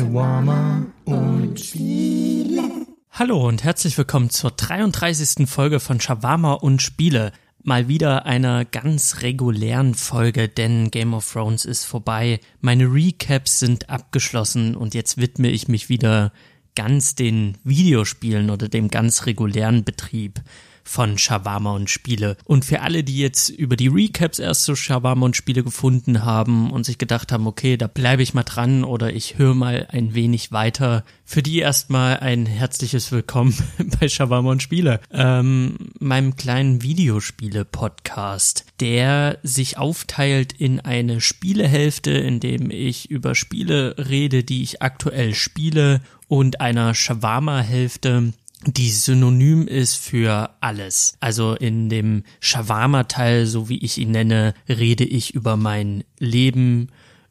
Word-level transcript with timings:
Shawarma 0.00 0.86
und 1.04 1.60
Spiele. 1.60 2.86
Hallo 3.10 3.46
und 3.46 3.64
herzlich 3.64 3.98
willkommen 3.98 4.30
zur 4.30 4.50
33. 4.50 5.46
Folge 5.46 5.78
von 5.78 6.00
Shawarma 6.00 6.54
und 6.54 6.80
Spiele. 6.80 7.32
Mal 7.62 7.86
wieder 7.86 8.24
einer 8.24 8.64
ganz 8.64 9.20
regulären 9.20 9.94
Folge, 9.94 10.48
denn 10.48 10.90
Game 10.90 11.12
of 11.12 11.30
Thrones 11.30 11.66
ist 11.66 11.84
vorbei. 11.84 12.40
Meine 12.62 12.84
Recaps 12.86 13.58
sind 13.58 13.90
abgeschlossen 13.90 14.74
und 14.74 14.94
jetzt 14.94 15.18
widme 15.18 15.50
ich 15.50 15.68
mich 15.68 15.90
wieder 15.90 16.32
ganz 16.74 17.14
den 17.14 17.58
Videospielen 17.64 18.48
oder 18.48 18.68
dem 18.68 18.88
ganz 18.88 19.26
regulären 19.26 19.84
Betrieb 19.84 20.40
von 20.84 21.18
Shawarma 21.18 21.72
und 21.72 21.90
Spiele. 21.90 22.36
Und 22.44 22.64
für 22.64 22.80
alle, 22.80 23.04
die 23.04 23.18
jetzt 23.18 23.48
über 23.48 23.76
die 23.76 23.88
Recaps 23.88 24.38
erst 24.38 24.64
so 24.64 24.74
Shawarma 24.74 25.26
und 25.26 25.36
Spiele 25.36 25.62
gefunden 25.62 26.24
haben 26.24 26.70
und 26.70 26.84
sich 26.84 26.98
gedacht 26.98 27.32
haben, 27.32 27.46
okay, 27.46 27.76
da 27.76 27.86
bleibe 27.86 28.22
ich 28.22 28.34
mal 28.34 28.42
dran 28.42 28.84
oder 28.84 29.12
ich 29.12 29.38
höre 29.38 29.54
mal 29.54 29.86
ein 29.90 30.14
wenig 30.14 30.52
weiter, 30.52 31.04
für 31.24 31.42
die 31.42 31.60
erstmal 31.60 32.18
ein 32.18 32.46
herzliches 32.46 33.12
Willkommen 33.12 33.56
bei 34.00 34.08
Shawarma 34.08 34.50
und 34.50 34.62
Spiele, 34.62 35.00
ähm, 35.12 35.76
meinem 36.00 36.36
kleinen 36.36 36.82
Videospiele-Podcast, 36.82 38.64
der 38.80 39.38
sich 39.42 39.78
aufteilt 39.78 40.52
in 40.52 40.80
eine 40.80 41.20
Spielehälfte, 41.20 42.10
in 42.10 42.40
dem 42.40 42.70
ich 42.70 43.10
über 43.10 43.34
Spiele 43.34 43.94
rede, 43.96 44.42
die 44.42 44.62
ich 44.62 44.82
aktuell 44.82 45.34
spiele 45.34 46.00
und 46.26 46.60
einer 46.60 46.94
Shawarma-Hälfte, 46.94 48.32
die 48.66 48.90
synonym 48.90 49.66
ist 49.66 49.96
für 49.96 50.50
alles. 50.60 51.16
Also 51.20 51.54
in 51.54 51.88
dem 51.88 52.24
Shawarma-Teil, 52.40 53.46
so 53.46 53.68
wie 53.68 53.78
ich 53.78 53.98
ihn 53.98 54.10
nenne, 54.10 54.54
rede 54.68 55.04
ich 55.04 55.34
über 55.34 55.56
mein 55.56 56.04
Leben, 56.18 56.88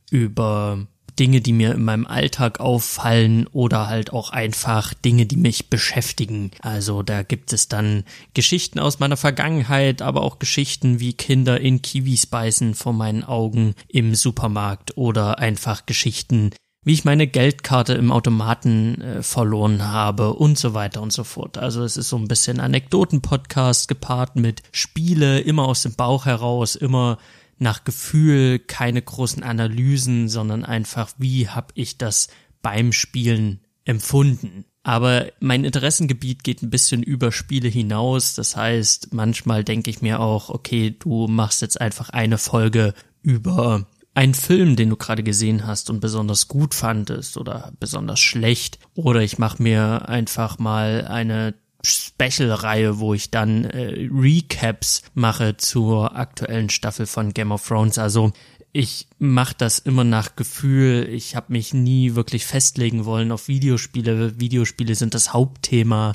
über 0.09 0.87
Dinge, 1.19 1.41
die 1.41 1.53
mir 1.53 1.75
in 1.75 1.83
meinem 1.83 2.07
Alltag 2.07 2.61
auffallen 2.61 3.45
oder 3.47 3.87
halt 3.87 4.13
auch 4.13 4.31
einfach 4.31 4.93
Dinge, 4.93 5.25
die 5.25 5.35
mich 5.35 5.69
beschäftigen. 5.69 6.51
Also 6.61 7.03
da 7.03 7.23
gibt 7.23 7.51
es 7.51 7.67
dann 7.67 8.05
Geschichten 8.33 8.79
aus 8.79 8.99
meiner 8.99 9.17
Vergangenheit, 9.17 10.01
aber 10.01 10.23
auch 10.23 10.39
Geschichten 10.39 10.99
wie 11.01 11.13
Kinder 11.13 11.59
in 11.59 11.81
Kiwis 11.81 12.25
beißen 12.25 12.73
vor 12.73 12.93
meinen 12.93 13.23
Augen 13.23 13.75
im 13.89 14.15
Supermarkt 14.15 14.97
oder 14.97 15.39
einfach 15.39 15.85
Geschichten, 15.85 16.51
wie 16.89 16.93
ich 16.93 17.05
meine 17.05 17.27
Geldkarte 17.27 17.93
im 17.93 18.11
Automaten 18.11 18.99
äh, 18.99 19.21
verloren 19.21 19.89
habe 19.89 20.33
und 20.33 20.57
so 20.57 20.73
weiter 20.73 21.03
und 21.03 21.13
so 21.13 21.23
fort. 21.23 21.59
Also 21.59 21.83
es 21.83 21.97
ist 21.97 22.09
so 22.09 22.17
ein 22.17 22.27
bisschen 22.27 22.59
Anekdoten-Podcast 22.59 23.87
gepaart 23.87 24.37
mit 24.37 24.63
Spiele, 24.71 25.39
immer 25.39 25.67
aus 25.67 25.83
dem 25.83 25.93
Bauch 25.93 26.25
heraus, 26.25 26.75
immer 26.75 27.19
nach 27.59 27.83
Gefühl, 27.83 28.57
keine 28.57 29.03
großen 29.03 29.43
Analysen, 29.43 30.29
sondern 30.29 30.65
einfach, 30.65 31.11
wie 31.19 31.47
habe 31.47 31.67
ich 31.75 31.99
das 31.99 32.29
beim 32.63 32.91
Spielen 32.91 33.59
empfunden. 33.85 34.65
Aber 34.81 35.27
mein 35.39 35.65
Interessengebiet 35.65 36.43
geht 36.43 36.63
ein 36.63 36.71
bisschen 36.71 37.03
über 37.03 37.31
Spiele 37.31 37.69
hinaus. 37.69 38.33
Das 38.33 38.55
heißt, 38.55 39.13
manchmal 39.13 39.63
denke 39.63 39.91
ich 39.91 40.01
mir 40.01 40.19
auch, 40.19 40.49
okay, 40.49 40.95
du 40.97 41.27
machst 41.27 41.61
jetzt 41.61 41.79
einfach 41.79 42.09
eine 42.09 42.39
Folge 42.39 42.95
über 43.21 43.85
ein 44.19 44.33
Film, 44.33 44.75
den 44.75 44.89
du 44.89 44.97
gerade 44.97 45.23
gesehen 45.23 45.65
hast 45.65 45.89
und 45.89 46.01
besonders 46.01 46.49
gut 46.49 46.73
fandest 46.73 47.37
oder 47.37 47.71
besonders 47.79 48.19
schlecht. 48.19 48.77
Oder 48.93 49.21
ich 49.21 49.37
mache 49.37 49.63
mir 49.63 50.09
einfach 50.09 50.59
mal 50.59 51.07
eine 51.07 51.53
Special-Reihe, 51.85 52.99
wo 52.99 53.13
ich 53.13 53.31
dann 53.31 53.63
äh, 53.63 54.09
Recaps 54.11 55.03
mache 55.13 55.55
zur 55.55 56.17
aktuellen 56.17 56.69
Staffel 56.69 57.05
von 57.05 57.33
Game 57.33 57.53
of 57.53 57.65
Thrones. 57.65 57.97
Also 57.97 58.33
ich 58.73 59.07
mache 59.19 59.55
das 59.57 59.79
immer 59.79 60.03
nach 60.03 60.35
Gefühl. 60.35 61.07
Ich 61.09 61.37
habe 61.37 61.53
mich 61.53 61.73
nie 61.73 62.15
wirklich 62.15 62.45
festlegen 62.45 63.05
wollen 63.05 63.31
auf 63.31 63.47
Videospiele. 63.47 64.37
Videospiele 64.37 64.95
sind 64.95 65.13
das 65.13 65.31
Hauptthema 65.31 66.11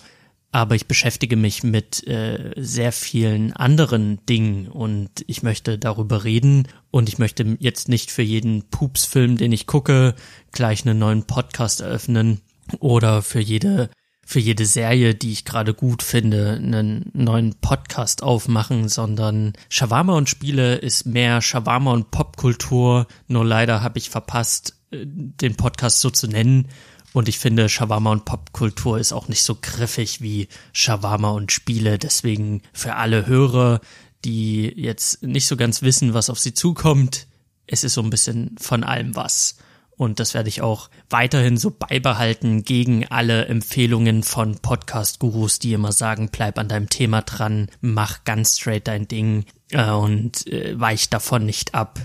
aber 0.55 0.77
ich 0.77 0.87
beschäftige 0.87 1.35
mich 1.35 1.65
mit 1.65 2.07
äh, 2.07 2.53
sehr 2.57 2.93
vielen 2.93 3.53
anderen 3.55 4.25
Dingen 4.27 4.69
und 4.69 5.11
ich 5.27 5.43
möchte 5.43 5.79
darüber 5.79 6.23
reden 6.23 6.69
und 6.93 7.09
ich 7.09 7.19
möchte 7.19 7.57
jetzt 7.59 7.89
nicht 7.89 8.13
für 8.13 8.23
jeden 8.23 8.63
Pupsfilm, 8.71 9.37
den 9.37 9.51
ich 9.51 9.67
gucke, 9.67 10.15
gleich 10.53 10.87
einen 10.87 11.01
neuen 11.01 11.25
Podcast 11.25 11.81
eröffnen 11.81 12.41
oder 12.79 13.23
für 13.23 13.41
jede 13.41 13.91
für 14.25 14.39
jede 14.39 14.65
Serie, 14.65 15.17
die 15.17 15.33
ich 15.33 15.45
gerade 15.45 15.75
gut 15.75 16.05
finde, 16.05 16.53
einen 16.53 17.11
neuen 17.13 17.57
Podcast 17.57 18.23
aufmachen, 18.23 18.89
sondern 18.89 19.55
Shawarma 19.69 20.15
und 20.15 20.31
Spiele 20.31 20.77
ist 20.77 21.05
mehr 21.05 21.43
Shawarma 21.43 21.93
und 21.93 22.13
Popkultur. 22.13 23.09
Nur 23.27 23.45
leider 23.45 23.83
habe 23.83 23.99
ich 23.99 24.09
verpasst, 24.09 24.77
äh, 24.93 25.05
den 25.05 25.57
Podcast 25.57 26.01
so 26.01 26.11
zu 26.11 26.29
nennen 26.29 26.69
und 27.15 27.29
ich 27.29 27.39
finde, 27.39 27.69
Shawarma 27.69 28.11
und 28.11 28.25
Popkultur 28.25 28.99
ist 28.99 29.13
auch 29.13 29.29
nicht 29.29 29.45
so 29.45 29.57
griffig 29.63 30.21
wie 30.21 30.49
Shawarma 30.73 31.31
und 31.31 31.53
Spiele. 31.53 31.97
Deswegen 31.97 32.63
für 32.73 32.97
alle 32.97 33.29
Hörer, 33.29 33.81
die 34.25 34.67
jetzt 34.75 35.23
nicht 35.23 35.47
so 35.47 35.57
ganz 35.57 35.83
wissen, 35.83 36.13
was 36.13 36.29
auf 36.29 36.41
sie 36.41 36.55
zukommt, 36.55 37.29
es 37.69 37.85
ist 37.85 37.95
so 37.95 38.03
ein 38.03 38.11
bisschen 38.11 38.57
von 38.59 38.83
allem 38.83 39.15
was. 39.15 39.59
Und 39.97 40.19
das 40.19 40.35
werde 40.35 40.49
ich 40.49 40.61
auch 40.61 40.91
weiterhin 41.09 41.57
so 41.57 41.71
beibehalten 41.71 42.65
gegen 42.65 43.07
alle 43.07 43.45
Empfehlungen 43.45 44.25
von 44.25 44.59
Podcast-Gurus, 44.59 45.61
die 45.61 45.73
immer 45.73 45.93
sagen, 45.93 46.31
bleib 46.33 46.59
an 46.59 46.67
deinem 46.67 46.89
Thema 46.89 47.23
dran, 47.23 47.69
mach 47.81 48.25
ganz 48.25 48.59
straight 48.59 48.89
dein 48.89 49.07
Ding 49.07 49.45
äh, 49.71 49.89
und 49.89 50.49
äh, 50.49 50.79
weich 50.81 51.11
davon 51.11 51.47
nicht 51.47 51.77
ab. 51.77 52.01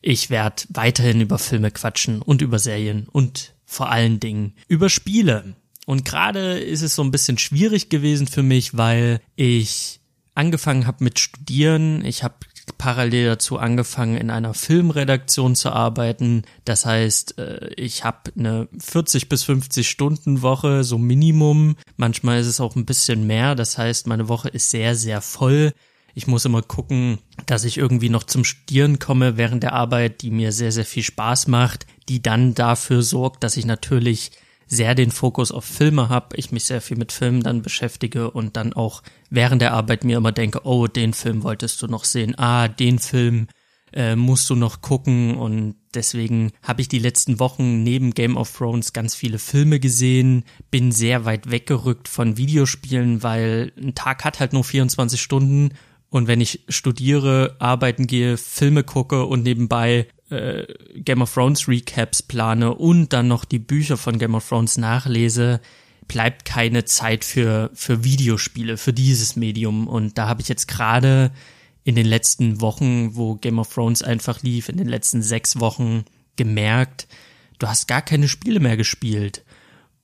Ich 0.00 0.30
werde 0.30 0.64
weiterhin 0.70 1.20
über 1.20 1.38
Filme 1.38 1.70
quatschen 1.70 2.22
und 2.22 2.42
über 2.42 2.58
Serien 2.58 3.06
und 3.06 3.54
vor 3.72 3.90
allen 3.90 4.20
Dingen 4.20 4.54
über 4.68 4.88
Spiele. 4.88 5.56
Und 5.86 6.04
gerade 6.04 6.58
ist 6.58 6.82
es 6.82 6.94
so 6.94 7.02
ein 7.02 7.10
bisschen 7.10 7.38
schwierig 7.38 7.88
gewesen 7.88 8.26
für 8.26 8.42
mich, 8.42 8.76
weil 8.76 9.20
ich 9.34 10.00
angefangen 10.34 10.86
habe 10.86 11.04
mit 11.04 11.18
Studieren. 11.18 12.04
Ich 12.04 12.22
habe 12.22 12.34
parallel 12.78 13.26
dazu 13.26 13.58
angefangen, 13.58 14.16
in 14.16 14.30
einer 14.30 14.54
Filmredaktion 14.54 15.54
zu 15.56 15.70
arbeiten. 15.70 16.42
Das 16.64 16.86
heißt, 16.86 17.38
äh, 17.38 17.70
ich 17.76 18.04
habe 18.04 18.30
eine 18.36 18.68
40 18.78 19.28
bis 19.28 19.42
50 19.44 19.88
Stunden 19.88 20.42
Woche, 20.42 20.84
so 20.84 20.98
Minimum. 20.98 21.76
Manchmal 21.96 22.40
ist 22.40 22.46
es 22.46 22.60
auch 22.60 22.76
ein 22.76 22.86
bisschen 22.86 23.26
mehr. 23.26 23.54
Das 23.54 23.78
heißt, 23.78 24.06
meine 24.06 24.28
Woche 24.28 24.48
ist 24.48 24.70
sehr, 24.70 24.94
sehr 24.94 25.20
voll. 25.20 25.72
Ich 26.14 26.26
muss 26.26 26.44
immer 26.44 26.62
gucken, 26.62 27.18
dass 27.46 27.64
ich 27.64 27.78
irgendwie 27.78 28.08
noch 28.08 28.24
zum 28.24 28.44
Studieren 28.44 28.98
komme 28.98 29.36
während 29.36 29.62
der 29.62 29.72
Arbeit, 29.72 30.22
die 30.22 30.30
mir 30.30 30.52
sehr, 30.52 30.72
sehr 30.72 30.84
viel 30.84 31.02
Spaß 31.02 31.48
macht, 31.48 31.86
die 32.08 32.22
dann 32.22 32.54
dafür 32.54 33.02
sorgt, 33.02 33.44
dass 33.44 33.56
ich 33.56 33.64
natürlich 33.64 34.32
sehr 34.66 34.94
den 34.94 35.10
Fokus 35.10 35.52
auf 35.52 35.64
Filme 35.64 36.08
habe, 36.08 36.36
ich 36.36 36.50
mich 36.50 36.64
sehr 36.64 36.80
viel 36.80 36.96
mit 36.96 37.12
Filmen 37.12 37.42
dann 37.42 37.62
beschäftige 37.62 38.30
und 38.30 38.56
dann 38.56 38.72
auch 38.72 39.02
während 39.28 39.60
der 39.60 39.74
Arbeit 39.74 40.04
mir 40.04 40.16
immer 40.16 40.32
denke, 40.32 40.60
oh, 40.64 40.86
den 40.86 41.12
Film 41.12 41.42
wolltest 41.42 41.82
du 41.82 41.88
noch 41.88 42.04
sehen, 42.04 42.38
ah, 42.38 42.68
den 42.68 42.98
Film 42.98 43.48
äh, 43.92 44.16
musst 44.16 44.48
du 44.50 44.54
noch 44.54 44.80
gucken. 44.80 45.36
Und 45.36 45.76
deswegen 45.94 46.52
habe 46.62 46.80
ich 46.80 46.88
die 46.88 46.98
letzten 46.98 47.38
Wochen 47.38 47.82
neben 47.82 48.12
Game 48.14 48.36
of 48.36 48.56
Thrones 48.56 48.92
ganz 48.92 49.14
viele 49.14 49.38
Filme 49.38 49.80
gesehen, 49.80 50.44
bin 50.70 50.92
sehr 50.92 51.24
weit 51.24 51.50
weggerückt 51.50 52.08
von 52.08 52.36
Videospielen, 52.36 53.22
weil 53.22 53.72
ein 53.76 53.94
Tag 53.94 54.24
hat 54.24 54.40
halt 54.40 54.52
nur 54.52 54.64
24 54.64 55.20
Stunden 55.20 55.70
und 56.12 56.26
wenn 56.26 56.42
ich 56.42 56.60
studiere, 56.68 57.56
arbeiten 57.58 58.06
gehe, 58.06 58.36
Filme 58.36 58.84
gucke 58.84 59.24
und 59.24 59.44
nebenbei 59.44 60.08
äh, 60.28 60.66
Game 60.94 61.22
of 61.22 61.32
Thrones 61.32 61.68
Recaps 61.68 62.22
plane 62.22 62.74
und 62.74 63.14
dann 63.14 63.28
noch 63.28 63.46
die 63.46 63.58
Bücher 63.58 63.96
von 63.96 64.18
Game 64.18 64.34
of 64.34 64.46
Thrones 64.46 64.76
nachlese, 64.76 65.62
bleibt 66.08 66.44
keine 66.44 66.84
Zeit 66.84 67.24
für, 67.24 67.70
für 67.72 68.04
Videospiele, 68.04 68.76
für 68.76 68.92
dieses 68.92 69.36
Medium. 69.36 69.88
Und 69.88 70.18
da 70.18 70.28
habe 70.28 70.42
ich 70.42 70.48
jetzt 70.48 70.68
gerade 70.68 71.32
in 71.82 71.94
den 71.94 72.06
letzten 72.06 72.60
Wochen, 72.60 73.16
wo 73.16 73.36
Game 73.36 73.58
of 73.58 73.72
Thrones 73.72 74.02
einfach 74.02 74.42
lief, 74.42 74.68
in 74.68 74.76
den 74.76 74.88
letzten 74.88 75.22
sechs 75.22 75.60
Wochen 75.60 76.04
gemerkt, 76.36 77.08
du 77.58 77.68
hast 77.68 77.88
gar 77.88 78.02
keine 78.02 78.28
Spiele 78.28 78.60
mehr 78.60 78.76
gespielt. 78.76 79.46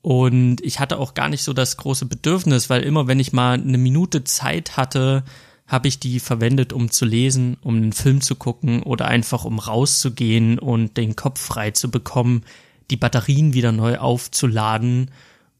Und 0.00 0.62
ich 0.62 0.80
hatte 0.80 1.00
auch 1.00 1.12
gar 1.12 1.28
nicht 1.28 1.42
so 1.42 1.52
das 1.52 1.76
große 1.76 2.06
Bedürfnis, 2.06 2.70
weil 2.70 2.82
immer 2.82 3.08
wenn 3.08 3.20
ich 3.20 3.34
mal 3.34 3.60
eine 3.60 3.76
Minute 3.76 4.24
Zeit 4.24 4.78
hatte, 4.78 5.22
habe 5.68 5.86
ich 5.86 6.00
die 6.00 6.18
verwendet, 6.18 6.72
um 6.72 6.90
zu 6.90 7.04
lesen, 7.04 7.58
um 7.60 7.76
einen 7.76 7.92
Film 7.92 8.22
zu 8.22 8.34
gucken 8.34 8.82
oder 8.82 9.06
einfach 9.06 9.44
um 9.44 9.58
rauszugehen 9.58 10.58
und 10.58 10.96
den 10.96 11.14
Kopf 11.14 11.40
frei 11.40 11.70
zu 11.70 11.90
bekommen, 11.90 12.42
die 12.90 12.96
Batterien 12.96 13.52
wieder 13.52 13.70
neu 13.70 13.98
aufzuladen, 13.98 15.10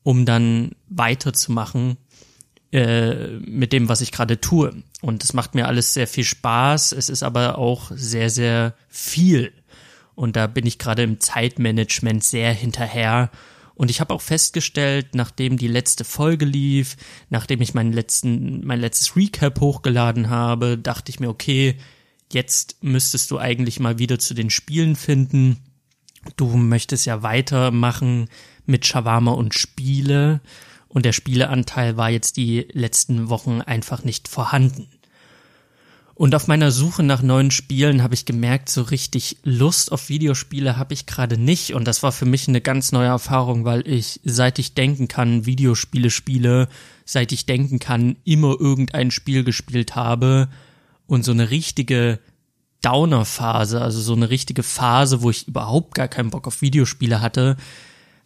um 0.02 0.24
dann 0.24 0.72
weiterzumachen 0.88 1.98
äh, 2.72 3.28
mit 3.38 3.74
dem, 3.74 3.90
was 3.90 4.00
ich 4.00 4.10
gerade 4.10 4.40
tue. 4.40 4.82
Und 5.02 5.22
es 5.22 5.34
macht 5.34 5.54
mir 5.54 5.68
alles 5.68 5.92
sehr 5.92 6.06
viel 6.06 6.24
Spaß. 6.24 6.92
Es 6.92 7.10
ist 7.10 7.22
aber 7.22 7.58
auch 7.58 7.90
sehr, 7.94 8.30
sehr 8.30 8.74
viel. 8.88 9.52
Und 10.14 10.36
da 10.36 10.46
bin 10.46 10.64
ich 10.64 10.78
gerade 10.78 11.02
im 11.02 11.20
Zeitmanagement 11.20 12.24
sehr 12.24 12.52
hinterher 12.54 13.30
und 13.78 13.92
ich 13.92 14.00
habe 14.00 14.12
auch 14.12 14.20
festgestellt, 14.20 15.14
nachdem 15.14 15.56
die 15.56 15.68
letzte 15.68 16.04
Folge 16.04 16.44
lief, 16.44 16.96
nachdem 17.30 17.62
ich 17.62 17.74
meinen 17.74 17.92
letzten, 17.92 18.66
mein 18.66 18.80
letztes 18.80 19.14
Recap 19.14 19.60
hochgeladen 19.60 20.28
habe, 20.28 20.76
dachte 20.76 21.10
ich 21.10 21.20
mir, 21.20 21.28
okay, 21.28 21.76
jetzt 22.32 22.82
müsstest 22.82 23.30
du 23.30 23.38
eigentlich 23.38 23.78
mal 23.78 24.00
wieder 24.00 24.18
zu 24.18 24.34
den 24.34 24.50
Spielen 24.50 24.96
finden. 24.96 25.58
du 26.36 26.56
möchtest 26.56 27.06
ja 27.06 27.22
weitermachen 27.22 28.28
mit 28.66 28.84
Shawarma 28.84 29.30
und 29.30 29.54
Spiele 29.54 30.40
und 30.88 31.04
der 31.04 31.12
Spieleanteil 31.12 31.96
war 31.96 32.10
jetzt 32.10 32.36
die 32.36 32.66
letzten 32.72 33.28
Wochen 33.28 33.60
einfach 33.60 34.02
nicht 34.02 34.26
vorhanden. 34.26 34.88
Und 36.18 36.34
auf 36.34 36.48
meiner 36.48 36.72
Suche 36.72 37.04
nach 37.04 37.22
neuen 37.22 37.52
Spielen 37.52 38.02
habe 38.02 38.14
ich 38.14 38.24
gemerkt, 38.24 38.70
so 38.70 38.82
richtig 38.82 39.36
Lust 39.44 39.92
auf 39.92 40.08
Videospiele 40.08 40.76
habe 40.76 40.92
ich 40.92 41.06
gerade 41.06 41.38
nicht. 41.38 41.74
Und 41.74 41.86
das 41.86 42.02
war 42.02 42.10
für 42.10 42.26
mich 42.26 42.48
eine 42.48 42.60
ganz 42.60 42.90
neue 42.90 43.06
Erfahrung, 43.06 43.64
weil 43.64 43.86
ich, 43.86 44.18
seit 44.24 44.58
ich 44.58 44.74
denken 44.74 45.06
kann, 45.06 45.46
Videospiele 45.46 46.10
spiele, 46.10 46.66
seit 47.04 47.30
ich 47.30 47.46
denken 47.46 47.78
kann, 47.78 48.16
immer 48.24 48.56
irgendein 48.58 49.12
Spiel 49.12 49.44
gespielt 49.44 49.94
habe 49.94 50.48
und 51.06 51.24
so 51.24 51.30
eine 51.30 51.50
richtige 51.50 52.18
Downer-Phase, 52.82 53.80
also 53.80 54.00
so 54.00 54.14
eine 54.14 54.28
richtige 54.28 54.64
Phase, 54.64 55.22
wo 55.22 55.30
ich 55.30 55.46
überhaupt 55.46 55.94
gar 55.94 56.08
keinen 56.08 56.30
Bock 56.30 56.48
auf 56.48 56.62
Videospiele 56.62 57.20
hatte, 57.20 57.56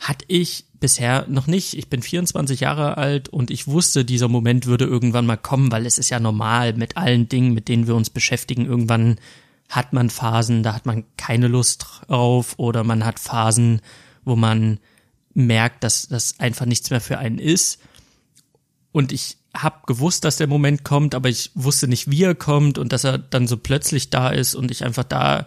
hatte 0.03 0.25
ich 0.27 0.67
bisher 0.81 1.27
noch 1.29 1.47
nicht. 1.47 1.75
Ich 1.75 1.89
bin 1.89 2.03
24 2.03 2.59
Jahre 2.59 2.99
alt 2.99 3.29
und 3.29 3.53
ich 3.53 3.69
wusste, 3.69 4.05
dieser 4.05 4.27
Moment 4.27 4.67
würde 4.67 4.85
irgendwann 4.85 5.27
mal 5.27 5.37
kommen, 5.37 5.71
weil 5.71 5.87
es 5.87 5.97
ist 5.97 6.11
ja 6.11 6.19
normal 6.19 6.73
mit 6.73 6.97
allen 6.97 7.29
Dingen, 7.29 7.55
mit 7.55 7.69
denen 7.69 7.87
wir 7.87 7.95
uns 7.95 8.11
beschäftigen. 8.11 8.67
Irgendwann 8.67 9.21
hat 9.69 9.93
man 9.93 10.11
Phasen, 10.11 10.65
da 10.65 10.75
hat 10.75 10.87
man 10.87 11.05
keine 11.17 11.47
Lust 11.47 11.87
drauf 12.09 12.55
oder 12.57 12.83
man 12.83 13.05
hat 13.05 13.21
Phasen, 13.21 13.81
wo 14.25 14.35
man 14.35 14.81
merkt, 15.35 15.85
dass 15.85 16.09
das 16.09 16.41
einfach 16.41 16.67
nichts 16.67 16.91
mehr 16.91 17.01
für 17.01 17.19
einen 17.19 17.39
ist. 17.39 17.79
Und 18.91 19.13
ich 19.13 19.37
habe 19.55 19.87
gewusst, 19.87 20.25
dass 20.25 20.37
der 20.37 20.49
Moment 20.49 20.83
kommt, 20.83 21.15
aber 21.15 21.29
ich 21.29 21.53
wusste 21.55 21.87
nicht, 21.87 22.11
wie 22.11 22.25
er 22.25 22.35
kommt 22.35 22.77
und 22.77 22.93
dass 22.93 23.05
er 23.05 23.19
dann 23.19 23.47
so 23.47 23.57
plötzlich 23.57 24.11
da 24.11 24.31
ist 24.31 24.57
und 24.57 24.73
ich 24.73 24.85
einfach 24.85 25.05
da 25.05 25.47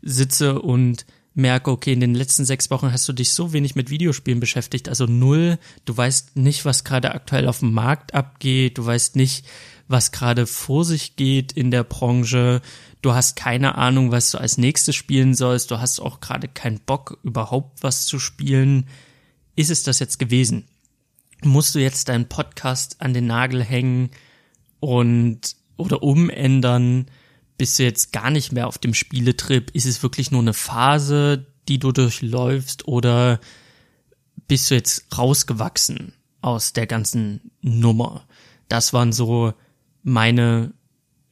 sitze 0.00 0.62
und 0.62 1.04
merke, 1.34 1.70
okay, 1.70 1.92
in 1.92 2.00
den 2.00 2.14
letzten 2.14 2.44
sechs 2.44 2.70
Wochen 2.70 2.92
hast 2.92 3.08
du 3.08 3.12
dich 3.12 3.32
so 3.32 3.52
wenig 3.52 3.74
mit 3.74 3.90
Videospielen 3.90 4.40
beschäftigt, 4.40 4.88
also 4.88 5.06
null. 5.06 5.58
Du 5.84 5.96
weißt 5.96 6.36
nicht, 6.36 6.64
was 6.64 6.84
gerade 6.84 7.12
aktuell 7.12 7.48
auf 7.48 7.60
dem 7.60 7.72
Markt 7.72 8.14
abgeht. 8.14 8.78
Du 8.78 8.84
weißt 8.84 9.16
nicht, 9.16 9.46
was 9.88 10.12
gerade 10.12 10.46
vor 10.46 10.84
sich 10.84 11.16
geht 11.16 11.52
in 11.52 11.70
der 11.70 11.84
Branche. 11.84 12.60
Du 13.00 13.14
hast 13.14 13.36
keine 13.36 13.76
Ahnung, 13.76 14.12
was 14.12 14.30
du 14.30 14.38
als 14.38 14.58
nächstes 14.58 14.94
spielen 14.94 15.34
sollst. 15.34 15.70
Du 15.70 15.80
hast 15.80 16.00
auch 16.00 16.20
gerade 16.20 16.48
keinen 16.48 16.80
Bock, 16.80 17.18
überhaupt 17.22 17.82
was 17.82 18.06
zu 18.06 18.18
spielen. 18.18 18.86
Ist 19.56 19.70
es 19.70 19.82
das 19.82 19.98
jetzt 19.98 20.18
gewesen? 20.18 20.66
Musst 21.42 21.74
du 21.74 21.78
jetzt 21.80 22.08
deinen 22.08 22.28
Podcast 22.28 23.00
an 23.00 23.14
den 23.14 23.26
Nagel 23.26 23.62
hängen 23.64 24.10
und 24.80 25.56
oder 25.76 26.02
umändern? 26.02 27.06
Bist 27.62 27.78
du 27.78 27.84
jetzt 27.84 28.12
gar 28.12 28.28
nicht 28.30 28.50
mehr 28.50 28.66
auf 28.66 28.78
dem 28.78 28.92
Spieletrip? 28.92 29.70
Ist 29.70 29.86
es 29.86 30.02
wirklich 30.02 30.32
nur 30.32 30.40
eine 30.40 30.52
Phase, 30.52 31.46
die 31.68 31.78
du 31.78 31.92
durchläufst 31.92 32.88
oder 32.88 33.38
bist 34.48 34.68
du 34.68 34.74
jetzt 34.74 35.16
rausgewachsen 35.16 36.12
aus 36.40 36.72
der 36.72 36.88
ganzen 36.88 37.52
Nummer? 37.60 38.26
Das 38.68 38.92
waren 38.92 39.12
so 39.12 39.54
meine 40.02 40.72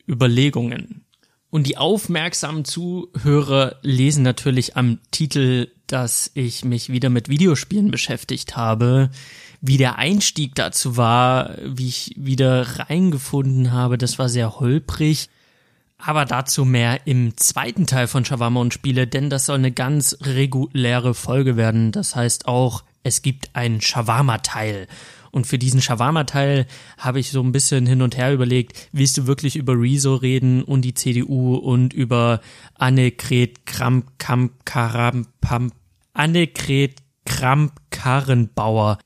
Überlegungen. 0.09 1.05
Und 1.51 1.67
die 1.67 1.77
aufmerksamen 1.77 2.65
Zuhörer 2.65 3.81
lesen 3.83 4.23
natürlich 4.23 4.77
am 4.77 5.01
Titel, 5.11 5.73
dass 5.89 6.31
ich 6.35 6.65
mich 6.65 6.93
wieder 6.93 7.11
mit 7.11 7.29
Videospielen 7.29 7.91
beschäftigt 7.91 8.57
habe. 8.57 9.11
Wie 9.61 9.79
der 9.79 9.99
Einstieg 9.99 10.55
dazu 10.55 10.97
war, 10.97 11.57
wie 11.65 11.89
ich 11.89 12.15
wieder 12.17 12.79
reingefunden 12.79 13.73
habe, 13.73 13.99
das 13.99 14.21
war 14.21 14.29
sehr 14.29 14.61
holprig. 14.61 15.29
Aber 16.03 16.25
dazu 16.25 16.65
mehr 16.65 17.07
im 17.07 17.37
zweiten 17.37 17.87
Teil 17.87 18.07
von 18.07 18.25
Shawarma 18.25 18.61
und 18.61 18.75
Spiele, 18.75 19.07
denn 19.07 19.31
das 19.31 19.47
soll 19.47 19.59
eine 19.59 19.73
ganz 19.73 20.17
reguläre 20.23 21.15
Folge 21.15 21.57
werden. 21.57 21.93
Das 21.93 22.17
heißt 22.17 22.49
auch, 22.49 22.85
es 23.03 23.23
gibt 23.23 23.55
einen 23.55 23.81
Shawarma-Teil. 23.81 24.87
Und 25.31 25.47
für 25.47 25.59
diesen 25.59 25.81
Shawarma-Teil 25.81 26.67
habe 26.99 27.21
ich 27.21 27.31
so 27.31 27.41
ein 27.41 27.53
bisschen 27.53 27.87
hin 27.87 28.03
und 28.03 28.17
her 28.17 28.33
überlegt, 28.33 28.89
willst 28.93 29.17
du 29.17 29.27
wirklich 29.27 29.57
über 29.57 29.75
Rezo 29.75 30.17
reden 30.17 30.63
und 30.63 30.83
die 30.83 30.95
CDU 30.95 31.55
und 31.55 31.93
über 31.93 32.41
Annegret 32.75 33.65
Kramp 33.67 34.19
Kamp 34.19 34.65
Karam 34.65 35.27
Pam 35.41 35.71
Annegret 36.15 36.97
Kramp 37.25 37.73
Karrenbauer. 37.91 38.99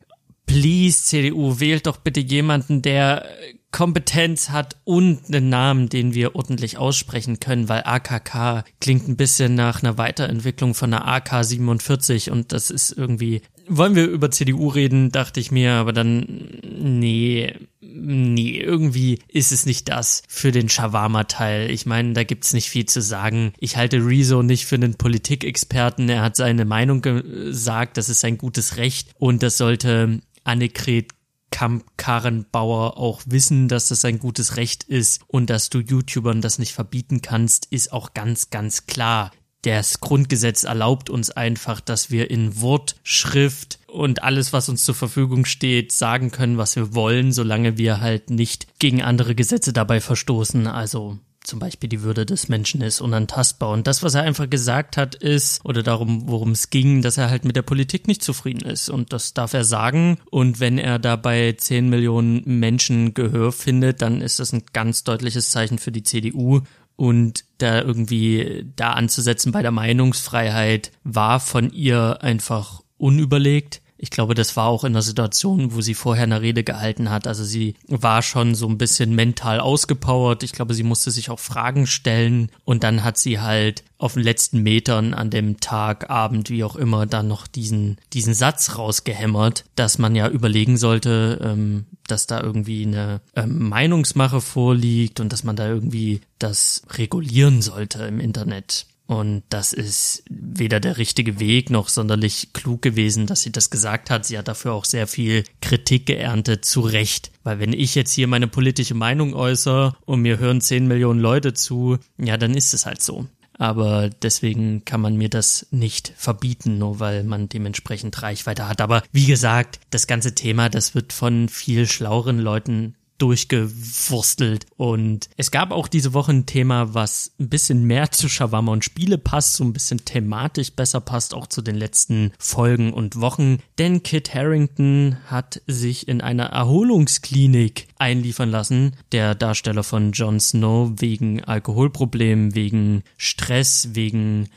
Please, 0.47 1.05
CDU, 1.05 1.61
wählt 1.61 1.87
doch 1.87 1.99
bitte 1.99 2.21
jemanden, 2.21 2.81
der 2.81 3.27
Kompetenz 3.75 4.51
hat 4.51 4.77
und 4.85 5.27
einen 5.27 5.49
Namen, 5.49 5.89
den 5.89 6.15
wir 6.15 6.37
ordentlich 6.37 6.79
aussprechen 6.79 7.41
können, 7.41 7.69
weil 7.69 7.83
AKK 7.85 8.63
klingt 8.81 9.09
ein 9.09 9.17
bisschen 9.17 9.57
nach 9.57 9.83
einer 9.83 9.99
Weiterentwicklung 9.99 10.75
von 10.75 10.95
einer 10.95 11.09
AK-47 11.09 12.31
und 12.31 12.53
das 12.53 12.71
ist 12.71 12.93
irgendwie, 12.93 13.43
wollen 13.67 13.97
wir 13.97 14.07
über 14.07 14.31
CDU 14.31 14.69
reden, 14.69 15.11
dachte 15.11 15.41
ich 15.41 15.51
mir, 15.51 15.73
aber 15.73 15.93
dann, 15.93 16.61
nee, 16.63 17.53
nee, 17.81 18.61
irgendwie 18.61 19.19
ist 19.27 19.51
es 19.51 19.67
nicht 19.67 19.89
das 19.89 20.23
für 20.29 20.53
den 20.53 20.69
Shawarma-Teil. 20.69 21.69
Ich 21.73 21.85
meine, 21.85 22.13
da 22.13 22.23
gibt's 22.23 22.53
nicht 22.53 22.71
viel 22.71 22.87
zu 22.87 23.03
sagen. 23.03 23.55
Ich 23.59 23.77
halte 23.77 24.07
Rezo 24.07 24.45
nicht 24.45 24.67
für 24.67 24.77
einen 24.77 24.95
Politikexperten. 24.95 26.09
Er 26.09 26.23
hat 26.23 26.37
seine 26.37 26.65
Meinung 26.65 27.03
gesagt, 27.03 27.97
das 27.97 28.09
ist 28.09 28.21
sein 28.21 28.39
gutes 28.39 28.77
Recht 28.77 29.11
und 29.19 29.43
das 29.43 29.59
sollte 29.59 30.21
Annegret 30.45 31.09
Kamp-Karrenbauer 31.55 32.99
auch 32.99 33.23
wissen, 33.27 33.69
dass 33.69 33.87
das 33.87 34.05
ein 34.05 34.19
gutes 34.19 34.57
Recht 34.57 34.83
ist 34.83 35.21
und 35.29 35.51
dass 35.51 35.71
du 35.71 35.79
YouTubern 35.79 36.41
das 36.41 36.59
nicht 36.59 36.73
verbieten 36.73 37.23
kannst, 37.23 37.67
ist 37.67 37.93
auch 37.93 38.13
ganz, 38.13 38.51
ganz 38.51 38.87
klar. 38.87 39.31
Das 39.63 40.01
Grundgesetz 40.01 40.65
erlaubt 40.65 41.11
uns 41.11 41.31
einfach, 41.31 41.81
dass 41.81 42.11
wir 42.11 42.29
in 42.29 42.61
Wort, 42.61 42.97
Schrift 43.05 43.79
und 43.87 44.25
alles, 44.25 44.53
was 44.53 44.69
uns 44.69 44.85
zur 44.85 44.97
Verfügung 44.97 45.45
steht, 45.45 45.93
sagen 45.93 46.33
können, 46.33 46.59
was 46.59 46.75
wir 46.75 46.93
wollen, 46.93 47.31
solange 47.31 47.79
wir 47.79 48.01
halt 48.01 48.31
nicht 48.31 48.67
gegen 48.81 49.01
andere 49.01 49.37
Gesetze 49.37 49.73
dabei 49.73 50.01
verstoßen. 50.01 50.67
Also 50.67 51.21
zum 51.45 51.59
Beispiel 51.59 51.89
die 51.89 52.03
Würde 52.03 52.27
des 52.27 52.49
Menschen 52.49 52.81
ist 52.81 53.01
unantastbar. 53.01 53.71
Und 53.71 53.87
das, 53.87 54.03
was 54.03 54.15
er 54.15 54.23
einfach 54.23 54.49
gesagt 54.49 54.97
hat, 54.97 55.15
ist, 55.15 55.65
oder 55.65 55.83
darum, 55.83 56.27
worum 56.27 56.53
es 56.53 56.71
ging, 56.71 57.03
dass 57.03 57.19
er 57.19 57.31
halt 57.31 57.45
mit 57.45 57.55
der 57.55 57.63
Politik 57.63 58.09
nicht 58.09 58.25
zufrieden 58.25 58.67
ist. 58.67 58.89
Und 58.89 59.13
das 59.13 59.35
darf 59.35 59.53
er 59.53 59.65
sagen. 59.65 60.19
Und 60.31 60.59
wenn 60.59 60.79
er 60.79 60.99
dabei 60.99 61.53
10 61.53 61.89
Millionen 61.89 62.43
Menschen 62.59 63.15
Gehör 63.15 63.53
findet, 63.53 64.03
dann 64.03 64.23
ist 64.23 64.41
das 64.41 64.53
ein 64.53 64.65
ganz 64.73 65.05
deutliches 65.05 65.51
Zeichen 65.51 65.79
für 65.79 65.93
die 65.93 66.03
CDU. 66.03 66.63
Und 66.97 67.45
da 67.59 67.81
irgendwie 67.83 68.67
da 68.77 68.93
anzusetzen 68.93 69.53
bei 69.53 69.63
der 69.63 69.73
Meinungsfreiheit 69.73 70.93
war 71.03 71.41
von 71.41 71.71
ihr 71.71 72.23
einfach 72.23 72.81
unüberlegt. 72.97 73.83
Ich 73.97 74.11
glaube, 74.11 74.35
das 74.35 74.57
war 74.57 74.67
auch 74.67 74.85
in 74.85 74.93
der 74.93 75.03
Situation, 75.03 75.73
wo 75.73 75.81
sie 75.81 75.95
vorher 75.95 76.25
eine 76.25 76.41
Rede 76.41 76.65
gehalten 76.65 77.11
hat. 77.11 77.27
Also 77.27 77.45
sie 77.45 77.77
war 77.87 78.23
schon 78.23 78.55
so 78.55 78.67
ein 78.69 78.79
bisschen 78.79 79.15
mental 79.15 79.61
ausgepowert. 79.61 80.43
Ich 80.43 80.53
glaube, 80.53 80.75
sie 80.75 80.83
musste 80.83 81.11
sich 81.11 81.31
auch 81.31 81.39
Fragen 81.39 81.87
stellen 81.87 82.51
und 82.65 82.83
dann 82.83 83.05
hat 83.05 83.19
sie 83.19 83.41
halt 83.41 83.85
auf 83.99 84.15
den 84.15 84.23
letzten 84.23 84.63
Metern 84.63 85.15
an 85.15 85.31
dem 85.31 85.61
Tag, 85.61 86.11
Abend, 86.11 86.51
wie 86.51 86.65
auch 86.65 86.77
immer, 86.77 87.07
dann 87.07 87.29
noch 87.29 87.47
diesen, 87.47 87.99
diesen 88.13 88.35
Satz 88.35 88.77
rausgehämmert, 88.77 89.65
dass 89.77 89.99
man 89.99 90.15
ja 90.15 90.29
überlegen 90.29 90.77
sollte, 90.77 91.41
ähm, 91.43 91.87
dass 92.07 92.27
da 92.27 92.41
irgendwie 92.41 92.85
eine 92.85 93.21
ähm, 93.35 93.69
Meinungsmache 93.69 94.41
vorliegt 94.41 95.21
und 95.21 95.33
dass 95.33 95.45
man 95.45 95.57
da 95.57 95.69
irgendwie 95.69 96.21
das 96.39 96.83
regulieren 96.91 97.63
sollte 97.63 98.05
im 98.05 98.21
Internet. 98.21 98.87
Und 99.07 99.43
das 99.51 99.75
ist 99.75 100.25
weder 100.31 100.81
der 100.81 100.97
richtige 100.97 101.39
Weg 101.39 101.69
noch 101.69 101.89
sonderlich 101.89 102.55
klug 102.55 102.81
gewesen, 102.81 103.27
dass 103.27 103.43
sie 103.43 103.53
das 103.53 103.69
gesagt 103.69 104.09
hat. 104.09 104.25
Sie 104.25 104.39
hat 104.39 104.49
dafür 104.49 104.73
auch 104.73 104.87
sehr 104.87 105.07
viel 105.07 105.45
Kritik 105.61 106.07
geerntet, 106.07 106.65
zu 106.65 106.81
Recht. 106.81 107.31
Weil 107.43 107.59
wenn 107.59 107.75
ich 107.75 107.95
jetzt 107.95 108.13
hier 108.13 108.27
meine 108.29 108.49
politische 108.49 108.95
Meinung 108.95 109.35
äußere 109.35 109.95
und 110.07 110.23
mir 110.23 110.39
hören 110.39 110.63
10 110.63 110.89
Millionen 110.89 111.21
Leute 111.21 111.53
zu, 111.53 111.99
ja, 112.19 112.39
dann 112.39 112.55
ist 112.55 112.73
es 112.73 112.87
halt 112.87 113.03
so. 113.03 113.27
Aber 113.57 114.09
deswegen 114.09 114.85
kann 114.85 115.01
man 115.01 115.17
mir 115.17 115.29
das 115.29 115.67
nicht 115.71 116.13
verbieten, 116.17 116.79
nur 116.79 116.99
weil 116.99 117.25
man 117.25 117.49
dementsprechend 117.49 118.21
Reichweite 118.21 118.69
hat. 118.69 118.81
Aber 118.81 119.03
wie 119.13 119.27
gesagt, 119.27 119.81
das 119.91 120.07
ganze 120.07 120.35
Thema, 120.35 120.69
das 120.69 120.95
wird 120.95 121.13
von 121.13 121.49
viel 121.49 121.87
schlaueren 121.87 122.39
Leuten 122.39 122.97
durchgewurstelt. 123.19 124.67
Und 124.77 125.29
es 125.37 125.51
gab 125.51 125.71
auch 125.71 125.89
diese 125.89 126.13
Woche 126.15 126.33
ein 126.33 126.47
Thema, 126.47 126.95
was 126.95 127.33
ein 127.39 127.49
bisschen 127.49 127.85
mehr 127.85 128.11
zu 128.11 128.29
Shawarma 128.29 128.73
und 128.73 128.85
Spiele 128.85 129.19
passt, 129.19 129.55
so 129.55 129.65
ein 129.65 129.73
bisschen 129.73 130.05
thematisch 130.05 130.73
besser 130.73 131.01
passt, 131.01 131.35
auch 131.35 131.47
zu 131.47 131.63
den 131.63 131.77
letzten 131.77 132.33
Folgen 132.39 132.93
und 132.93 133.21
Wochen. 133.21 133.59
Denn 133.79 134.03
Kit 134.03 134.35
Harrington 134.35 135.17
hat 135.27 135.63
sich 135.67 136.09
in 136.09 136.21
einer 136.21 136.47
Erholungsklinik 136.47 137.89
einliefern 137.99 138.51
lassen. 138.51 138.97
Der 139.13 139.35
Darsteller 139.35 139.85
von 139.85 140.13
Jon 140.13 140.41
Snow 140.41 140.93
wegen 140.97 141.43
Alkoholproblemen, 141.45 142.55
wegen 142.55 143.03
Stress, 143.17 143.91
wegen, 143.93 144.49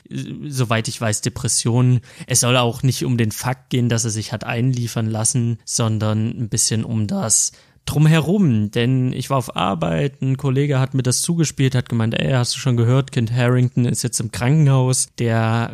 soweit 0.48 0.88
ich 0.88 1.00
weiß, 1.00 1.22
Depressionen. 1.22 2.02
Es 2.26 2.42
soll 2.42 2.58
auch 2.58 2.84
nicht 2.84 3.06
um 3.06 3.18
den 3.18 3.32
Fakt 3.32 3.70
gehen, 3.70 3.90
dass 3.90 4.04
er 4.04 4.10
sich 4.10 4.34
hat 4.34 4.44
einliefern 4.44 5.08
lassen, 5.08 5.60
sondern 5.64 6.30
ein 6.30 6.50
bisschen 6.50 6.84
um 6.84 7.08
das 7.08 7.52
drumherum, 7.88 8.70
denn 8.72 9.14
ich 9.14 9.30
war 9.30 9.38
auf 9.38 9.56
Arbeit, 9.56 10.22
ein 10.22 10.38
Kollege 10.38 10.80
hat 10.80 10.94
mir 10.94 11.04
das 11.04 11.22
zugespielt, 11.22 11.74
hat 11.74 11.90
gemeint, 11.90 12.20
ey, 12.20 12.32
hast 12.32 12.56
du 12.56 12.60
schon 12.60 12.78
gehört, 12.78 13.12
Kind 13.12 13.32
Harrington 13.32 13.86
ist 13.86 14.04
jetzt 14.04 14.20
im 14.20 14.32
Krankenhaus, 14.32 15.10
der 15.18 15.72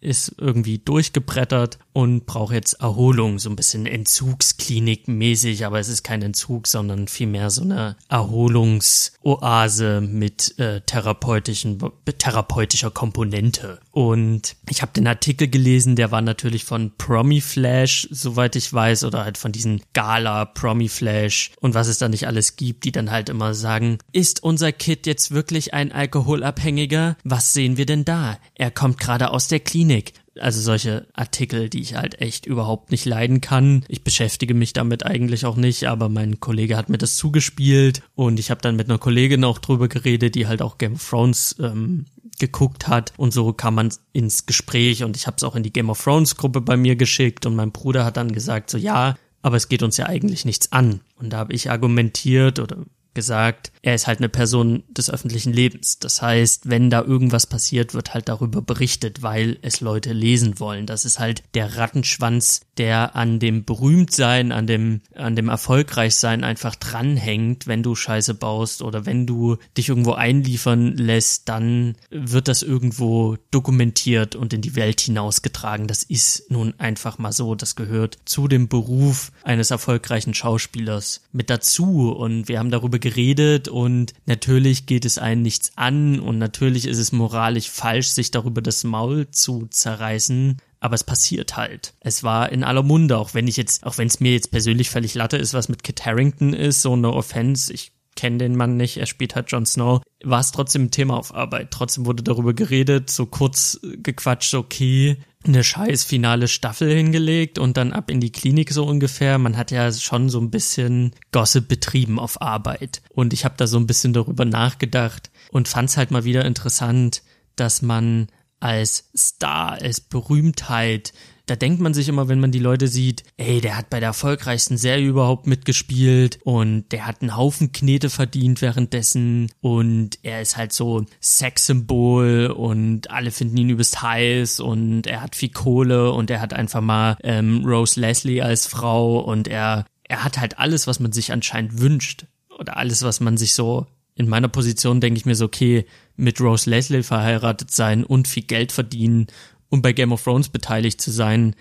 ist 0.00 0.34
irgendwie 0.38 0.78
durchgebrettert 0.78 1.78
und 1.96 2.26
braucht 2.26 2.52
jetzt 2.52 2.74
Erholung, 2.74 3.38
so 3.38 3.48
ein 3.48 3.56
bisschen 3.56 3.86
Entzugsklinik-mäßig, 3.86 5.64
aber 5.64 5.78
es 5.78 5.88
ist 5.88 6.02
kein 6.02 6.20
Entzug, 6.20 6.66
sondern 6.66 7.08
vielmehr 7.08 7.48
so 7.48 7.62
eine 7.62 7.96
Erholungsoase 8.10 10.02
mit 10.02 10.58
äh, 10.58 10.82
therapeutischen, 10.82 11.78
therapeutischer 12.18 12.90
Komponente. 12.90 13.80
Und 13.92 14.56
ich 14.68 14.82
habe 14.82 14.92
den 14.92 15.06
Artikel 15.06 15.48
gelesen, 15.48 15.96
der 15.96 16.10
war 16.10 16.20
natürlich 16.20 16.66
von 16.66 16.92
Promiflash, 16.98 18.08
soweit 18.10 18.56
ich 18.56 18.70
weiß, 18.70 19.04
oder 19.04 19.24
halt 19.24 19.38
von 19.38 19.52
diesen 19.52 19.80
Gala, 19.94 20.44
Promiflash 20.44 21.52
und 21.62 21.72
was 21.72 21.88
es 21.88 21.96
da 21.96 22.10
nicht 22.10 22.26
alles 22.26 22.56
gibt, 22.56 22.84
die 22.84 22.92
dann 22.92 23.10
halt 23.10 23.30
immer 23.30 23.54
sagen, 23.54 23.96
ist 24.12 24.42
unser 24.42 24.70
Kid 24.70 25.06
jetzt 25.06 25.30
wirklich 25.30 25.72
ein 25.72 25.92
Alkoholabhängiger? 25.92 27.16
Was 27.24 27.54
sehen 27.54 27.78
wir 27.78 27.86
denn 27.86 28.04
da? 28.04 28.36
Er 28.54 28.70
kommt 28.70 29.00
gerade 29.00 29.30
aus 29.30 29.48
der 29.48 29.60
Klinik 29.60 30.12
also 30.38 30.60
solche 30.60 31.06
Artikel, 31.12 31.68
die 31.68 31.80
ich 31.80 31.94
halt 31.94 32.20
echt 32.20 32.46
überhaupt 32.46 32.90
nicht 32.90 33.04
leiden 33.04 33.40
kann. 33.40 33.84
Ich 33.88 34.04
beschäftige 34.04 34.54
mich 34.54 34.72
damit 34.72 35.04
eigentlich 35.04 35.46
auch 35.46 35.56
nicht, 35.56 35.84
aber 35.84 36.08
mein 36.08 36.40
Kollege 36.40 36.76
hat 36.76 36.88
mir 36.88 36.98
das 36.98 37.16
zugespielt 37.16 38.02
und 38.14 38.38
ich 38.38 38.50
habe 38.50 38.60
dann 38.60 38.76
mit 38.76 38.88
einer 38.88 38.98
Kollegin 38.98 39.44
auch 39.44 39.58
drüber 39.58 39.88
geredet, 39.88 40.34
die 40.34 40.46
halt 40.46 40.62
auch 40.62 40.78
Game 40.78 40.94
of 40.94 41.08
Thrones 41.08 41.56
ähm, 41.60 42.06
geguckt 42.38 42.88
hat 42.88 43.12
und 43.16 43.32
so 43.32 43.52
kam 43.52 43.76
man 43.76 43.92
ins 44.12 44.46
Gespräch 44.46 45.04
und 45.04 45.16
ich 45.16 45.26
habe 45.26 45.36
es 45.36 45.44
auch 45.44 45.56
in 45.56 45.62
die 45.62 45.72
Game 45.72 45.90
of 45.90 46.02
Thrones 46.02 46.36
Gruppe 46.36 46.60
bei 46.60 46.76
mir 46.76 46.96
geschickt 46.96 47.46
und 47.46 47.56
mein 47.56 47.72
Bruder 47.72 48.04
hat 48.04 48.16
dann 48.16 48.32
gesagt 48.32 48.70
so 48.70 48.78
ja, 48.78 49.16
aber 49.42 49.56
es 49.56 49.68
geht 49.68 49.82
uns 49.82 49.96
ja 49.96 50.06
eigentlich 50.06 50.44
nichts 50.44 50.72
an 50.72 51.00
und 51.16 51.32
da 51.32 51.38
habe 51.38 51.52
ich 51.52 51.70
argumentiert 51.70 52.58
oder 52.58 52.78
gesagt, 53.14 53.72
er 53.82 53.94
ist 53.94 54.06
halt 54.06 54.18
eine 54.18 54.28
Person 54.28 54.82
des 54.88 55.10
öffentlichen 55.10 55.52
Lebens. 55.52 55.98
Das 55.98 56.22
heißt, 56.22 56.68
wenn 56.68 56.90
da 56.90 57.02
irgendwas 57.02 57.46
passiert, 57.46 57.94
wird 57.94 58.14
halt 58.14 58.28
darüber 58.28 58.62
berichtet, 58.62 59.22
weil 59.22 59.58
es 59.62 59.80
Leute 59.80 60.12
lesen 60.12 60.58
wollen. 60.58 60.86
Das 60.86 61.04
ist 61.04 61.18
halt 61.18 61.42
der 61.54 61.76
Rattenschwanz, 61.76 62.60
der 62.78 63.16
an 63.16 63.38
dem 63.38 63.64
Berühmtsein, 63.64 64.52
an 64.52 64.66
dem, 64.66 65.00
an 65.14 65.36
dem 65.36 65.48
Erfolgreichsein 65.48 66.44
einfach 66.44 66.74
dranhängt. 66.74 67.66
Wenn 67.66 67.82
du 67.82 67.94
Scheiße 67.94 68.34
baust 68.34 68.82
oder 68.82 69.06
wenn 69.06 69.26
du 69.26 69.56
dich 69.76 69.88
irgendwo 69.88 70.12
einliefern 70.12 70.96
lässt, 70.96 71.48
dann 71.48 71.96
wird 72.10 72.48
das 72.48 72.62
irgendwo 72.62 73.36
dokumentiert 73.50 74.34
und 74.36 74.52
in 74.52 74.62
die 74.62 74.76
Welt 74.76 75.00
hinausgetragen. 75.00 75.86
Das 75.86 76.02
ist 76.02 76.50
nun 76.50 76.74
einfach 76.78 77.18
mal 77.18 77.32
so. 77.32 77.54
Das 77.54 77.76
gehört 77.76 78.18
zu 78.24 78.48
dem 78.48 78.68
Beruf 78.68 79.32
eines 79.42 79.70
erfolgreichen 79.70 80.34
Schauspielers 80.34 81.22
mit 81.32 81.50
dazu. 81.50 82.10
Und 82.12 82.48
wir 82.48 82.58
haben 82.58 82.70
darüber 82.70 82.98
geredet 82.98 83.68
und 83.76 84.14
natürlich 84.24 84.86
geht 84.86 85.04
es 85.04 85.18
einen 85.18 85.42
nichts 85.42 85.72
an 85.76 86.18
und 86.18 86.38
natürlich 86.38 86.86
ist 86.86 86.96
es 86.96 87.12
moralisch 87.12 87.68
falsch, 87.68 88.08
sich 88.08 88.30
darüber 88.30 88.62
das 88.62 88.84
Maul 88.84 89.30
zu 89.30 89.66
zerreißen. 89.66 90.56
Aber 90.80 90.94
es 90.94 91.04
passiert 91.04 91.58
halt. 91.58 91.92
Es 92.00 92.22
war 92.22 92.50
in 92.50 92.64
aller 92.64 92.82
Munde, 92.82 93.18
auch 93.18 93.34
wenn 93.34 93.46
ich 93.46 93.58
jetzt, 93.58 93.84
auch 93.84 93.98
wenn 93.98 94.06
es 94.08 94.18
mir 94.18 94.32
jetzt 94.32 94.50
persönlich 94.50 94.88
völlig 94.88 95.12
latte 95.12 95.36
ist, 95.36 95.52
was 95.52 95.68
mit 95.68 95.82
Kit 95.82 96.06
Harrington 96.06 96.54
ist, 96.54 96.80
so 96.80 96.96
no 96.96 97.12
offense, 97.12 97.70
ich 97.70 97.92
kenne 98.14 98.38
den 98.38 98.56
Mann 98.56 98.78
nicht, 98.78 98.96
er 98.96 99.04
spielt 99.04 99.34
halt 99.34 99.52
Jon 99.52 99.66
Snow, 99.66 100.00
war 100.24 100.40
es 100.40 100.52
trotzdem 100.52 100.84
ein 100.84 100.90
Thema 100.90 101.18
auf 101.18 101.34
Arbeit. 101.34 101.70
Trotzdem 101.70 102.06
wurde 102.06 102.22
darüber 102.22 102.54
geredet, 102.54 103.10
so 103.10 103.26
kurz 103.26 103.78
gequatscht, 103.82 104.54
okay, 104.54 105.18
eine 105.46 105.64
scheiß 105.64 106.04
finale 106.04 106.48
Staffel 106.48 106.92
hingelegt 106.92 107.58
und 107.58 107.76
dann 107.76 107.92
ab 107.92 108.10
in 108.10 108.20
die 108.20 108.32
Klinik 108.32 108.72
so 108.72 108.84
ungefähr. 108.84 109.38
Man 109.38 109.56
hat 109.56 109.70
ja 109.70 109.90
schon 109.92 110.28
so 110.28 110.40
ein 110.40 110.50
bisschen 110.50 111.12
Gossip 111.32 111.68
betrieben 111.68 112.18
auf 112.18 112.40
Arbeit. 112.40 113.02
Und 113.10 113.32
ich 113.32 113.44
habe 113.44 113.54
da 113.56 113.66
so 113.66 113.78
ein 113.78 113.86
bisschen 113.86 114.12
darüber 114.12 114.44
nachgedacht 114.44 115.30
und 115.50 115.68
fand 115.68 115.88
es 115.88 115.96
halt 115.96 116.10
mal 116.10 116.24
wieder 116.24 116.44
interessant, 116.44 117.22
dass 117.56 117.82
man 117.82 118.28
als 118.60 119.10
Star, 119.16 119.72
als 119.80 120.00
Berühmtheit 120.00 121.12
da 121.46 121.54
denkt 121.54 121.80
man 121.80 121.94
sich 121.94 122.08
immer, 122.08 122.28
wenn 122.28 122.40
man 122.40 122.50
die 122.50 122.58
Leute 122.58 122.88
sieht, 122.88 123.22
ey, 123.36 123.60
der 123.60 123.76
hat 123.76 123.88
bei 123.88 124.00
der 124.00 124.08
erfolgreichsten 124.08 124.76
Serie 124.76 125.06
überhaupt 125.06 125.46
mitgespielt 125.46 126.40
und 126.42 126.90
der 126.90 127.06
hat 127.06 127.22
einen 127.22 127.36
Haufen 127.36 127.70
Knete 127.70 128.10
verdient 128.10 128.60
währenddessen 128.62 129.52
und 129.60 130.18
er 130.22 130.42
ist 130.42 130.56
halt 130.56 130.72
so 130.72 131.06
Sexsymbol 131.22 132.48
und 132.48 133.10
alle 133.12 133.30
finden 133.30 133.56
ihn 133.58 133.70
übelst 133.70 134.02
heiß 134.02 134.58
und 134.58 135.06
er 135.06 135.22
hat 135.22 135.36
viel 135.36 135.50
Kohle 135.50 136.12
und 136.12 136.30
er 136.30 136.40
hat 136.40 136.52
einfach 136.52 136.80
mal 136.80 137.16
ähm, 137.22 137.64
Rose 137.64 138.00
Leslie 138.00 138.42
als 138.42 138.66
Frau 138.66 139.20
und 139.20 139.46
er, 139.46 139.86
er 140.02 140.24
hat 140.24 140.38
halt 140.38 140.58
alles, 140.58 140.88
was 140.88 140.98
man 140.98 141.12
sich 141.12 141.32
anscheinend 141.32 141.80
wünscht 141.80 142.26
oder 142.58 142.76
alles, 142.76 143.04
was 143.04 143.20
man 143.20 143.36
sich 143.36 143.54
so 143.54 143.86
in 144.16 144.28
meiner 144.28 144.48
Position 144.48 145.00
denke 145.00 145.18
ich 145.18 145.26
mir 145.26 145.34
so, 145.34 145.44
okay, 145.44 145.84
mit 146.16 146.40
Rose 146.40 146.68
Leslie 146.68 147.02
verheiratet 147.02 147.70
sein 147.70 148.02
und 148.02 148.26
viel 148.26 148.44
Geld 148.44 148.72
verdienen 148.72 149.26
und 149.68 149.82
bei 149.82 149.92
Game 149.92 150.12
of 150.12 150.22
Thrones 150.22 150.48
beteiligt 150.48 151.00
zu 151.00 151.10
sein, 151.10 151.54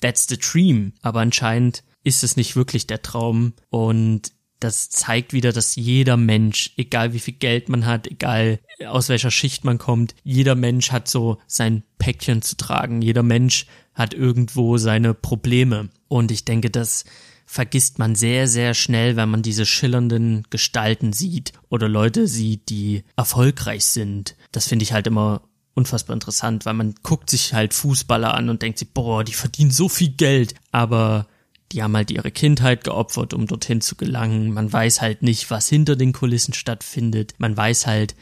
that's 0.00 0.26
the 0.28 0.38
dream. 0.38 0.92
Aber 1.02 1.20
anscheinend 1.20 1.82
ist 2.02 2.22
es 2.22 2.36
nicht 2.36 2.56
wirklich 2.56 2.86
der 2.86 3.02
Traum 3.02 3.54
und 3.70 4.32
das 4.60 4.88
zeigt 4.88 5.32
wieder, 5.32 5.52
dass 5.52 5.76
jeder 5.76 6.16
Mensch, 6.16 6.72
egal 6.76 7.12
wie 7.12 7.18
viel 7.18 7.34
Geld 7.34 7.68
man 7.68 7.84
hat, 7.84 8.06
egal 8.06 8.58
aus 8.86 9.08
welcher 9.08 9.30
Schicht 9.30 9.64
man 9.64 9.78
kommt, 9.78 10.14
jeder 10.24 10.54
Mensch 10.54 10.92
hat 10.92 11.08
so 11.08 11.38
sein 11.46 11.82
Päckchen 11.98 12.40
zu 12.42 12.56
tragen. 12.56 13.02
Jeder 13.02 13.22
Mensch 13.22 13.66
hat 13.92 14.14
irgendwo 14.14 14.78
seine 14.78 15.14
Probleme. 15.14 15.90
Und 16.08 16.30
ich 16.30 16.44
denke, 16.44 16.70
das 16.70 17.04
vergisst 17.44 17.98
man 17.98 18.14
sehr, 18.14 18.48
sehr 18.48 18.74
schnell, 18.74 19.16
wenn 19.16 19.28
man 19.28 19.42
diese 19.42 19.66
schillernden 19.66 20.44
Gestalten 20.50 21.12
sieht 21.12 21.52
oder 21.68 21.88
Leute 21.88 22.26
sieht, 22.26 22.68
die 22.70 23.04
erfolgreich 23.16 23.84
sind. 23.84 24.36
Das 24.52 24.68
finde 24.68 24.82
ich 24.84 24.92
halt 24.92 25.06
immer 25.06 25.42
unfassbar 25.76 26.14
interessant, 26.14 26.66
weil 26.66 26.74
man 26.74 26.94
guckt 27.02 27.30
sich 27.30 27.54
halt 27.54 27.74
Fußballer 27.74 28.34
an 28.34 28.48
und 28.48 28.62
denkt 28.62 28.78
sich, 28.78 28.88
boah, 28.90 29.22
die 29.22 29.34
verdienen 29.34 29.70
so 29.70 29.88
viel 29.88 30.08
Geld, 30.08 30.54
aber 30.72 31.26
die 31.72 31.82
haben 31.82 31.96
halt 31.96 32.10
ihre 32.10 32.30
Kindheit 32.30 32.84
geopfert, 32.84 33.34
um 33.34 33.46
dorthin 33.46 33.80
zu 33.80 33.96
gelangen. 33.96 34.52
Man 34.52 34.72
weiß 34.72 35.00
halt 35.00 35.22
nicht, 35.22 35.50
was 35.50 35.68
hinter 35.68 35.96
den 35.96 36.12
Kulissen 36.12 36.54
stattfindet. 36.54 37.34
Man 37.38 37.56
weiß 37.56 37.86
halt, 37.86 38.14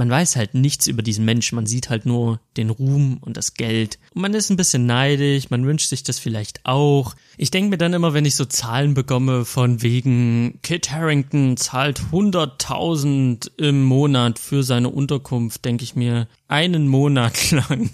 man 0.00 0.08
weiß 0.08 0.36
halt 0.36 0.54
nichts 0.54 0.86
über 0.86 1.02
diesen 1.02 1.26
Menschen, 1.26 1.56
man 1.56 1.66
sieht 1.66 1.90
halt 1.90 2.06
nur 2.06 2.40
den 2.56 2.70
Ruhm 2.70 3.18
und 3.20 3.36
das 3.36 3.52
Geld. 3.52 3.98
Und 4.14 4.22
man 4.22 4.32
ist 4.32 4.48
ein 4.48 4.56
bisschen 4.56 4.86
neidisch, 4.86 5.50
man 5.50 5.66
wünscht 5.66 5.90
sich 5.90 6.02
das 6.02 6.18
vielleicht 6.18 6.64
auch. 6.64 7.14
Ich 7.36 7.50
denke 7.50 7.68
mir 7.68 7.76
dann 7.76 7.92
immer, 7.92 8.14
wenn 8.14 8.24
ich 8.24 8.34
so 8.34 8.46
Zahlen 8.46 8.94
bekomme 8.94 9.44
von 9.44 9.82
wegen 9.82 10.58
Kit 10.62 10.90
Harrington 10.90 11.58
zahlt 11.58 12.00
100.000 12.12 13.50
im 13.58 13.84
Monat 13.84 14.38
für 14.38 14.62
seine 14.62 14.88
Unterkunft, 14.88 15.66
denke 15.66 15.84
ich 15.84 15.94
mir, 15.94 16.28
einen 16.48 16.88
Monat 16.88 17.50
lang 17.50 17.90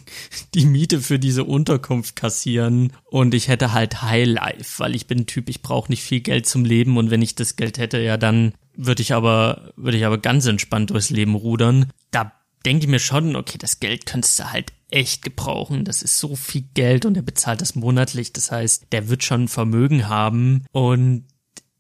die 0.55 0.67
Miete 0.67 1.01
für 1.01 1.19
diese 1.19 1.43
Unterkunft 1.43 2.15
kassieren 2.15 2.93
und 3.05 3.35
ich 3.35 3.49
hätte 3.49 3.73
halt 3.73 4.03
Highlife, 4.03 4.79
weil 4.79 4.95
ich 4.95 5.09
bin 5.09 5.21
ein 5.21 5.27
Typ, 5.27 5.49
ich 5.49 5.61
brauche 5.61 5.91
nicht 5.91 6.05
viel 6.05 6.21
Geld 6.21 6.47
zum 6.47 6.65
Leben 6.65 6.99
und 6.99 7.11
wenn 7.11 7.21
ich 7.21 7.35
das 7.35 7.57
Geld 7.57 7.79
hätte, 7.79 7.99
ja 7.99 8.17
dann 8.17 8.53
würde 8.77 9.03
ich 9.03 9.13
aber, 9.13 9.73
würde 9.77 9.97
ich 9.97 10.05
aber 10.05 10.19
ganz 10.19 10.47
entspannt 10.47 10.91
durchs 10.91 11.11
Leben 11.11 11.35
rudern. 11.35 11.91
Da 12.11 12.33
denke 12.65 12.85
ich 12.85 12.91
mir 12.91 12.99
schon, 12.99 13.37
okay, 13.37 13.59
das 13.59 13.81
Geld 13.81 14.07
könntest 14.07 14.39
du 14.39 14.53
halt 14.53 14.73
echt 14.91 15.23
gebrauchen. 15.23 15.85
Das 15.85 16.03
ist 16.03 16.19
so 16.19 16.37
viel 16.37 16.65
Geld 16.75 17.05
und 17.05 17.17
er 17.17 17.23
bezahlt 17.23 17.61
das 17.61 17.75
monatlich. 17.75 18.33
Das 18.33 18.51
heißt, 18.51 18.87
der 18.93 19.09
wird 19.09 19.25
schon 19.25 19.49
Vermögen 19.49 20.09
haben 20.09 20.65
und 20.73 21.27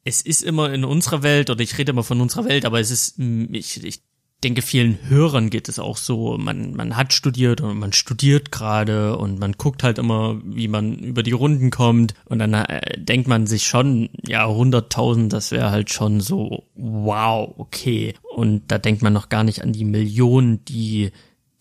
es 0.05 0.21
ist 0.21 0.43
immer 0.43 0.73
in 0.73 0.85
unserer 0.85 1.25
Welt, 1.25 1.51
oder 1.51 1.61
ich 1.61 1.79
rede 1.79 1.91
immer 1.91 2.05
von 2.05 2.21
unserer 2.21 2.45
Welt, 2.45 2.65
aber 2.65 2.79
es 2.79 2.93
ist, 2.93 3.19
ich, 3.19 3.83
ich 3.83 4.03
denke, 4.45 4.63
vielen 4.63 4.99
Hörern 5.09 5.51
geht 5.51 5.69
es 5.69 5.79
auch 5.79 5.97
so. 5.97 6.37
Man, 6.39 6.75
man 6.75 6.97
hat 6.97 7.13
studiert 7.13 7.61
und 7.61 7.79
man 7.79 7.93
studiert 7.93 8.53
gerade 8.53 9.17
und 9.17 9.39
man 9.39 9.53
guckt 9.53 9.83
halt 9.83 9.99
immer, 9.99 10.41
wie 10.45 10.69
man 10.69 10.99
über 10.99 11.23
die 11.23 11.33
Runden 11.33 11.71
kommt. 11.71 12.15
Und 12.27 12.39
dann 12.39 12.53
äh, 12.55 12.99
denkt 12.99 13.29
man 13.29 13.47
sich 13.47 13.67
schon, 13.67 14.11
ja, 14.27 14.47
100.000, 14.47 15.29
das 15.29 15.53
wäre 15.53 15.71
halt 15.71 15.91
schon 15.91 16.21
so, 16.21 16.65
wow, 16.75 17.55
okay. 17.57 18.15
Und 18.35 18.65
da 18.69 18.79
denkt 18.79 19.03
man 19.03 19.13
noch 19.13 19.29
gar 19.29 19.45
nicht 19.45 19.63
an 19.63 19.73
die 19.73 19.85
Millionen, 19.85 20.65
die 20.67 21.13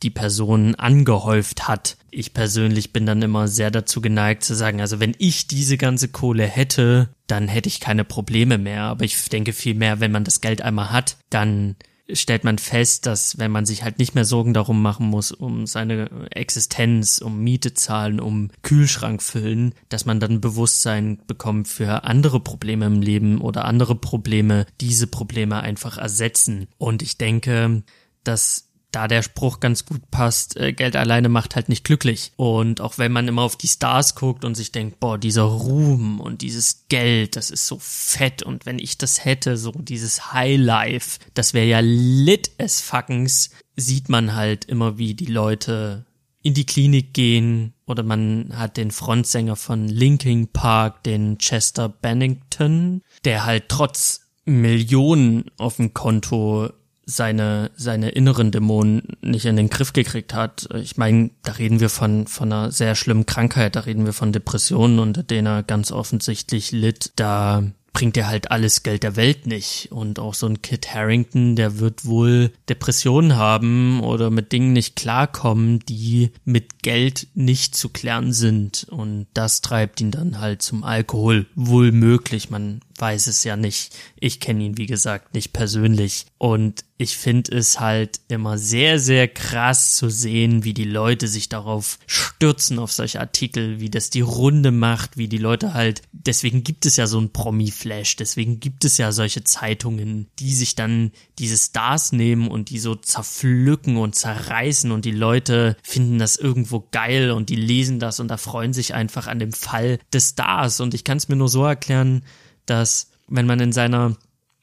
die 0.03 0.09
Person 0.09 0.75
angehäuft 0.75 1.67
hat. 1.67 1.97
Ich 2.11 2.33
persönlich 2.33 2.91
bin 2.91 3.05
dann 3.05 3.21
immer 3.21 3.47
sehr 3.47 3.71
dazu 3.71 4.01
geneigt 4.01 4.43
zu 4.43 4.53
sagen, 4.53 4.81
also 4.81 4.99
wenn 4.99 5.15
ich 5.17 5.47
diese 5.47 5.77
ganze 5.77 6.09
Kohle 6.09 6.45
hätte, 6.45 7.09
dann 7.27 7.47
hätte 7.47 7.69
ich 7.69 7.79
keine 7.79 8.03
Probleme 8.03 8.57
mehr. 8.57 8.83
Aber 8.83 9.05
ich 9.05 9.29
denke 9.29 9.53
vielmehr, 9.53 10.01
wenn 10.01 10.11
man 10.11 10.25
das 10.25 10.41
Geld 10.41 10.61
einmal 10.61 10.91
hat, 10.91 11.17
dann 11.29 11.77
stellt 12.11 12.43
man 12.43 12.57
fest, 12.57 13.05
dass 13.05 13.37
wenn 13.39 13.51
man 13.51 13.65
sich 13.65 13.83
halt 13.83 13.99
nicht 13.99 14.15
mehr 14.15 14.25
Sorgen 14.25 14.53
darum 14.53 14.81
machen 14.81 15.07
muss, 15.07 15.31
um 15.31 15.65
seine 15.65 16.09
Existenz, 16.31 17.19
um 17.19 17.43
Miete 17.43 17.73
zahlen, 17.73 18.19
um 18.19 18.51
Kühlschrank 18.61 19.23
füllen, 19.23 19.73
dass 19.89 20.05
man 20.05 20.19
dann 20.19 20.41
Bewusstsein 20.41 21.19
bekommt 21.27 21.67
für 21.67 22.03
andere 22.03 22.39
Probleme 22.39 22.85
im 22.85 23.01
Leben 23.01 23.41
oder 23.41 23.65
andere 23.65 23.95
Probleme, 23.95 24.65
diese 24.81 25.07
Probleme 25.07 25.61
einfach 25.61 25.97
ersetzen. 25.97 26.67
Und 26.77 27.01
ich 27.01 27.17
denke, 27.17 27.83
dass 28.23 28.69
da 28.95 29.07
der 29.07 29.21
Spruch 29.21 29.59
ganz 29.59 29.85
gut 29.85 30.09
passt, 30.09 30.57
äh, 30.57 30.73
Geld 30.73 30.95
alleine 30.95 31.29
macht 31.29 31.55
halt 31.55 31.69
nicht 31.69 31.83
glücklich. 31.83 32.31
Und 32.37 32.81
auch 32.81 32.97
wenn 32.97 33.11
man 33.11 33.27
immer 33.27 33.41
auf 33.41 33.55
die 33.55 33.67
Stars 33.67 34.15
guckt 34.15 34.45
und 34.45 34.55
sich 34.55 34.71
denkt, 34.71 34.99
boah, 34.99 35.17
dieser 35.17 35.43
Ruhm 35.43 36.19
und 36.19 36.41
dieses 36.41 36.85
Geld, 36.87 37.35
das 37.35 37.51
ist 37.51 37.67
so 37.67 37.77
fett 37.79 38.43
und 38.43 38.65
wenn 38.65 38.79
ich 38.79 38.97
das 38.97 39.25
hätte, 39.25 39.57
so 39.57 39.71
dieses 39.71 40.33
Highlife, 40.33 41.19
das 41.33 41.53
wäre 41.53 41.67
ja 41.67 41.79
lit 41.81 42.51
as 42.57 42.81
fuckens, 42.81 43.51
sieht 43.75 44.09
man 44.09 44.35
halt 44.35 44.65
immer, 44.65 44.97
wie 44.97 45.13
die 45.13 45.25
Leute 45.25 46.05
in 46.41 46.53
die 46.53 46.65
Klinik 46.65 47.13
gehen, 47.13 47.73
oder 47.87 48.03
man 48.03 48.53
hat 48.55 48.77
den 48.77 48.91
Frontsänger 48.91 49.55
von 49.55 49.87
Linkin 49.87 50.47
Park, 50.47 51.03
den 51.03 51.37
Chester 51.39 51.89
Bennington, 51.89 53.01
der 53.25 53.45
halt 53.45 53.65
trotz 53.67 54.21
Millionen 54.45 55.45
auf 55.57 55.77
dem 55.77 55.93
Konto 55.93 56.69
seine, 57.05 57.71
seine 57.75 58.09
inneren 58.09 58.51
Dämonen 58.51 59.17
nicht 59.21 59.45
in 59.45 59.55
den 59.55 59.69
Griff 59.69 59.93
gekriegt 59.93 60.33
hat. 60.33 60.67
Ich 60.75 60.97
meine, 60.97 61.31
da 61.43 61.53
reden 61.53 61.79
wir 61.79 61.89
von, 61.89 62.27
von 62.27 62.51
einer 62.51 62.71
sehr 62.71 62.95
schlimmen 62.95 63.25
Krankheit, 63.25 63.75
da 63.75 63.81
reden 63.81 64.05
wir 64.05 64.13
von 64.13 64.31
Depressionen, 64.31 64.99
unter 64.99 65.23
denen 65.23 65.47
er 65.47 65.63
ganz 65.63 65.91
offensichtlich 65.91 66.71
litt. 66.71 67.11
Da 67.15 67.63
bringt 67.95 68.17
er 68.17 68.27
halt 68.27 68.51
alles 68.51 68.83
Geld 68.83 69.03
der 69.03 69.15
Welt 69.15 69.47
nicht. 69.47 69.91
Und 69.91 70.19
auch 70.19 70.33
so 70.33 70.47
ein 70.47 70.61
Kit 70.61 70.93
Harrington, 70.93 71.55
der 71.55 71.79
wird 71.79 72.05
wohl 72.05 72.51
Depressionen 72.67 73.37
haben 73.37 74.01
oder 74.01 74.29
mit 74.29 74.51
Dingen 74.51 74.73
nicht 74.73 74.97
klarkommen, 74.97 75.79
die 75.79 76.31
mit 76.43 76.83
Geld 76.83 77.27
nicht 77.35 77.73
zu 77.73 77.87
klären 77.87 78.33
sind. 78.33 78.85
Und 78.89 79.27
das 79.33 79.61
treibt 79.61 80.01
ihn 80.01 80.11
dann 80.11 80.39
halt 80.39 80.61
zum 80.61 80.83
Alkohol. 80.83 81.45
Wohl 81.55 81.93
möglich. 81.93 82.49
Man 82.49 82.81
weiß 82.97 83.27
es 83.27 83.43
ja 83.43 83.55
nicht. 83.55 83.95
Ich 84.19 84.39
kenne 84.39 84.63
ihn, 84.63 84.77
wie 84.77 84.85
gesagt, 84.85 85.33
nicht 85.33 85.53
persönlich. 85.53 86.25
Und 86.37 86.85
ich 86.97 87.17
finde 87.17 87.57
es 87.57 87.79
halt 87.81 88.21
immer 88.29 88.57
sehr, 88.57 88.99
sehr 88.99 89.27
krass 89.27 89.95
zu 89.95 90.09
sehen, 90.09 90.63
wie 90.63 90.73
die 90.73 90.85
Leute 90.85 91.27
sich 91.27 91.49
darauf 91.49 91.99
stürzen, 92.07 92.79
auf 92.79 92.93
solche 92.93 93.19
Artikel, 93.19 93.81
wie 93.81 93.89
das 93.89 94.09
die 94.11 94.21
Runde 94.21 94.71
macht, 94.71 95.17
wie 95.17 95.27
die 95.27 95.37
Leute 95.37 95.73
halt, 95.73 96.03
deswegen 96.13 96.63
gibt 96.63 96.85
es 96.85 96.95
ja 96.95 97.05
so 97.05 97.19
ein 97.19 97.31
Promi-Flash, 97.31 98.15
deswegen 98.15 98.61
gibt 98.61 98.85
es 98.85 98.97
ja 98.97 99.11
solche 99.11 99.43
Zeitungen, 99.43 100.27
die 100.39 100.53
sich 100.53 100.75
dann 100.75 101.11
diese 101.37 101.57
Stars 101.57 102.13
nehmen 102.13 102.47
und 102.47 102.69
die 102.69 102.79
so 102.79 102.95
zerpflücken 102.95 103.97
und 103.97 104.15
zerreißen 104.15 104.91
und 104.91 105.03
die 105.03 105.11
Leute 105.11 105.75
finden 105.83 106.17
das 106.17 106.37
irgendwo 106.37 106.87
geil 106.91 107.31
und 107.31 107.49
die 107.49 107.57
lesen 107.57 107.99
das 107.99 108.21
und 108.21 108.29
da 108.29 108.37
freuen 108.37 108.71
sich 108.71 108.93
einfach 108.93 109.27
an 109.27 109.39
dem 109.39 109.51
Fall 109.51 109.99
des 110.13 110.29
Stars. 110.29 110.79
Und 110.79 110.93
ich 110.93 111.03
kann 111.03 111.17
es 111.17 111.27
mir 111.27 111.35
nur 111.35 111.49
so 111.49 111.65
erklären, 111.65 112.23
dass 112.65 113.11
wenn 113.27 113.45
man 113.45 113.59
in 113.59 113.71
seiner 113.71 114.15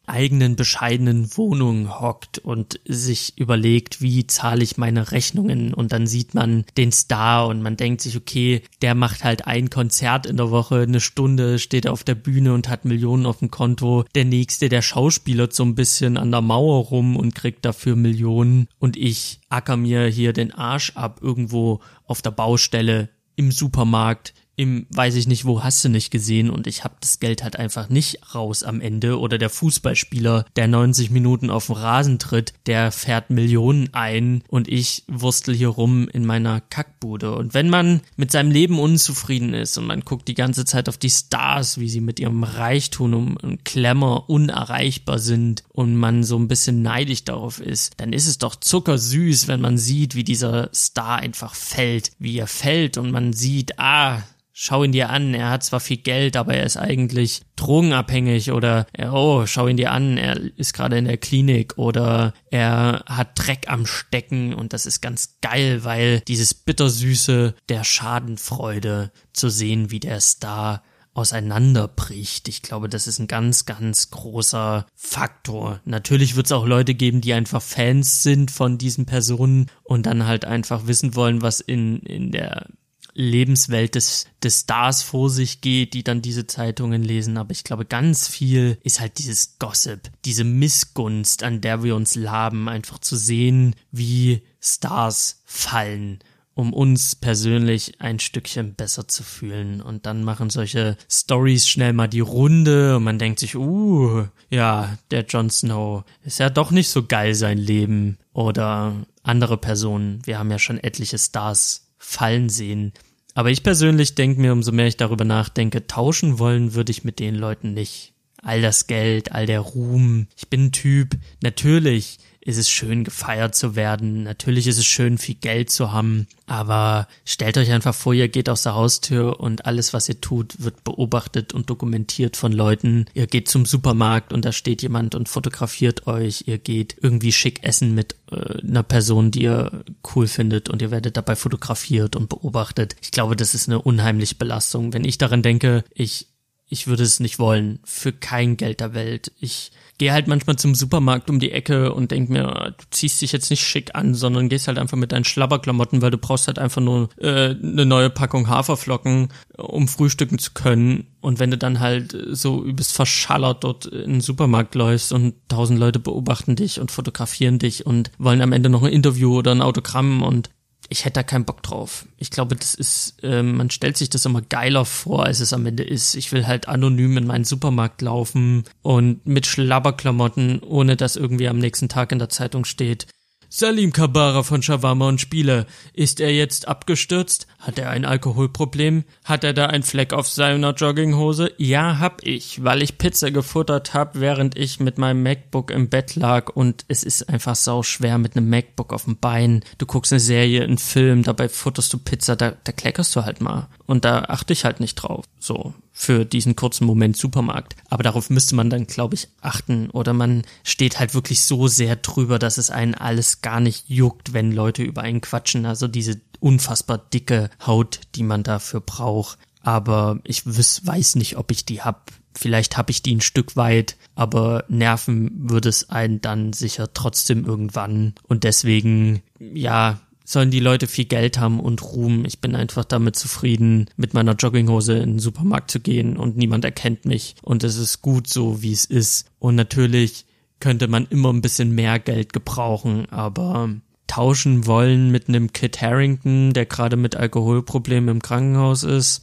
eigenen 0.06 0.56
bescheidenen 0.56 1.36
Wohnung 1.36 2.00
hockt 2.00 2.38
und 2.38 2.80
sich 2.84 3.38
überlegt, 3.38 4.02
wie 4.02 4.26
zahle 4.26 4.62
ich 4.62 4.76
meine 4.76 5.12
Rechnungen 5.12 5.72
und 5.72 5.92
dann 5.92 6.06
sieht 6.06 6.34
man 6.34 6.64
den 6.76 6.90
Star 6.90 7.46
und 7.46 7.62
man 7.62 7.76
denkt 7.76 8.00
sich, 8.00 8.16
okay, 8.16 8.62
der 8.82 8.94
macht 8.94 9.22
halt 9.22 9.46
ein 9.46 9.70
Konzert 9.70 10.26
in 10.26 10.36
der 10.36 10.50
Woche, 10.50 10.80
eine 10.80 11.00
Stunde 11.00 11.58
steht 11.58 11.86
auf 11.86 12.02
der 12.02 12.16
Bühne 12.16 12.52
und 12.52 12.68
hat 12.68 12.84
Millionen 12.84 13.26
auf 13.26 13.38
dem 13.38 13.50
Konto. 13.50 14.04
Der 14.14 14.24
nächste, 14.24 14.68
der 14.68 14.82
Schauspieler 14.82 15.48
so 15.50 15.64
ein 15.64 15.74
bisschen 15.74 16.16
an 16.16 16.30
der 16.30 16.42
Mauer 16.42 16.84
rum 16.86 17.16
und 17.16 17.34
kriegt 17.34 17.64
dafür 17.64 17.94
Millionen 17.94 18.68
und 18.78 18.96
ich 18.96 19.40
acker 19.48 19.76
mir 19.76 20.06
hier 20.06 20.32
den 20.32 20.52
Arsch 20.52 20.92
ab 20.96 21.20
irgendwo 21.22 21.80
auf 22.06 22.22
der 22.22 22.32
Baustelle 22.32 23.08
im 23.36 23.52
Supermarkt 23.52 24.34
im 24.54 24.86
weiß 24.90 25.14
ich 25.14 25.26
nicht 25.26 25.44
wo 25.44 25.62
hast 25.62 25.84
du 25.84 25.88
nicht 25.88 26.10
gesehen 26.10 26.50
und 26.50 26.66
ich 26.66 26.84
habe 26.84 26.94
das 27.00 27.20
Geld 27.20 27.42
halt 27.42 27.56
einfach 27.56 27.88
nicht 27.88 28.34
raus 28.34 28.62
am 28.62 28.80
Ende. 28.80 29.18
Oder 29.18 29.38
der 29.38 29.50
Fußballspieler, 29.50 30.44
der 30.56 30.68
90 30.68 31.10
Minuten 31.10 31.50
auf 31.50 31.66
dem 31.66 31.76
Rasen 31.76 32.18
tritt, 32.18 32.52
der 32.66 32.92
fährt 32.92 33.30
Millionen 33.30 33.92
ein 33.94 34.42
und 34.48 34.68
ich 34.68 35.04
wurstel 35.08 35.54
hier 35.54 35.68
rum 35.68 36.08
in 36.08 36.26
meiner 36.26 36.60
Kackbude. 36.60 37.34
Und 37.34 37.54
wenn 37.54 37.70
man 37.70 38.02
mit 38.16 38.30
seinem 38.30 38.50
Leben 38.50 38.78
unzufrieden 38.78 39.54
ist 39.54 39.78
und 39.78 39.86
man 39.86 40.02
guckt 40.02 40.28
die 40.28 40.34
ganze 40.34 40.64
Zeit 40.64 40.88
auf 40.88 40.98
die 40.98 41.10
Stars, 41.10 41.78
wie 41.78 41.88
sie 41.88 42.00
mit 42.00 42.20
ihrem 42.20 42.44
Reichtum 42.44 43.36
und 43.40 43.64
Klemmer 43.64 44.28
unerreichbar 44.28 45.18
sind 45.18 45.64
und 45.70 45.96
man 45.96 46.24
so 46.24 46.38
ein 46.38 46.48
bisschen 46.48 46.82
neidisch 46.82 47.24
darauf 47.24 47.60
ist, 47.60 47.94
dann 47.96 48.12
ist 48.12 48.26
es 48.26 48.38
doch 48.38 48.56
zuckersüß, 48.56 49.48
wenn 49.48 49.60
man 49.60 49.78
sieht, 49.78 50.14
wie 50.14 50.24
dieser 50.24 50.68
Star 50.74 51.16
einfach 51.16 51.54
fällt, 51.54 52.12
wie 52.18 52.38
er 52.38 52.46
fällt. 52.46 52.98
Und 52.98 53.10
man 53.10 53.32
sieht, 53.32 53.78
ah, 53.78 54.22
schau 54.52 54.84
ihn 54.84 54.92
dir 54.92 55.10
an, 55.10 55.34
er 55.34 55.50
hat 55.50 55.64
zwar 55.64 55.80
viel 55.80 55.98
Geld, 55.98 56.36
aber 56.36 56.54
er 56.54 56.64
ist 56.64 56.76
eigentlich 56.76 57.42
drogenabhängig 57.56 58.52
oder 58.52 58.86
oh, 59.10 59.46
schau 59.46 59.68
ihn 59.68 59.76
dir 59.76 59.92
an, 59.92 60.18
er 60.18 60.38
ist 60.56 60.74
gerade 60.74 60.98
in 60.98 61.06
der 61.06 61.16
Klinik 61.16 61.78
oder 61.78 62.34
er 62.50 63.02
hat 63.06 63.38
Dreck 63.38 63.66
am 63.68 63.86
Stecken 63.86 64.54
und 64.54 64.72
das 64.72 64.86
ist 64.86 65.00
ganz 65.00 65.38
geil, 65.40 65.84
weil 65.84 66.20
dieses 66.20 66.54
bittersüße 66.54 67.54
der 67.68 67.84
Schadenfreude 67.84 69.10
zu 69.32 69.48
sehen, 69.48 69.90
wie 69.90 70.00
der 70.00 70.20
Star 70.20 70.82
auseinanderbricht. 71.14 72.48
Ich 72.48 72.62
glaube, 72.62 72.88
das 72.88 73.06
ist 73.06 73.18
ein 73.18 73.28
ganz, 73.28 73.66
ganz 73.66 74.10
großer 74.10 74.86
Faktor. 74.94 75.80
Natürlich 75.84 76.36
wird 76.36 76.46
es 76.46 76.52
auch 76.52 76.66
Leute 76.66 76.94
geben, 76.94 77.20
die 77.20 77.34
einfach 77.34 77.60
Fans 77.60 78.22
sind 78.22 78.50
von 78.50 78.78
diesen 78.78 79.04
Personen 79.04 79.66
und 79.82 80.06
dann 80.06 80.26
halt 80.26 80.44
einfach 80.44 80.86
wissen 80.86 81.14
wollen, 81.14 81.42
was 81.42 81.60
in, 81.60 82.00
in 82.00 82.32
der 82.32 82.66
Lebenswelt 83.14 83.94
des, 83.94 84.26
des 84.42 84.60
Stars 84.60 85.02
vor 85.02 85.30
sich 85.30 85.60
geht, 85.60 85.94
die 85.94 86.02
dann 86.02 86.22
diese 86.22 86.46
Zeitungen 86.46 87.02
lesen. 87.02 87.36
Aber 87.36 87.50
ich 87.50 87.64
glaube, 87.64 87.84
ganz 87.84 88.28
viel 88.28 88.78
ist 88.82 89.00
halt 89.00 89.18
dieses 89.18 89.58
Gossip, 89.58 90.10
diese 90.24 90.44
Missgunst, 90.44 91.42
an 91.42 91.60
der 91.60 91.82
wir 91.82 91.96
uns 91.96 92.14
laben, 92.14 92.68
einfach 92.68 92.98
zu 92.98 93.16
sehen, 93.16 93.74
wie 93.90 94.42
Stars 94.60 95.42
fallen 95.44 96.20
um 96.54 96.72
uns 96.72 97.16
persönlich 97.16 98.00
ein 98.00 98.18
Stückchen 98.18 98.74
besser 98.74 99.08
zu 99.08 99.22
fühlen. 99.22 99.80
Und 99.80 100.06
dann 100.06 100.22
machen 100.22 100.50
solche 100.50 100.96
Stories 101.10 101.66
schnell 101.66 101.92
mal 101.92 102.08
die 102.08 102.20
Runde 102.20 102.96
und 102.96 103.04
man 103.04 103.18
denkt 103.18 103.40
sich, 103.40 103.56
uh, 103.56 104.26
ja, 104.50 104.98
der 105.10 105.24
Jon 105.24 105.48
Snow 105.48 106.04
ist 106.24 106.40
ja 106.40 106.50
doch 106.50 106.70
nicht 106.70 106.90
so 106.90 107.04
geil 107.04 107.34
sein 107.34 107.58
Leben. 107.58 108.18
Oder 108.34 108.94
andere 109.22 109.56
Personen. 109.56 110.20
Wir 110.24 110.38
haben 110.38 110.50
ja 110.50 110.58
schon 110.58 110.78
etliche 110.78 111.18
Stars 111.18 111.81
fallen 112.02 112.48
sehen. 112.48 112.92
Aber 113.34 113.50
ich 113.50 113.62
persönlich 113.62 114.14
denke 114.14 114.40
mir, 114.40 114.52
umso 114.52 114.72
mehr 114.72 114.86
ich 114.86 114.96
darüber 114.96 115.24
nachdenke, 115.24 115.86
tauschen 115.86 116.38
wollen 116.38 116.74
würde 116.74 116.90
ich 116.90 117.04
mit 117.04 117.18
den 117.18 117.34
Leuten 117.34 117.72
nicht. 117.72 118.12
All 118.42 118.60
das 118.60 118.86
Geld, 118.86 119.32
all 119.32 119.46
der 119.46 119.60
Ruhm. 119.60 120.26
Ich 120.36 120.48
bin 120.48 120.66
ein 120.66 120.72
Typ, 120.72 121.16
natürlich 121.42 122.18
ist 122.44 122.58
es 122.58 122.68
schön, 122.68 123.04
gefeiert 123.04 123.54
zu 123.54 123.76
werden. 123.76 124.24
Natürlich 124.24 124.66
ist 124.66 124.78
es 124.78 124.84
schön, 124.84 125.16
viel 125.16 125.36
Geld 125.36 125.70
zu 125.70 125.92
haben. 125.92 126.26
Aber 126.46 127.06
stellt 127.24 127.56
euch 127.56 127.70
einfach 127.70 127.94
vor, 127.94 128.14
ihr 128.14 128.28
geht 128.28 128.48
aus 128.48 128.62
der 128.62 128.74
Haustür 128.74 129.38
und 129.38 129.64
alles, 129.64 129.94
was 129.94 130.08
ihr 130.08 130.20
tut, 130.20 130.56
wird 130.58 130.82
beobachtet 130.82 131.54
und 131.54 131.70
dokumentiert 131.70 132.36
von 132.36 132.50
Leuten. 132.50 133.06
Ihr 133.14 133.28
geht 133.28 133.48
zum 133.48 133.64
Supermarkt 133.64 134.32
und 134.32 134.44
da 134.44 134.50
steht 134.50 134.82
jemand 134.82 135.14
und 135.14 135.28
fotografiert 135.28 136.08
euch. 136.08 136.44
Ihr 136.46 136.58
geht 136.58 136.96
irgendwie 137.00 137.32
schick 137.32 137.62
essen 137.62 137.94
mit 137.94 138.16
äh, 138.32 138.60
einer 138.60 138.82
Person, 138.82 139.30
die 139.30 139.42
ihr 139.42 139.84
cool 140.14 140.26
findet 140.26 140.68
und 140.68 140.82
ihr 140.82 140.90
werdet 140.90 141.16
dabei 141.16 141.36
fotografiert 141.36 142.16
und 142.16 142.28
beobachtet. 142.28 142.96
Ich 143.02 143.12
glaube, 143.12 143.36
das 143.36 143.54
ist 143.54 143.68
eine 143.68 143.80
unheimliche 143.80 144.34
Belastung. 144.34 144.92
Wenn 144.92 145.04
ich 145.04 145.16
daran 145.16 145.42
denke, 145.42 145.84
ich 145.94 146.26
ich 146.72 146.86
würde 146.86 147.02
es 147.02 147.20
nicht 147.20 147.38
wollen. 147.38 147.80
Für 147.84 148.14
kein 148.14 148.56
Geld 148.56 148.80
der 148.80 148.94
Welt. 148.94 149.30
Ich 149.38 149.72
gehe 150.02 150.12
halt 150.12 150.26
manchmal 150.26 150.56
zum 150.56 150.74
Supermarkt 150.74 151.30
um 151.30 151.38
die 151.38 151.52
Ecke 151.52 151.94
und 151.94 152.10
denk 152.10 152.28
mir, 152.28 152.74
du 152.76 152.84
ziehst 152.90 153.22
dich 153.22 153.30
jetzt 153.30 153.50
nicht 153.50 153.64
schick 153.64 153.94
an, 153.94 154.14
sondern 154.14 154.48
gehst 154.48 154.66
halt 154.66 154.76
einfach 154.76 154.96
mit 154.96 155.12
deinen 155.12 155.22
Schlabberklamotten, 155.22 156.02
weil 156.02 156.10
du 156.10 156.18
brauchst 156.18 156.48
halt 156.48 156.58
einfach 156.58 156.82
nur 156.82 157.08
äh, 157.18 157.50
eine 157.50 157.86
neue 157.86 158.10
Packung 158.10 158.48
Haferflocken, 158.48 159.28
um 159.56 159.86
frühstücken 159.86 160.40
zu 160.40 160.54
können. 160.54 161.06
Und 161.20 161.38
wenn 161.38 161.52
du 161.52 161.56
dann 161.56 161.78
halt 161.78 162.16
so 162.30 162.64
übelst 162.64 162.96
verschallert 162.96 163.62
dort 163.62 163.86
in 163.86 164.14
den 164.14 164.20
Supermarkt 164.20 164.74
läufst 164.74 165.12
und 165.12 165.34
tausend 165.46 165.78
Leute 165.78 166.00
beobachten 166.00 166.56
dich 166.56 166.80
und 166.80 166.90
fotografieren 166.90 167.60
dich 167.60 167.86
und 167.86 168.10
wollen 168.18 168.42
am 168.42 168.50
Ende 168.50 168.70
noch 168.70 168.82
ein 168.82 168.92
Interview 168.92 169.38
oder 169.38 169.52
ein 169.52 169.62
Autogramm 169.62 170.24
und 170.24 170.50
ich 170.92 171.06
hätte 171.06 171.14
da 171.14 171.22
keinen 171.22 171.46
Bock 171.46 171.62
drauf. 171.62 172.06
Ich 172.18 172.30
glaube, 172.30 172.54
das 172.54 172.74
ist, 172.74 173.16
äh, 173.22 173.42
man 173.42 173.70
stellt 173.70 173.96
sich 173.96 174.10
das 174.10 174.26
immer 174.26 174.42
geiler 174.42 174.84
vor, 174.84 175.24
als 175.24 175.40
es 175.40 175.52
am 175.52 175.64
Ende 175.66 175.82
ist. 175.82 176.14
Ich 176.14 176.30
will 176.32 176.46
halt 176.46 176.68
anonym 176.68 177.16
in 177.16 177.26
meinen 177.26 177.44
Supermarkt 177.44 178.02
laufen 178.02 178.64
und 178.82 179.26
mit 179.26 179.46
Schlabberklamotten, 179.46 180.60
ohne 180.60 180.96
dass 180.96 181.16
irgendwie 181.16 181.48
am 181.48 181.58
nächsten 181.58 181.88
Tag 181.88 182.12
in 182.12 182.18
der 182.18 182.28
Zeitung 182.28 182.66
steht, 182.66 183.06
Salim 183.54 183.92
Kabara 183.92 184.44
von 184.44 184.62
Shawarma 184.62 185.08
und 185.08 185.20
Spiele. 185.20 185.66
Ist 185.92 186.20
er 186.20 186.32
jetzt 186.32 186.68
abgestürzt? 186.68 187.46
Hat 187.58 187.78
er 187.78 187.90
ein 187.90 188.06
Alkoholproblem? 188.06 189.04
Hat 189.26 189.44
er 189.44 189.52
da 189.52 189.66
einen 189.66 189.82
Fleck 189.82 190.14
auf 190.14 190.26
seiner 190.26 190.72
Jogginghose? 190.72 191.52
Ja, 191.58 191.98
hab 191.98 192.22
ich, 192.26 192.64
weil 192.64 192.80
ich 192.80 192.96
Pizza 192.96 193.30
gefuttert 193.30 193.92
hab, 193.92 194.18
während 194.18 194.56
ich 194.56 194.80
mit 194.80 194.96
meinem 194.96 195.22
MacBook 195.22 195.70
im 195.70 195.90
Bett 195.90 196.16
lag 196.16 196.48
und 196.48 196.86
es 196.88 197.04
ist 197.04 197.28
einfach 197.28 197.54
sau 197.54 197.82
schwer 197.82 198.16
mit 198.16 198.38
einem 198.38 198.48
MacBook 198.48 198.90
auf 198.90 199.04
dem 199.04 199.18
Bein. 199.18 199.62
Du 199.76 199.84
guckst 199.84 200.14
eine 200.14 200.20
Serie, 200.20 200.62
einen 200.62 200.78
Film, 200.78 201.22
dabei 201.22 201.50
futterst 201.50 201.92
du 201.92 201.98
Pizza, 201.98 202.36
da, 202.36 202.54
da 202.64 202.72
kleckerst 202.72 203.14
du 203.14 203.26
halt 203.26 203.42
mal. 203.42 203.68
Und 203.84 204.06
da 204.06 204.20
achte 204.28 204.54
ich 204.54 204.64
halt 204.64 204.80
nicht 204.80 204.94
drauf. 204.94 205.26
So 205.38 205.74
für 206.02 206.24
diesen 206.24 206.56
kurzen 206.56 206.84
Moment 206.84 207.16
Supermarkt. 207.16 207.76
Aber 207.88 208.02
darauf 208.02 208.28
müsste 208.28 208.56
man 208.56 208.70
dann, 208.70 208.88
glaube 208.88 209.14
ich, 209.14 209.28
achten. 209.40 209.88
Oder 209.90 210.12
man 210.12 210.42
steht 210.64 210.98
halt 210.98 211.14
wirklich 211.14 211.42
so 211.42 211.68
sehr 211.68 211.94
drüber, 211.94 212.40
dass 212.40 212.58
es 212.58 212.70
einen 212.70 212.96
alles 212.96 213.40
gar 213.40 213.60
nicht 213.60 213.88
juckt, 213.88 214.32
wenn 214.32 214.50
Leute 214.50 214.82
über 214.82 215.02
einen 215.02 215.20
quatschen. 215.20 215.64
Also 215.64 215.86
diese 215.86 216.20
unfassbar 216.40 216.98
dicke 216.98 217.50
Haut, 217.64 218.00
die 218.16 218.24
man 218.24 218.42
dafür 218.42 218.80
braucht. 218.80 219.38
Aber 219.60 220.18
ich 220.24 220.44
weiß 220.44 221.14
nicht, 221.14 221.36
ob 221.36 221.52
ich 221.52 221.64
die 221.64 221.82
hab. 221.82 222.10
Vielleicht 222.34 222.76
habe 222.76 222.90
ich 222.90 223.02
die 223.02 223.14
ein 223.14 223.20
Stück 223.20 223.54
weit, 223.54 223.96
aber 224.16 224.64
nerven 224.68 225.50
würde 225.50 225.68
es 225.68 225.90
einen 225.90 226.20
dann 226.20 226.52
sicher 226.52 226.92
trotzdem 226.94 227.44
irgendwann. 227.44 228.14
Und 228.26 228.42
deswegen, 228.42 229.22
ja, 229.38 230.00
sollen 230.24 230.50
die 230.50 230.60
Leute 230.60 230.86
viel 230.86 231.04
Geld 231.04 231.38
haben 231.38 231.60
und 231.60 231.82
Ruhm. 231.82 232.24
Ich 232.24 232.40
bin 232.40 232.54
einfach 232.54 232.84
damit 232.84 233.16
zufrieden, 233.16 233.86
mit 233.96 234.14
meiner 234.14 234.34
Jogginghose 234.34 234.94
in 234.94 235.14
den 235.14 235.18
Supermarkt 235.18 235.70
zu 235.70 235.80
gehen 235.80 236.16
und 236.16 236.36
niemand 236.36 236.64
erkennt 236.64 237.04
mich. 237.04 237.34
Und 237.42 237.64
es 237.64 237.76
ist 237.76 238.02
gut 238.02 238.28
so, 238.28 238.62
wie 238.62 238.72
es 238.72 238.84
ist. 238.84 239.26
Und 239.38 239.54
natürlich 239.54 240.26
könnte 240.60 240.88
man 240.88 241.06
immer 241.06 241.32
ein 241.32 241.42
bisschen 241.42 241.74
mehr 241.74 241.98
Geld 241.98 242.32
gebrauchen, 242.32 243.06
aber 243.10 243.70
tauschen 244.06 244.66
wollen 244.66 245.10
mit 245.10 245.28
einem 245.28 245.52
Kit 245.52 245.80
Harrington, 245.80 246.52
der 246.52 246.66
gerade 246.66 246.96
mit 246.96 247.16
Alkoholproblemen 247.16 248.16
im 248.16 248.22
Krankenhaus 248.22 248.82
ist, 248.82 249.22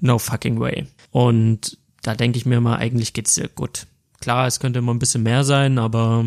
no 0.00 0.18
fucking 0.18 0.58
way. 0.58 0.86
Und 1.10 1.78
da 2.02 2.14
denke 2.14 2.38
ich 2.38 2.44
mir 2.44 2.60
mal, 2.60 2.76
eigentlich 2.76 3.12
geht's 3.12 3.34
dir 3.34 3.48
gut. 3.48 3.86
Klar, 4.20 4.46
es 4.46 4.60
könnte 4.60 4.80
immer 4.80 4.92
ein 4.92 4.98
bisschen 4.98 5.22
mehr 5.22 5.44
sein, 5.44 5.78
aber 5.78 6.26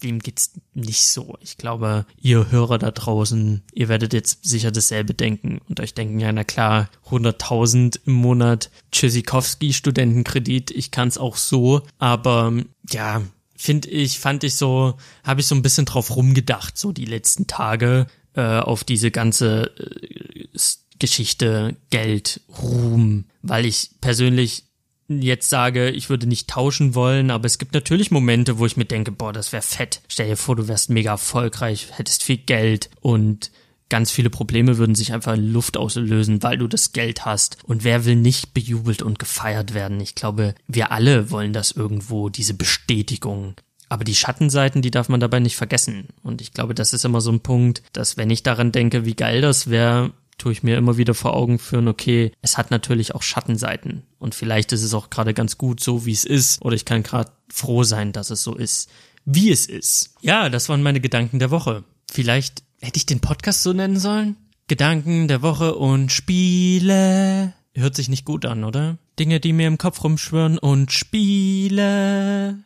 wem 0.00 0.18
geht's 0.18 0.52
nicht 0.74 1.08
so? 1.08 1.36
Ich 1.40 1.56
glaube, 1.56 2.06
ihr 2.20 2.50
Hörer 2.50 2.78
da 2.78 2.90
draußen, 2.90 3.62
ihr 3.72 3.88
werdet 3.88 4.12
jetzt 4.12 4.44
sicher 4.44 4.70
dasselbe 4.70 5.14
denken 5.14 5.60
und 5.68 5.80
euch 5.80 5.94
denken, 5.94 6.20
ja, 6.20 6.32
na 6.32 6.44
klar, 6.44 6.88
100.000 7.08 8.00
im 8.06 8.12
Monat 8.12 8.70
Tschüssikowski 8.92 9.72
Studentenkredit, 9.72 10.70
ich 10.70 10.90
kann's 10.90 11.18
auch 11.18 11.36
so, 11.36 11.82
aber 11.98 12.52
ja, 12.90 13.22
finde 13.56 13.88
ich, 13.88 14.18
fand 14.18 14.44
ich 14.44 14.54
so, 14.54 14.94
habe 15.24 15.40
ich 15.40 15.46
so 15.46 15.54
ein 15.54 15.62
bisschen 15.62 15.86
drauf 15.86 16.14
rumgedacht, 16.14 16.76
so 16.76 16.92
die 16.92 17.06
letzten 17.06 17.46
Tage, 17.46 18.06
äh, 18.34 18.58
auf 18.58 18.84
diese 18.84 19.10
ganze 19.10 19.72
äh, 19.78 20.46
Geschichte, 20.98 21.76
Geld, 21.90 22.40
Ruhm, 22.62 23.24
weil 23.42 23.66
ich 23.66 23.90
persönlich 24.00 24.65
jetzt 25.08 25.48
sage, 25.48 25.90
ich 25.90 26.10
würde 26.10 26.26
nicht 26.26 26.48
tauschen 26.48 26.94
wollen, 26.94 27.30
aber 27.30 27.46
es 27.46 27.58
gibt 27.58 27.74
natürlich 27.74 28.10
Momente, 28.10 28.58
wo 28.58 28.66
ich 28.66 28.76
mir 28.76 28.84
denke, 28.84 29.12
boah, 29.12 29.32
das 29.32 29.52
wäre 29.52 29.62
fett. 29.62 30.00
Stell 30.08 30.28
dir 30.28 30.36
vor, 30.36 30.56
du 30.56 30.68
wärst 30.68 30.90
mega 30.90 31.12
erfolgreich, 31.12 31.88
hättest 31.92 32.22
viel 32.22 32.38
Geld 32.38 32.90
und 33.00 33.50
ganz 33.88 34.10
viele 34.10 34.30
Probleme 34.30 34.78
würden 34.78 34.94
sich 34.94 35.12
einfach 35.12 35.34
in 35.34 35.52
Luft 35.52 35.76
auslösen, 35.76 36.42
weil 36.42 36.58
du 36.58 36.66
das 36.66 36.92
Geld 36.92 37.24
hast. 37.24 37.58
Und 37.64 37.84
wer 37.84 38.04
will 38.04 38.16
nicht 38.16 38.52
bejubelt 38.52 39.02
und 39.02 39.18
gefeiert 39.18 39.74
werden? 39.74 40.00
Ich 40.00 40.14
glaube, 40.14 40.54
wir 40.66 40.90
alle 40.92 41.30
wollen 41.30 41.52
das 41.52 41.72
irgendwo, 41.72 42.28
diese 42.28 42.54
Bestätigung. 42.54 43.54
Aber 43.88 44.02
die 44.02 44.16
Schattenseiten, 44.16 44.82
die 44.82 44.90
darf 44.90 45.08
man 45.08 45.20
dabei 45.20 45.38
nicht 45.38 45.56
vergessen. 45.56 46.08
Und 46.24 46.40
ich 46.40 46.52
glaube, 46.52 46.74
das 46.74 46.92
ist 46.92 47.04
immer 47.04 47.20
so 47.20 47.30
ein 47.30 47.40
Punkt, 47.40 47.82
dass 47.92 48.16
wenn 48.16 48.30
ich 48.30 48.42
daran 48.42 48.72
denke, 48.72 49.04
wie 49.04 49.14
geil 49.14 49.40
das 49.40 49.70
wäre, 49.70 50.12
tue 50.38 50.52
ich 50.52 50.62
mir 50.62 50.76
immer 50.76 50.96
wieder 50.96 51.14
vor 51.14 51.34
Augen 51.34 51.58
führen, 51.58 51.88
okay, 51.88 52.32
es 52.42 52.58
hat 52.58 52.70
natürlich 52.70 53.14
auch 53.14 53.22
Schattenseiten. 53.22 54.02
Und 54.18 54.34
vielleicht 54.34 54.72
ist 54.72 54.82
es 54.82 54.94
auch 54.94 55.10
gerade 55.10 55.34
ganz 55.34 55.58
gut 55.58 55.80
so, 55.80 56.06
wie 56.06 56.12
es 56.12 56.24
ist. 56.24 56.62
Oder 56.62 56.76
ich 56.76 56.84
kann 56.84 57.02
gerade 57.02 57.32
froh 57.48 57.84
sein, 57.84 58.12
dass 58.12 58.30
es 58.30 58.42
so 58.42 58.54
ist, 58.54 58.90
wie 59.24 59.50
es 59.50 59.66
ist. 59.66 60.14
Ja, 60.20 60.48
das 60.48 60.68
waren 60.68 60.82
meine 60.82 61.00
Gedanken 61.00 61.38
der 61.38 61.50
Woche. 61.50 61.84
Vielleicht 62.10 62.62
hätte 62.80 62.98
ich 62.98 63.06
den 63.06 63.20
Podcast 63.20 63.62
so 63.62 63.72
nennen 63.72 63.98
sollen? 63.98 64.36
Gedanken 64.68 65.28
der 65.28 65.42
Woche 65.42 65.74
und 65.74 66.10
Spiele. 66.12 67.54
Hört 67.74 67.94
sich 67.94 68.08
nicht 68.08 68.24
gut 68.24 68.46
an, 68.46 68.64
oder? 68.64 68.98
Dinge, 69.18 69.38
die 69.38 69.52
mir 69.52 69.68
im 69.68 69.78
Kopf 69.78 70.02
rumschwören 70.02 70.58
und 70.58 70.92
Spiele. 70.92 72.58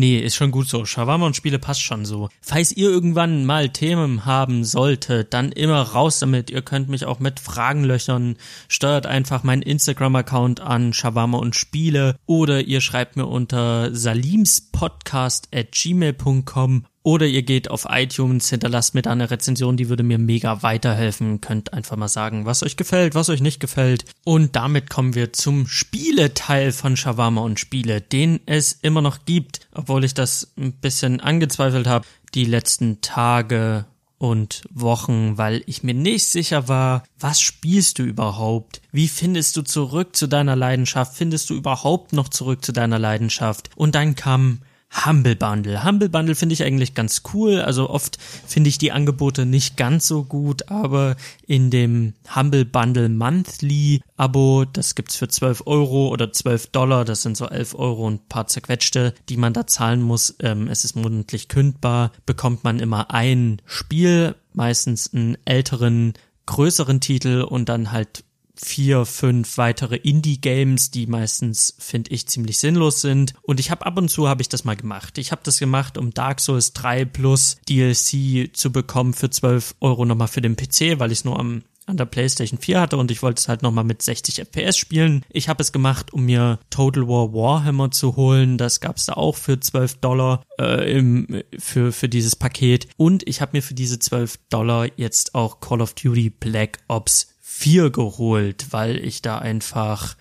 Nee, 0.00 0.18
ist 0.18 0.36
schon 0.36 0.50
gut 0.50 0.66
so. 0.66 0.86
Shawarma 0.86 1.26
und 1.26 1.36
Spiele 1.36 1.58
passt 1.58 1.82
schon 1.82 2.06
so. 2.06 2.30
Falls 2.40 2.72
ihr 2.72 2.88
irgendwann 2.88 3.44
mal 3.44 3.68
Themen 3.68 4.24
haben 4.24 4.64
solltet, 4.64 5.34
dann 5.34 5.52
immer 5.52 5.82
raus 5.82 6.20
damit. 6.20 6.48
Ihr 6.48 6.62
könnt 6.62 6.88
mich 6.88 7.04
auch 7.04 7.18
mit 7.18 7.38
Fragen 7.38 7.84
löchern. 7.84 8.36
Steuert 8.66 9.04
einfach 9.04 9.42
meinen 9.42 9.60
Instagram-Account 9.60 10.60
an, 10.60 10.94
Shawarma 10.94 11.36
und 11.36 11.54
Spiele. 11.54 12.16
Oder 12.24 12.62
ihr 12.62 12.80
schreibt 12.80 13.16
mir 13.16 13.26
unter 13.26 13.94
salimspodcast 13.94 15.48
at 15.54 15.72
gmail.com 15.72 16.86
oder 17.02 17.26
ihr 17.26 17.42
geht 17.42 17.70
auf 17.70 17.86
iTunes, 17.88 18.50
hinterlasst 18.50 18.94
mir 18.94 19.02
da 19.02 19.12
eine 19.12 19.30
Rezension, 19.30 19.76
die 19.76 19.88
würde 19.88 20.02
mir 20.02 20.18
mega 20.18 20.62
weiterhelfen. 20.62 21.40
Könnt 21.40 21.72
einfach 21.72 21.96
mal 21.96 22.08
sagen, 22.08 22.44
was 22.44 22.62
euch 22.62 22.76
gefällt, 22.76 23.14
was 23.14 23.30
euch 23.30 23.40
nicht 23.40 23.60
gefällt. 23.60 24.04
Und 24.24 24.54
damit 24.56 24.90
kommen 24.90 25.14
wir 25.14 25.32
zum 25.32 25.66
Spieleteil 25.66 26.72
von 26.72 26.96
Shawarma 26.96 27.40
und 27.40 27.58
Spiele, 27.58 28.00
den 28.00 28.40
es 28.46 28.72
immer 28.72 29.00
noch 29.00 29.24
gibt, 29.24 29.60
obwohl 29.72 30.04
ich 30.04 30.14
das 30.14 30.52
ein 30.58 30.72
bisschen 30.72 31.20
angezweifelt 31.20 31.86
habe 31.86 32.06
die 32.34 32.44
letzten 32.44 33.00
Tage 33.00 33.86
und 34.18 34.64
Wochen, 34.70 35.38
weil 35.38 35.62
ich 35.64 35.82
mir 35.82 35.94
nicht 35.94 36.26
sicher 36.26 36.68
war, 36.68 37.04
was 37.18 37.40
spielst 37.40 37.98
du 37.98 38.02
überhaupt? 38.02 38.82
Wie 38.92 39.08
findest 39.08 39.56
du 39.56 39.62
zurück 39.62 40.14
zu 40.14 40.26
deiner 40.26 40.56
Leidenschaft? 40.56 41.16
Findest 41.16 41.48
du 41.48 41.54
überhaupt 41.54 42.12
noch 42.12 42.28
zurück 42.28 42.62
zu 42.62 42.72
deiner 42.72 42.98
Leidenschaft? 42.98 43.70
Und 43.76 43.94
dann 43.94 44.14
kam 44.16 44.60
Humble 44.92 45.36
Bundle. 45.36 45.84
Humble 45.84 46.08
Bundle 46.08 46.34
finde 46.34 46.52
ich 46.52 46.64
eigentlich 46.64 46.94
ganz 46.94 47.22
cool. 47.32 47.60
Also 47.60 47.88
oft 47.88 48.18
finde 48.46 48.68
ich 48.68 48.78
die 48.78 48.92
Angebote 48.92 49.46
nicht 49.46 49.76
ganz 49.76 50.06
so 50.06 50.24
gut, 50.24 50.68
aber 50.68 51.16
in 51.46 51.70
dem 51.70 52.14
Humble 52.34 52.64
Bundle 52.64 53.08
Monthly 53.08 54.02
Abo, 54.16 54.64
das 54.64 54.94
gibt's 54.94 55.16
für 55.16 55.28
12 55.28 55.62
Euro 55.66 56.08
oder 56.08 56.32
12 56.32 56.68
Dollar, 56.68 57.04
das 57.04 57.22
sind 57.22 57.36
so 57.36 57.46
11 57.46 57.74
Euro 57.76 58.06
und 58.06 58.28
paar 58.28 58.48
zerquetschte, 58.48 59.14
die 59.28 59.36
man 59.36 59.52
da 59.52 59.66
zahlen 59.66 60.02
muss. 60.02 60.34
Ähm, 60.40 60.68
es 60.68 60.84
ist 60.84 60.96
monatlich 60.96 61.48
kündbar, 61.48 62.12
bekommt 62.26 62.64
man 62.64 62.80
immer 62.80 63.12
ein 63.12 63.62
Spiel, 63.66 64.34
meistens 64.52 65.14
einen 65.14 65.38
älteren, 65.44 66.14
größeren 66.46 67.00
Titel 67.00 67.42
und 67.42 67.68
dann 67.68 67.92
halt 67.92 68.24
vier, 68.62 69.04
fünf 69.04 69.58
weitere 69.58 69.96
Indie-Games, 69.96 70.90
die 70.90 71.06
meistens, 71.06 71.74
finde 71.78 72.10
ich, 72.10 72.28
ziemlich 72.28 72.58
sinnlos 72.58 73.00
sind. 73.00 73.34
Und 73.42 73.60
ich 73.60 73.70
habe 73.70 73.86
ab 73.86 73.96
und 73.98 74.08
zu 74.08 74.28
habe 74.28 74.42
ich 74.42 74.48
das 74.48 74.64
mal 74.64 74.76
gemacht. 74.76 75.18
Ich 75.18 75.32
habe 75.32 75.42
das 75.44 75.58
gemacht, 75.58 75.98
um 75.98 76.12
Dark 76.12 76.40
Souls 76.40 76.72
3 76.72 77.04
plus 77.06 77.56
DLC 77.68 78.54
zu 78.54 78.70
bekommen 78.72 79.14
für 79.14 79.30
12 79.30 79.76
Euro 79.80 80.04
nochmal 80.04 80.28
für 80.28 80.42
den 80.42 80.56
PC, 80.56 80.98
weil 80.98 81.12
ich 81.12 81.20
es 81.20 81.24
nur 81.24 81.38
am 81.38 81.62
an 81.90 81.96
der 81.96 82.06
PlayStation 82.06 82.58
4 82.58 82.80
hatte 82.80 82.96
und 82.96 83.10
ich 83.10 83.22
wollte 83.22 83.40
es 83.40 83.48
halt 83.48 83.62
nochmal 83.62 83.84
mit 83.84 84.00
60 84.00 84.38
FPS 84.38 84.76
spielen. 84.76 85.24
Ich 85.28 85.48
habe 85.48 85.62
es 85.62 85.72
gemacht, 85.72 86.12
um 86.12 86.24
mir 86.24 86.60
Total 86.70 87.06
War 87.08 87.34
Warhammer 87.34 87.90
zu 87.90 88.16
holen. 88.16 88.56
Das 88.56 88.80
gab 88.80 88.96
es 88.96 89.06
da 89.06 89.14
auch 89.14 89.36
für 89.36 89.60
12 89.60 89.96
Dollar 89.96 90.44
äh, 90.58 90.90
im, 90.96 91.42
für, 91.58 91.92
für 91.92 92.08
dieses 92.08 92.36
Paket. 92.36 92.86
Und 92.96 93.28
ich 93.28 93.40
habe 93.40 93.56
mir 93.56 93.62
für 93.62 93.74
diese 93.74 93.98
12 93.98 94.38
Dollar 94.48 94.86
jetzt 94.96 95.34
auch 95.34 95.60
Call 95.60 95.82
of 95.82 95.94
Duty 95.94 96.30
Black 96.30 96.78
Ops 96.88 97.34
4 97.60 97.90
geholt, 97.90 98.68
weil 98.70 98.96
ich 98.96 99.20
da 99.20 99.36
einfach 99.38 100.16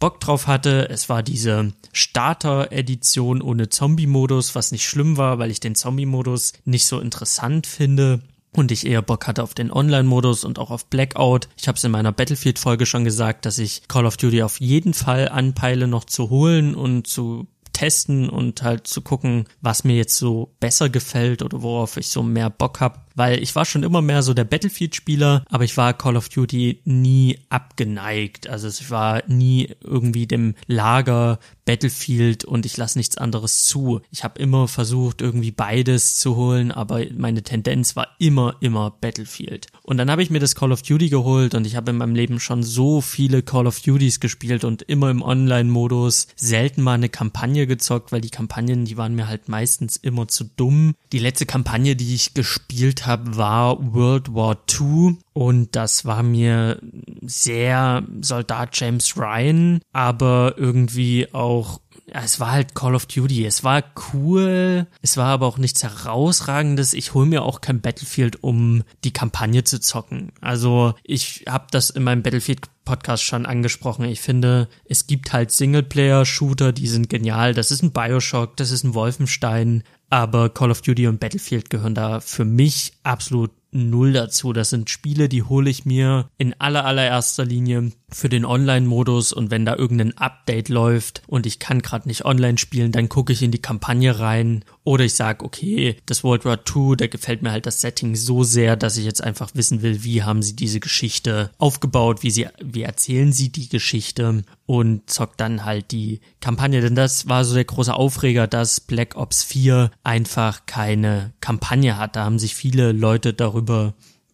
Bock 0.00 0.18
drauf 0.18 0.48
hatte. 0.48 0.88
Es 0.90 1.08
war 1.08 1.22
diese 1.22 1.72
Starter-Edition 1.92 3.42
ohne 3.42 3.68
Zombie-Modus, 3.68 4.56
was 4.56 4.72
nicht 4.72 4.84
schlimm 4.84 5.16
war, 5.16 5.38
weil 5.38 5.52
ich 5.52 5.60
den 5.60 5.76
Zombie-Modus 5.76 6.52
nicht 6.64 6.86
so 6.86 6.98
interessant 6.98 7.68
finde 7.68 8.22
und 8.52 8.72
ich 8.72 8.84
eher 8.84 9.02
Bock 9.02 9.28
hatte 9.28 9.44
auf 9.44 9.54
den 9.54 9.70
Online-Modus 9.70 10.42
und 10.42 10.58
auch 10.58 10.72
auf 10.72 10.86
Blackout. 10.86 11.48
Ich 11.56 11.68
habe 11.68 11.76
es 11.78 11.84
in 11.84 11.92
meiner 11.92 12.10
Battlefield-Folge 12.10 12.86
schon 12.86 13.04
gesagt, 13.04 13.46
dass 13.46 13.58
ich 13.58 13.86
Call 13.86 14.06
of 14.06 14.16
Duty 14.16 14.42
auf 14.42 14.58
jeden 14.60 14.92
Fall 14.92 15.28
anpeile 15.28 15.86
noch 15.86 16.02
zu 16.02 16.28
holen 16.28 16.74
und 16.74 17.06
zu 17.06 17.46
testen 17.72 18.28
und 18.28 18.62
halt 18.62 18.88
zu 18.88 19.00
gucken, 19.00 19.44
was 19.60 19.84
mir 19.84 19.94
jetzt 19.94 20.16
so 20.16 20.56
besser 20.58 20.90
gefällt 20.90 21.42
oder 21.42 21.62
worauf 21.62 21.96
ich 21.98 22.08
so 22.08 22.24
mehr 22.24 22.50
Bock 22.50 22.80
hab 22.80 23.09
weil 23.20 23.42
ich 23.42 23.54
war 23.54 23.66
schon 23.66 23.82
immer 23.82 24.00
mehr 24.00 24.22
so 24.22 24.32
der 24.32 24.44
Battlefield-Spieler, 24.44 25.44
aber 25.50 25.64
ich 25.64 25.76
war 25.76 25.92
Call 25.92 26.16
of 26.16 26.30
Duty 26.30 26.80
nie 26.86 27.38
abgeneigt. 27.50 28.48
Also 28.48 28.66
ich 28.68 28.90
war 28.90 29.22
nie 29.26 29.74
irgendwie 29.84 30.26
dem 30.26 30.54
Lager 30.66 31.38
Battlefield 31.66 32.44
und 32.44 32.66
ich 32.66 32.78
lasse 32.78 32.98
nichts 32.98 33.18
anderes 33.18 33.64
zu. 33.64 34.00
Ich 34.10 34.24
habe 34.24 34.40
immer 34.40 34.66
versucht, 34.68 35.20
irgendwie 35.20 35.52
beides 35.52 36.16
zu 36.18 36.34
holen, 36.34 36.72
aber 36.72 37.04
meine 37.16 37.42
Tendenz 37.42 37.94
war 37.94 38.08
immer, 38.18 38.56
immer 38.60 38.90
Battlefield. 38.90 39.66
Und 39.82 39.98
dann 39.98 40.10
habe 40.10 40.22
ich 40.22 40.30
mir 40.30 40.40
das 40.40 40.54
Call 40.54 40.72
of 40.72 40.82
Duty 40.82 41.10
geholt 41.10 41.54
und 41.54 41.66
ich 41.66 41.76
habe 41.76 41.90
in 41.90 41.98
meinem 41.98 42.14
Leben 42.14 42.40
schon 42.40 42.62
so 42.62 43.00
viele 43.02 43.42
Call 43.42 43.66
of 43.66 43.80
Duties 43.80 44.18
gespielt 44.18 44.64
und 44.64 44.82
immer 44.82 45.10
im 45.10 45.22
Online-Modus, 45.22 46.28
selten 46.36 46.82
mal 46.82 46.94
eine 46.94 47.10
Kampagne 47.10 47.66
gezockt, 47.66 48.12
weil 48.12 48.20
die 48.22 48.30
Kampagnen, 48.30 48.86
die 48.86 48.96
waren 48.96 49.14
mir 49.14 49.28
halt 49.28 49.48
meistens 49.48 49.96
immer 49.96 50.26
zu 50.26 50.44
dumm. 50.44 50.94
Die 51.12 51.18
letzte 51.18 51.46
Kampagne, 51.46 51.94
die 51.96 52.14
ich 52.14 52.34
gespielt 52.34 53.06
habe, 53.06 53.09
habe, 53.10 53.36
war 53.36 53.76
World 53.94 54.34
War 54.34 54.56
II 54.68 55.18
und 55.32 55.76
das 55.76 56.04
war 56.04 56.22
mir 56.22 56.80
sehr 57.22 58.02
Soldat 58.22 58.70
James 58.72 59.16
Ryan, 59.16 59.80
aber 59.92 60.54
irgendwie 60.56 61.32
auch 61.34 61.80
es 62.12 62.40
war 62.40 62.50
halt 62.52 62.74
Call 62.74 62.94
of 62.94 63.06
Duty. 63.06 63.46
Es 63.46 63.64
war 63.64 63.82
cool. 64.12 64.86
Es 65.02 65.16
war 65.16 65.26
aber 65.26 65.46
auch 65.46 65.58
nichts 65.58 65.82
herausragendes. 65.82 66.94
Ich 66.94 67.14
hole 67.14 67.26
mir 67.26 67.42
auch 67.42 67.60
kein 67.60 67.80
Battlefield, 67.80 68.42
um 68.42 68.82
die 69.04 69.12
Kampagne 69.12 69.64
zu 69.64 69.80
zocken. 69.80 70.32
Also 70.40 70.94
ich 71.04 71.44
habe 71.48 71.66
das 71.70 71.90
in 71.90 72.02
meinem 72.02 72.22
Battlefield 72.22 72.62
Podcast 72.84 73.22
schon 73.22 73.46
angesprochen. 73.46 74.04
Ich 74.06 74.20
finde, 74.20 74.68
es 74.86 75.06
gibt 75.06 75.32
halt 75.32 75.52
Singleplayer-Shooter, 75.52 76.72
die 76.72 76.88
sind 76.88 77.08
genial. 77.08 77.54
Das 77.54 77.70
ist 77.70 77.82
ein 77.82 77.92
Bioshock, 77.92 78.56
das 78.56 78.70
ist 78.70 78.84
ein 78.84 78.94
Wolfenstein, 78.94 79.84
aber 80.10 80.50
Call 80.50 80.70
of 80.70 80.82
Duty 80.82 81.06
und 81.06 81.20
Battlefield 81.20 81.70
gehören 81.70 81.94
da 81.94 82.20
für 82.20 82.44
mich 82.44 82.92
absolut 83.02 83.50
null 83.72 84.12
dazu. 84.12 84.52
Das 84.52 84.70
sind 84.70 84.90
Spiele, 84.90 85.28
die 85.28 85.42
hole 85.42 85.70
ich 85.70 85.84
mir 85.84 86.28
in 86.38 86.54
aller 86.58 86.84
allererster 86.84 87.44
Linie 87.44 87.92
für 88.12 88.28
den 88.28 88.44
Online-Modus 88.44 89.32
und 89.32 89.50
wenn 89.50 89.64
da 89.64 89.76
irgendein 89.76 90.16
Update 90.18 90.68
läuft 90.68 91.22
und 91.26 91.46
ich 91.46 91.58
kann 91.58 91.80
gerade 91.80 92.08
nicht 92.08 92.24
online 92.24 92.58
spielen, 92.58 92.92
dann 92.92 93.08
gucke 93.08 93.32
ich 93.32 93.42
in 93.42 93.52
die 93.52 93.62
Kampagne 93.62 94.18
rein 94.18 94.64
oder 94.82 95.04
ich 95.04 95.14
sage, 95.14 95.44
okay, 95.44 95.96
das 96.06 96.24
World 96.24 96.44
War 96.44 96.58
II, 96.58 96.96
da 96.96 97.06
gefällt 97.06 97.42
mir 97.42 97.52
halt 97.52 97.66
das 97.66 97.80
Setting 97.80 98.16
so 98.16 98.42
sehr, 98.42 98.76
dass 98.76 98.96
ich 98.96 99.04
jetzt 99.04 99.22
einfach 99.22 99.50
wissen 99.54 99.82
will, 99.82 100.02
wie 100.02 100.22
haben 100.22 100.42
sie 100.42 100.56
diese 100.56 100.80
Geschichte 100.80 101.50
aufgebaut, 101.58 102.22
wie 102.22 102.30
sie, 102.30 102.48
wie 102.62 102.82
erzählen 102.82 103.32
sie 103.32 103.50
die 103.50 103.68
Geschichte 103.68 104.42
und 104.66 105.08
zockt 105.08 105.40
dann 105.40 105.64
halt 105.64 105.92
die 105.92 106.20
Kampagne, 106.40 106.80
denn 106.80 106.94
das 106.94 107.28
war 107.28 107.44
so 107.44 107.54
der 107.54 107.64
große 107.64 107.94
Aufreger, 107.94 108.46
dass 108.46 108.80
Black 108.80 109.16
Ops 109.16 109.44
4 109.44 109.90
einfach 110.02 110.66
keine 110.66 111.32
Kampagne 111.40 111.96
hat. 111.96 112.16
Da 112.16 112.24
haben 112.24 112.38
sich 112.38 112.54
viele 112.54 112.92
Leute 112.92 113.32
darüber 113.32 113.59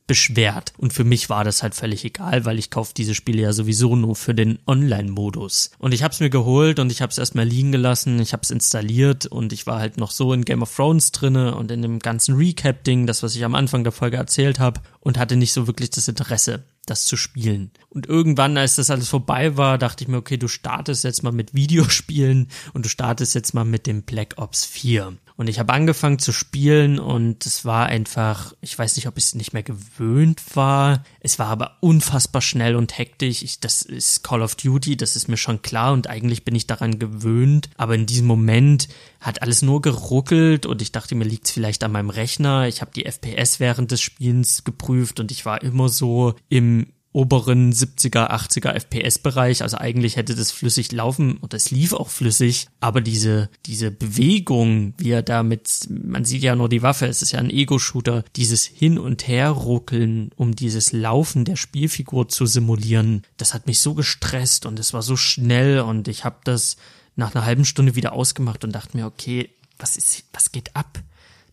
beschwert. 0.06 0.72
Und 0.78 0.92
für 0.92 1.04
mich 1.04 1.28
war 1.28 1.44
das 1.44 1.62
halt 1.62 1.74
völlig 1.74 2.04
egal, 2.04 2.44
weil 2.44 2.58
ich 2.58 2.70
kaufe 2.70 2.94
diese 2.96 3.14
Spiele 3.14 3.42
ja 3.42 3.52
sowieso 3.52 3.96
nur 3.96 4.14
für 4.14 4.34
den 4.34 4.58
Online-Modus. 4.66 5.72
Und 5.78 5.92
ich 5.92 6.02
habe 6.02 6.12
es 6.12 6.20
mir 6.20 6.30
geholt 6.30 6.78
und 6.78 6.92
ich 6.92 7.02
habe 7.02 7.10
es 7.10 7.18
erstmal 7.18 7.44
liegen 7.44 7.72
gelassen, 7.72 8.20
ich 8.20 8.32
habe 8.32 8.42
es 8.42 8.50
installiert 8.50 9.26
und 9.26 9.52
ich 9.52 9.66
war 9.66 9.80
halt 9.80 9.96
noch 9.96 10.10
so 10.10 10.32
in 10.32 10.44
Game 10.44 10.62
of 10.62 10.74
Thrones 10.74 11.12
drinne 11.12 11.54
und 11.56 11.70
in 11.70 11.82
dem 11.82 11.98
ganzen 11.98 12.36
Recap-Ding, 12.36 13.06
das 13.06 13.22
was 13.22 13.34
ich 13.34 13.44
am 13.44 13.54
Anfang 13.54 13.82
der 13.82 13.92
Folge 13.92 14.16
erzählt 14.16 14.58
habe 14.58 14.80
und 15.00 15.18
hatte 15.18 15.36
nicht 15.36 15.52
so 15.52 15.66
wirklich 15.66 15.90
das 15.90 16.08
Interesse 16.08 16.64
das 16.86 17.04
zu 17.04 17.16
spielen. 17.16 17.72
Und 17.88 18.06
irgendwann, 18.06 18.56
als 18.56 18.76
das 18.76 18.90
alles 18.90 19.08
vorbei 19.08 19.56
war, 19.56 19.76
dachte 19.76 20.04
ich 20.04 20.08
mir, 20.08 20.18
okay, 20.18 20.36
du 20.36 20.46
startest 20.46 21.02
jetzt 21.02 21.24
mal 21.24 21.32
mit 21.32 21.52
Videospielen 21.52 22.48
und 22.74 22.84
du 22.84 22.88
startest 22.88 23.34
jetzt 23.34 23.54
mal 23.54 23.64
mit 23.64 23.88
dem 23.88 24.02
Black 24.02 24.34
Ops 24.36 24.64
4. 24.64 25.16
Und 25.36 25.48
ich 25.48 25.58
habe 25.58 25.72
angefangen 25.74 26.18
zu 26.18 26.32
spielen 26.32 26.98
und 26.98 27.44
es 27.44 27.66
war 27.66 27.86
einfach, 27.86 28.54
ich 28.62 28.78
weiß 28.78 28.96
nicht, 28.96 29.06
ob 29.06 29.18
ich 29.18 29.24
es 29.24 29.34
nicht 29.34 29.52
mehr 29.52 29.62
gewöhnt 29.62 30.40
war. 30.54 31.04
Es 31.20 31.38
war 31.38 31.48
aber 31.48 31.76
unfassbar 31.80 32.40
schnell 32.40 32.74
und 32.74 32.96
hektisch. 32.96 33.42
Ich, 33.42 33.60
das 33.60 33.82
ist 33.82 34.24
Call 34.24 34.40
of 34.40 34.54
Duty, 34.54 34.96
das 34.96 35.14
ist 35.14 35.28
mir 35.28 35.36
schon 35.36 35.60
klar 35.60 35.92
und 35.92 36.08
eigentlich 36.08 36.44
bin 36.44 36.54
ich 36.54 36.66
daran 36.66 36.98
gewöhnt. 36.98 37.68
Aber 37.76 37.94
in 37.94 38.06
diesem 38.06 38.26
Moment 38.26 38.88
hat 39.20 39.42
alles 39.42 39.60
nur 39.60 39.82
geruckelt 39.82 40.64
und 40.64 40.80
ich 40.80 40.92
dachte 40.92 41.14
mir, 41.14 41.24
liegt 41.24 41.46
es 41.46 41.52
vielleicht 41.52 41.84
an 41.84 41.92
meinem 41.92 42.10
Rechner. 42.10 42.66
Ich 42.66 42.80
habe 42.80 42.92
die 42.94 43.04
FPS 43.04 43.60
während 43.60 43.90
des 43.90 44.00
Spielens 44.00 44.64
geprüft 44.64 45.20
und 45.20 45.30
ich 45.30 45.44
war 45.44 45.60
immer 45.62 45.90
so 45.90 46.34
im 46.48 46.86
oberen 47.16 47.72
70er, 47.72 48.30
80er 48.30 48.74
FPS-Bereich. 48.74 49.62
Also 49.62 49.78
eigentlich 49.78 50.16
hätte 50.16 50.34
das 50.34 50.52
flüssig 50.52 50.92
laufen 50.92 51.38
und 51.38 51.54
es 51.54 51.70
lief 51.70 51.94
auch 51.94 52.10
flüssig, 52.10 52.68
aber 52.78 53.00
diese, 53.00 53.48
diese 53.64 53.90
Bewegung, 53.90 54.92
wie 54.98 55.12
er 55.12 55.22
damit, 55.22 55.88
man 55.88 56.26
sieht 56.26 56.42
ja 56.42 56.54
nur 56.54 56.68
die 56.68 56.82
Waffe, 56.82 57.06
es 57.06 57.22
ist 57.22 57.32
ja 57.32 57.38
ein 57.38 57.48
Ego-Shooter, 57.48 58.22
dieses 58.36 58.66
Hin- 58.66 58.98
und 58.98 59.26
Herruckeln, 59.26 60.30
um 60.36 60.54
dieses 60.54 60.92
Laufen 60.92 61.46
der 61.46 61.56
Spielfigur 61.56 62.28
zu 62.28 62.44
simulieren, 62.44 63.22
das 63.38 63.54
hat 63.54 63.66
mich 63.66 63.80
so 63.80 63.94
gestresst 63.94 64.66
und 64.66 64.78
es 64.78 64.92
war 64.92 65.00
so 65.00 65.16
schnell 65.16 65.80
und 65.80 66.08
ich 66.08 66.26
habe 66.26 66.36
das 66.44 66.76
nach 67.16 67.34
einer 67.34 67.46
halben 67.46 67.64
Stunde 67.64 67.94
wieder 67.94 68.12
ausgemacht 68.12 68.62
und 68.62 68.72
dachte 68.72 68.94
mir, 68.94 69.06
okay, 69.06 69.48
was 69.78 69.96
ist, 69.96 70.24
was 70.34 70.52
geht 70.52 70.76
ab? 70.76 71.02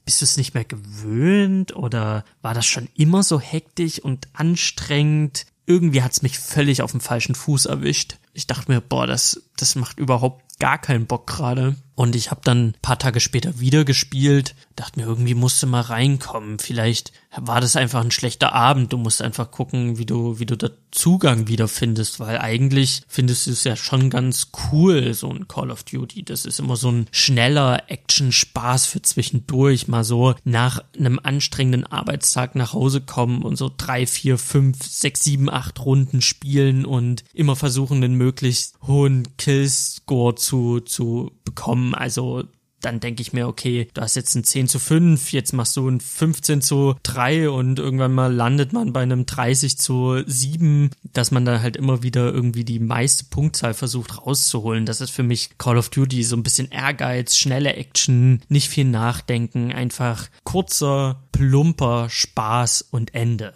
bist 0.06 0.20
du 0.20 0.26
es 0.26 0.38
nicht 0.38 0.54
mehr 0.54 0.66
gewöhnt 0.66 1.76
oder 1.76 2.26
war 2.42 2.54
das 2.54 2.66
schon 2.66 2.90
immer 2.96 3.24
so 3.24 3.40
hektisch 3.40 4.00
und 4.00 4.28
anstrengend? 4.34 5.46
Irgendwie 5.66 6.02
hat's 6.02 6.22
mich 6.22 6.40
völlig 6.40 6.82
auf 6.82 6.92
dem 6.92 7.00
falschen 7.00 7.36
Fuß 7.36 7.66
erwischt. 7.66 8.18
Ich 8.34 8.48
dachte 8.48 8.72
mir, 8.72 8.82
boah, 8.82 9.08
das, 9.08 9.44
das 9.56 9.76
macht 9.76 10.00
überhaupt 10.00 10.60
gar 10.60 10.78
keinen 10.78 11.06
Bock 11.06 11.28
gerade. 11.28 11.76
Und 11.96 12.16
ich 12.16 12.32
habe 12.32 12.42
dann 12.44 12.74
paar 12.82 12.98
Tage 12.98 13.20
später 13.20 13.60
wieder 13.60 13.86
gespielt, 13.86 14.56
dachte 14.76 15.00
mir, 15.00 15.06
irgendwie 15.06 15.36
musste 15.36 15.68
mal 15.68 15.82
reinkommen. 15.82 16.58
Vielleicht 16.60 17.12
war 17.36 17.62
das 17.62 17.76
einfach 17.76 18.02
ein 18.02 18.12
schlechter 18.12 18.54
Abend. 18.54 18.94
Du 18.94 18.98
musst 18.98 19.22
einfach 19.22 19.52
gucken, 19.52 19.98
wie 19.98 20.06
du, 20.06 20.40
wie 20.40 20.46
du 20.46 20.58
da 20.58 20.70
Zugang 20.92 21.48
wiederfindest, 21.48 22.20
weil 22.20 22.38
eigentlich 22.38 23.02
findest 23.08 23.48
du 23.48 23.52
es 23.52 23.64
ja 23.64 23.76
schon 23.76 24.12
ganz 24.12 24.52
cool, 24.72 25.14
so 25.16 25.32
ein 25.32 25.48
Call 25.48 25.72
of 25.72 25.84
Duty. 25.84 26.24
Das 26.24 26.46
ist 26.46 26.60
immer 26.60 26.76
so 26.76 26.92
ein 26.92 27.08
schneller 27.12 27.90
Action-Spaß 27.90 28.86
für 28.86 29.02
zwischendurch, 29.02 29.88
mal 29.88 30.04
so 30.04 30.36
nach 30.44 30.84
einem 30.98 31.20
anstrengenden 31.22 31.86
Arbeitstag 31.88 32.54
nach 32.54 32.74
Hause 32.74 33.02
kommen 33.02 33.42
und 33.42 33.56
so 33.56 33.72
drei, 33.76 34.06
vier, 34.06 34.38
fünf, 34.38 34.84
sechs, 34.84 35.24
sieben, 35.24 35.50
acht 35.50 35.84
Runden 35.84 36.22
spielen 36.22 36.86
und 36.86 37.24
immer 37.34 37.56
versuchen, 37.56 38.02
den 38.02 38.14
möglichst 38.14 38.76
hohen 38.84 39.36
Killscore 39.38 40.36
zu, 40.36 40.80
zu 40.80 41.32
bekommen. 41.44 41.83
Also 41.92 42.44
dann 42.84 43.00
denke 43.00 43.22
ich 43.22 43.34
mir, 43.34 43.48
okay, 43.48 43.88
du 43.94 44.02
hast 44.02 44.16
jetzt 44.16 44.36
ein 44.36 44.44
10 44.44 44.68
zu 44.68 44.80
5, 44.80 45.32
jetzt 45.32 45.54
machst 45.54 45.76
du 45.78 45.88
ein 45.88 46.00
15 46.00 46.62
zu 46.62 46.96
3 47.04 47.50
und 47.50 47.80
irgendwann 47.80 48.14
mal 48.14 48.34
landet 48.34 48.74
man 48.74 48.94
bei 48.94 49.02
einem 49.02 49.26
30 49.26 49.78
zu 49.78 50.22
7, 50.26 50.92
dass 51.14 51.32
man 51.32 51.46
dann 51.46 51.62
halt 51.62 51.78
immer 51.78 52.04
wieder 52.04 52.32
irgendwie 52.32 52.66
die 52.66 52.80
meiste 52.80 53.26
Punktzahl 53.26 53.74
versucht 53.74 54.26
rauszuholen. 54.26 54.86
Das 54.86 55.02
ist 55.02 55.12
für 55.12 55.24
mich 55.24 55.58
Call 55.58 55.78
of 55.78 55.90
Duty 55.90 56.24
so 56.24 56.36
ein 56.36 56.44
bisschen 56.44 56.70
Ehrgeiz, 56.72 57.38
schnelle 57.38 57.74
Action, 57.76 58.42
nicht 58.50 58.70
viel 58.70 58.86
nachdenken, 58.86 59.72
einfach 59.72 60.28
kurzer, 60.44 61.24
plumper 61.32 62.10
Spaß 62.10 62.88
und 62.92 63.16
Ende. 63.16 63.54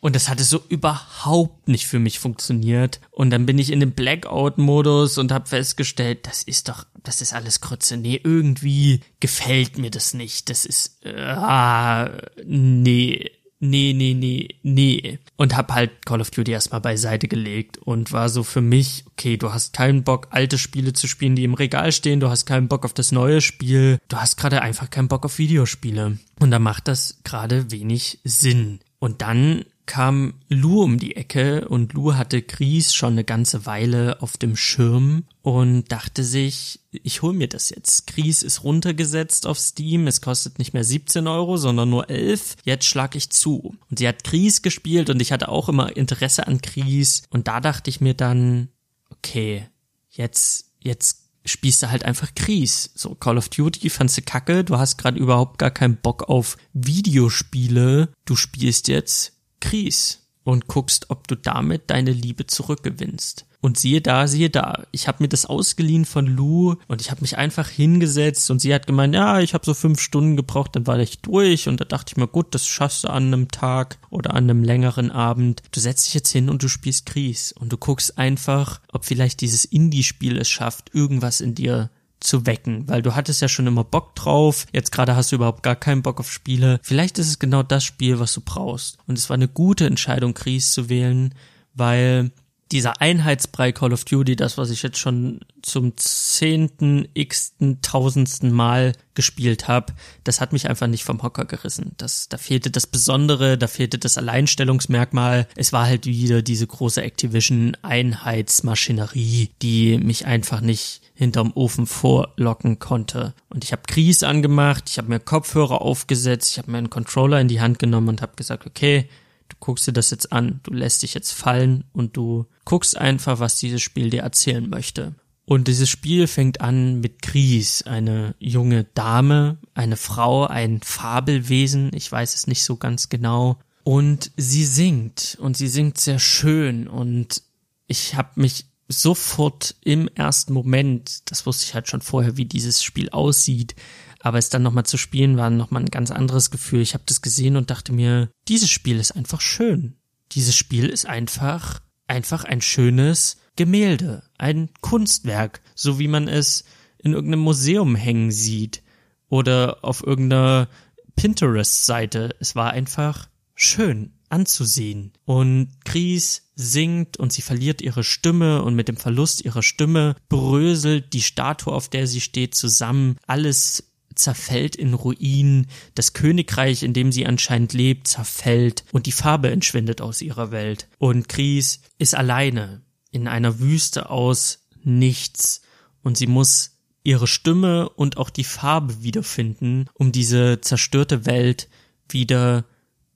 Und 0.00 0.14
das 0.14 0.28
hatte 0.28 0.44
so 0.44 0.62
überhaupt 0.68 1.66
nicht 1.66 1.86
für 1.86 1.98
mich 1.98 2.20
funktioniert. 2.20 3.00
Und 3.10 3.30
dann 3.30 3.46
bin 3.46 3.58
ich 3.58 3.72
in 3.72 3.80
dem 3.80 3.92
Blackout-Modus 3.92 5.18
und 5.18 5.32
habe 5.32 5.48
festgestellt, 5.48 6.26
das 6.28 6.44
ist 6.44 6.68
doch, 6.68 6.86
das 7.08 7.22
ist 7.22 7.32
alles 7.32 7.62
Krütze. 7.62 7.96
Nee, 7.96 8.20
irgendwie 8.22 9.00
gefällt 9.18 9.78
mir 9.78 9.90
das 9.90 10.12
nicht. 10.12 10.50
Das 10.50 10.66
ist, 10.66 11.06
äh, 11.06 11.18
ah, 11.18 12.10
nee, 12.44 13.30
nee, 13.60 13.94
nee, 13.94 14.12
nee, 14.12 14.48
nee. 14.62 15.18
Und 15.36 15.56
hab 15.56 15.72
halt 15.72 16.04
Call 16.04 16.20
of 16.20 16.30
Duty 16.30 16.52
erstmal 16.52 16.82
beiseite 16.82 17.26
gelegt 17.26 17.78
und 17.78 18.12
war 18.12 18.28
so 18.28 18.42
für 18.42 18.60
mich, 18.60 19.06
okay, 19.12 19.38
du 19.38 19.54
hast 19.54 19.72
keinen 19.72 20.04
Bock, 20.04 20.28
alte 20.32 20.58
Spiele 20.58 20.92
zu 20.92 21.08
spielen, 21.08 21.34
die 21.34 21.44
im 21.44 21.54
Regal 21.54 21.92
stehen, 21.92 22.20
du 22.20 22.28
hast 22.28 22.44
keinen 22.44 22.68
Bock 22.68 22.84
auf 22.84 22.92
das 22.92 23.10
neue 23.10 23.40
Spiel, 23.40 23.98
du 24.08 24.18
hast 24.18 24.36
gerade 24.36 24.60
einfach 24.60 24.90
keinen 24.90 25.08
Bock 25.08 25.24
auf 25.24 25.38
Videospiele. 25.38 26.18
Und 26.40 26.50
da 26.50 26.58
macht 26.58 26.88
das 26.88 27.20
gerade 27.24 27.70
wenig 27.70 28.20
Sinn. 28.22 28.80
Und 28.98 29.22
dann 29.22 29.64
kam 29.88 30.34
Lou 30.48 30.82
um 30.82 30.98
die 30.98 31.16
Ecke 31.16 31.66
und 31.66 31.94
Lou 31.94 32.14
hatte 32.14 32.42
Gries 32.42 32.94
schon 32.94 33.14
eine 33.14 33.24
ganze 33.24 33.66
Weile 33.66 34.22
auf 34.22 34.36
dem 34.36 34.54
Schirm 34.54 35.24
und 35.42 35.90
dachte 35.90 36.22
sich, 36.22 36.80
ich 36.92 37.22
hol 37.22 37.32
mir 37.32 37.48
das 37.48 37.70
jetzt. 37.70 38.06
Gries 38.06 38.42
ist 38.42 38.62
runtergesetzt 38.62 39.46
auf 39.46 39.58
Steam, 39.58 40.06
es 40.06 40.20
kostet 40.20 40.58
nicht 40.58 40.74
mehr 40.74 40.84
17 40.84 41.26
Euro, 41.26 41.56
sondern 41.56 41.88
nur 41.88 42.10
11. 42.10 42.56
Jetzt 42.64 42.84
schlag 42.84 43.16
ich 43.16 43.30
zu. 43.30 43.76
Und 43.90 43.98
sie 43.98 44.06
hat 44.06 44.24
Gries 44.24 44.62
gespielt 44.62 45.08
und 45.08 45.20
ich 45.20 45.32
hatte 45.32 45.48
auch 45.48 45.70
immer 45.70 45.96
Interesse 45.96 46.46
an 46.46 46.58
Gries 46.58 47.22
und 47.30 47.48
da 47.48 47.60
dachte 47.60 47.88
ich 47.88 48.02
mir 48.02 48.14
dann, 48.14 48.68
okay, 49.08 49.66
jetzt, 50.10 50.66
jetzt 50.80 51.30
spielst 51.46 51.82
du 51.82 51.90
halt 51.90 52.04
einfach 52.04 52.34
Gries. 52.34 52.90
So 52.94 53.14
Call 53.14 53.38
of 53.38 53.48
Duty 53.48 53.88
fandst 53.88 54.18
du 54.18 54.22
kacke, 54.22 54.64
du 54.64 54.76
hast 54.76 54.98
gerade 54.98 55.18
überhaupt 55.18 55.58
gar 55.58 55.70
keinen 55.70 55.96
Bock 55.96 56.28
auf 56.28 56.58
Videospiele, 56.74 58.10
du 58.26 58.36
spielst 58.36 58.88
jetzt 58.88 59.37
Kries 59.60 60.28
und 60.44 60.66
guckst, 60.66 61.10
ob 61.10 61.28
du 61.28 61.34
damit 61.34 61.90
deine 61.90 62.10
Liebe 62.10 62.46
zurückgewinnst. 62.46 63.44
Und 63.60 63.76
siehe 63.78 64.00
da, 64.00 64.28
siehe 64.28 64.50
da, 64.50 64.84
ich 64.92 65.08
habe 65.08 65.22
mir 65.22 65.28
das 65.28 65.44
ausgeliehen 65.44 66.04
von 66.04 66.26
Lou 66.26 66.76
und 66.86 67.00
ich 67.00 67.10
habe 67.10 67.22
mich 67.22 67.36
einfach 67.36 67.68
hingesetzt 67.68 68.50
und 68.52 68.60
sie 68.60 68.72
hat 68.72 68.86
gemeint, 68.86 69.14
ja, 69.14 69.40
ich 69.40 69.52
habe 69.52 69.66
so 69.66 69.74
fünf 69.74 70.00
Stunden 70.00 70.36
gebraucht, 70.36 70.76
dann 70.76 70.86
war 70.86 70.98
ich 71.00 71.20
durch 71.22 71.68
und 71.68 71.80
da 71.80 71.84
dachte 71.84 72.12
ich 72.12 72.16
mir, 72.16 72.28
gut, 72.28 72.54
das 72.54 72.66
schaffst 72.66 73.04
du 73.04 73.08
an 73.08 73.26
einem 73.26 73.48
Tag 73.48 73.98
oder 74.10 74.34
an 74.34 74.44
einem 74.44 74.62
längeren 74.62 75.10
Abend. 75.10 75.62
Du 75.72 75.80
setzt 75.80 76.06
dich 76.06 76.14
jetzt 76.14 76.30
hin 76.30 76.48
und 76.48 76.62
du 76.62 76.68
spielst 76.68 77.06
Kries 77.06 77.50
und 77.50 77.72
du 77.72 77.76
guckst 77.76 78.16
einfach, 78.16 78.80
ob 78.92 79.04
vielleicht 79.04 79.40
dieses 79.40 79.64
Indie-Spiel 79.64 80.38
es 80.38 80.48
schafft, 80.48 80.94
irgendwas 80.94 81.40
in 81.40 81.56
dir 81.56 81.90
zu 82.20 82.46
wecken, 82.46 82.88
weil 82.88 83.02
du 83.02 83.14
hattest 83.14 83.40
ja 83.42 83.48
schon 83.48 83.66
immer 83.66 83.84
Bock 83.84 84.14
drauf, 84.14 84.66
jetzt 84.72 84.92
gerade 84.92 85.14
hast 85.14 85.30
du 85.30 85.36
überhaupt 85.36 85.62
gar 85.62 85.76
keinen 85.76 86.02
Bock 86.02 86.20
auf 86.20 86.30
Spiele. 86.30 86.80
Vielleicht 86.82 87.18
ist 87.18 87.28
es 87.28 87.38
genau 87.38 87.62
das 87.62 87.84
Spiel, 87.84 88.18
was 88.18 88.32
du 88.32 88.40
brauchst. 88.40 88.98
Und 89.06 89.18
es 89.18 89.30
war 89.30 89.34
eine 89.34 89.48
gute 89.48 89.86
Entscheidung, 89.86 90.34
Kries 90.34 90.72
zu 90.72 90.88
wählen, 90.88 91.34
weil 91.74 92.30
dieser 92.70 93.00
Einheitsbrei 93.00 93.72
Call 93.72 93.92
of 93.92 94.04
Duty, 94.04 94.36
das, 94.36 94.56
was 94.58 94.70
ich 94.70 94.82
jetzt 94.82 94.98
schon 94.98 95.40
zum 95.62 95.96
zehnten, 95.96 97.08
xten, 97.14 97.80
tausendsten 97.82 98.52
Mal 98.52 98.92
gespielt 99.14 99.66
habe, 99.68 99.94
das 100.24 100.40
hat 100.40 100.52
mich 100.52 100.68
einfach 100.68 100.86
nicht 100.86 101.04
vom 101.04 101.22
Hocker 101.22 101.46
gerissen. 101.46 101.92
Das, 101.96 102.28
da 102.28 102.36
fehlte 102.36 102.70
das 102.70 102.86
Besondere, 102.86 103.56
da 103.58 103.66
fehlte 103.66 103.98
das 103.98 104.18
Alleinstellungsmerkmal. 104.18 105.48
Es 105.56 105.72
war 105.72 105.86
halt 105.86 106.06
wieder 106.06 106.42
diese 106.42 106.66
große 106.66 107.02
Activision-Einheitsmaschinerie, 107.02 109.50
die 109.62 109.96
mich 109.98 110.26
einfach 110.26 110.60
nicht 110.60 111.00
hinterm 111.14 111.52
Ofen 111.54 111.86
vorlocken 111.86 112.78
konnte. 112.78 113.32
Und 113.48 113.64
ich 113.64 113.72
habe 113.72 113.82
Kries 113.88 114.22
angemacht, 114.22 114.84
ich 114.88 114.98
habe 114.98 115.08
mir 115.08 115.20
Kopfhörer 115.20 115.80
aufgesetzt, 115.82 116.52
ich 116.52 116.58
habe 116.58 116.70
mir 116.70 116.78
einen 116.78 116.90
Controller 116.90 117.40
in 117.40 117.48
die 117.48 117.60
Hand 117.60 117.78
genommen 117.78 118.08
und 118.08 118.22
habe 118.22 118.36
gesagt, 118.36 118.66
okay, 118.66 119.08
du 119.48 119.56
guckst 119.60 119.86
dir 119.86 119.92
das 119.92 120.10
jetzt 120.10 120.32
an, 120.32 120.60
du 120.62 120.72
lässt 120.72 121.02
dich 121.02 121.14
jetzt 121.14 121.32
fallen 121.32 121.84
und 121.92 122.16
du 122.16 122.46
guckst 122.64 122.96
einfach, 122.96 123.40
was 123.40 123.56
dieses 123.56 123.82
Spiel 123.82 124.10
dir 124.10 124.22
erzählen 124.22 124.68
möchte. 124.68 125.14
Und 125.44 125.66
dieses 125.66 125.88
Spiel 125.88 126.26
fängt 126.26 126.60
an 126.60 127.00
mit 127.00 127.22
Gries, 127.22 127.82
eine 127.82 128.34
junge 128.38 128.84
Dame, 128.84 129.56
eine 129.72 129.96
Frau, 129.96 130.46
ein 130.46 130.82
Fabelwesen, 130.82 131.90
ich 131.94 132.12
weiß 132.12 132.34
es 132.34 132.46
nicht 132.46 132.62
so 132.62 132.76
ganz 132.76 133.08
genau. 133.08 133.58
Und 133.82 134.30
sie 134.36 134.66
singt 134.66 135.38
und 135.40 135.56
sie 135.56 135.68
singt 135.68 135.96
sehr 135.96 136.18
schön 136.18 136.86
und 136.86 137.42
ich 137.86 138.14
habe 138.14 138.38
mich 138.40 138.66
sofort 138.88 139.74
im 139.82 140.08
ersten 140.08 140.52
Moment, 140.52 141.30
das 141.30 141.46
wusste 141.46 141.64
ich 141.64 141.74
halt 141.74 141.88
schon 141.88 142.02
vorher, 142.02 142.36
wie 142.36 142.44
dieses 142.44 142.82
Spiel 142.82 143.08
aussieht, 143.08 143.74
aber 144.20 144.38
es 144.38 144.48
dann 144.48 144.62
nochmal 144.62 144.86
zu 144.86 144.96
spielen 144.96 145.36
war 145.36 145.50
nochmal 145.50 145.82
ein 145.82 145.90
ganz 145.90 146.10
anderes 146.10 146.50
Gefühl. 146.50 146.80
Ich 146.80 146.94
habe 146.94 147.04
das 147.06 147.22
gesehen 147.22 147.56
und 147.56 147.70
dachte 147.70 147.92
mir, 147.92 148.30
dieses 148.48 148.70
Spiel 148.70 148.98
ist 148.98 149.12
einfach 149.12 149.40
schön. 149.40 149.96
Dieses 150.32 150.56
Spiel 150.56 150.88
ist 150.88 151.06
einfach, 151.06 151.80
einfach 152.06 152.44
ein 152.44 152.60
schönes, 152.60 153.38
Gemälde, 153.56 154.22
ein 154.38 154.70
Kunstwerk, 154.80 155.60
so 155.74 155.98
wie 155.98 156.08
man 156.08 156.28
es 156.28 156.64
in 156.98 157.12
irgendeinem 157.12 157.40
Museum 157.40 157.94
hängen 157.94 158.30
sieht 158.30 158.82
oder 159.28 159.78
auf 159.82 160.06
irgendeiner 160.06 160.68
Pinterest-Seite. 161.16 162.36
Es 162.40 162.54
war 162.54 162.70
einfach 162.70 163.28
schön 163.54 164.12
anzusehen. 164.28 165.12
Und 165.24 165.70
Chris 165.84 166.50
singt 166.54 167.16
und 167.16 167.32
sie 167.32 167.42
verliert 167.42 167.82
ihre 167.82 168.04
Stimme 168.04 168.62
und 168.62 168.74
mit 168.74 168.88
dem 168.88 168.96
Verlust 168.96 169.44
ihrer 169.44 169.62
Stimme 169.62 170.16
bröselt 170.28 171.12
die 171.12 171.22
Statue, 171.22 171.72
auf 171.72 171.88
der 171.88 172.06
sie 172.06 172.20
steht, 172.20 172.54
zusammen. 172.54 173.16
Alles 173.26 173.87
zerfällt 174.18 174.76
in 174.76 174.94
Ruinen, 174.94 175.66
das 175.94 176.12
Königreich, 176.12 176.82
in 176.82 176.92
dem 176.92 177.12
sie 177.12 177.26
anscheinend 177.26 177.72
lebt, 177.72 178.08
zerfällt 178.08 178.84
und 178.92 179.06
die 179.06 179.12
Farbe 179.12 179.50
entschwindet 179.50 180.00
aus 180.00 180.22
ihrer 180.22 180.50
Welt. 180.50 180.88
Und 180.98 181.28
Chris 181.28 181.80
ist 181.98 182.14
alleine 182.14 182.82
in 183.10 183.28
einer 183.28 183.58
Wüste 183.58 184.10
aus 184.10 184.66
nichts 184.82 185.62
und 186.02 186.16
sie 186.16 186.26
muss 186.26 186.78
ihre 187.04 187.26
Stimme 187.26 187.88
und 187.88 188.16
auch 188.16 188.30
die 188.30 188.44
Farbe 188.44 189.02
wiederfinden, 189.02 189.86
um 189.94 190.12
diese 190.12 190.60
zerstörte 190.60 191.26
Welt 191.26 191.68
wieder 192.08 192.64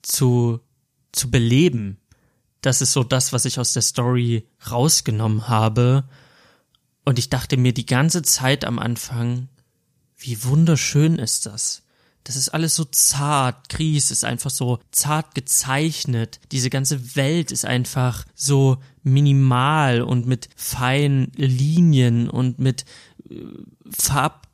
zu, 0.03 0.61
zu 1.13 1.31
beleben. 1.31 1.99
Das 2.61 2.81
ist 2.81 2.93
so 2.93 3.03
das, 3.03 3.33
was 3.33 3.45
ich 3.45 3.59
aus 3.59 3.73
der 3.73 3.83
Story 3.83 4.47
rausgenommen 4.71 5.49
habe. 5.49 6.05
Und 7.05 7.19
ich 7.19 7.29
dachte 7.29 7.57
mir 7.57 7.75
die 7.75 7.87
ganze 7.87 8.23
Zeit 8.23 8.65
am 8.65 8.79
Anfang, 8.79 9.49
wie 10.23 10.45
wunderschön 10.45 11.19
ist 11.19 11.47
das. 11.47 11.83
Das 12.25 12.37
ist 12.37 12.51
alles 12.51 12.77
so 12.77 12.85
zart. 12.85 13.69
Gries 13.69 14.11
ist 14.11 14.25
einfach 14.25 14.51
so 14.51 14.79
zart 14.93 15.35
gezeichnet. 15.35 16.39
Diese 16.53 16.71
ganze 16.71 17.17
Welt 17.17 17.51
ist 17.51 17.65
einfach 17.65 18.25
so 18.35 18.79
minimal 19.03 20.03
und 20.03 20.27
mit 20.27 20.49
feinen 20.55 21.33
Linien 21.35 22.31
und 22.31 22.61
mit 22.61 22.85
äh, 23.29 23.35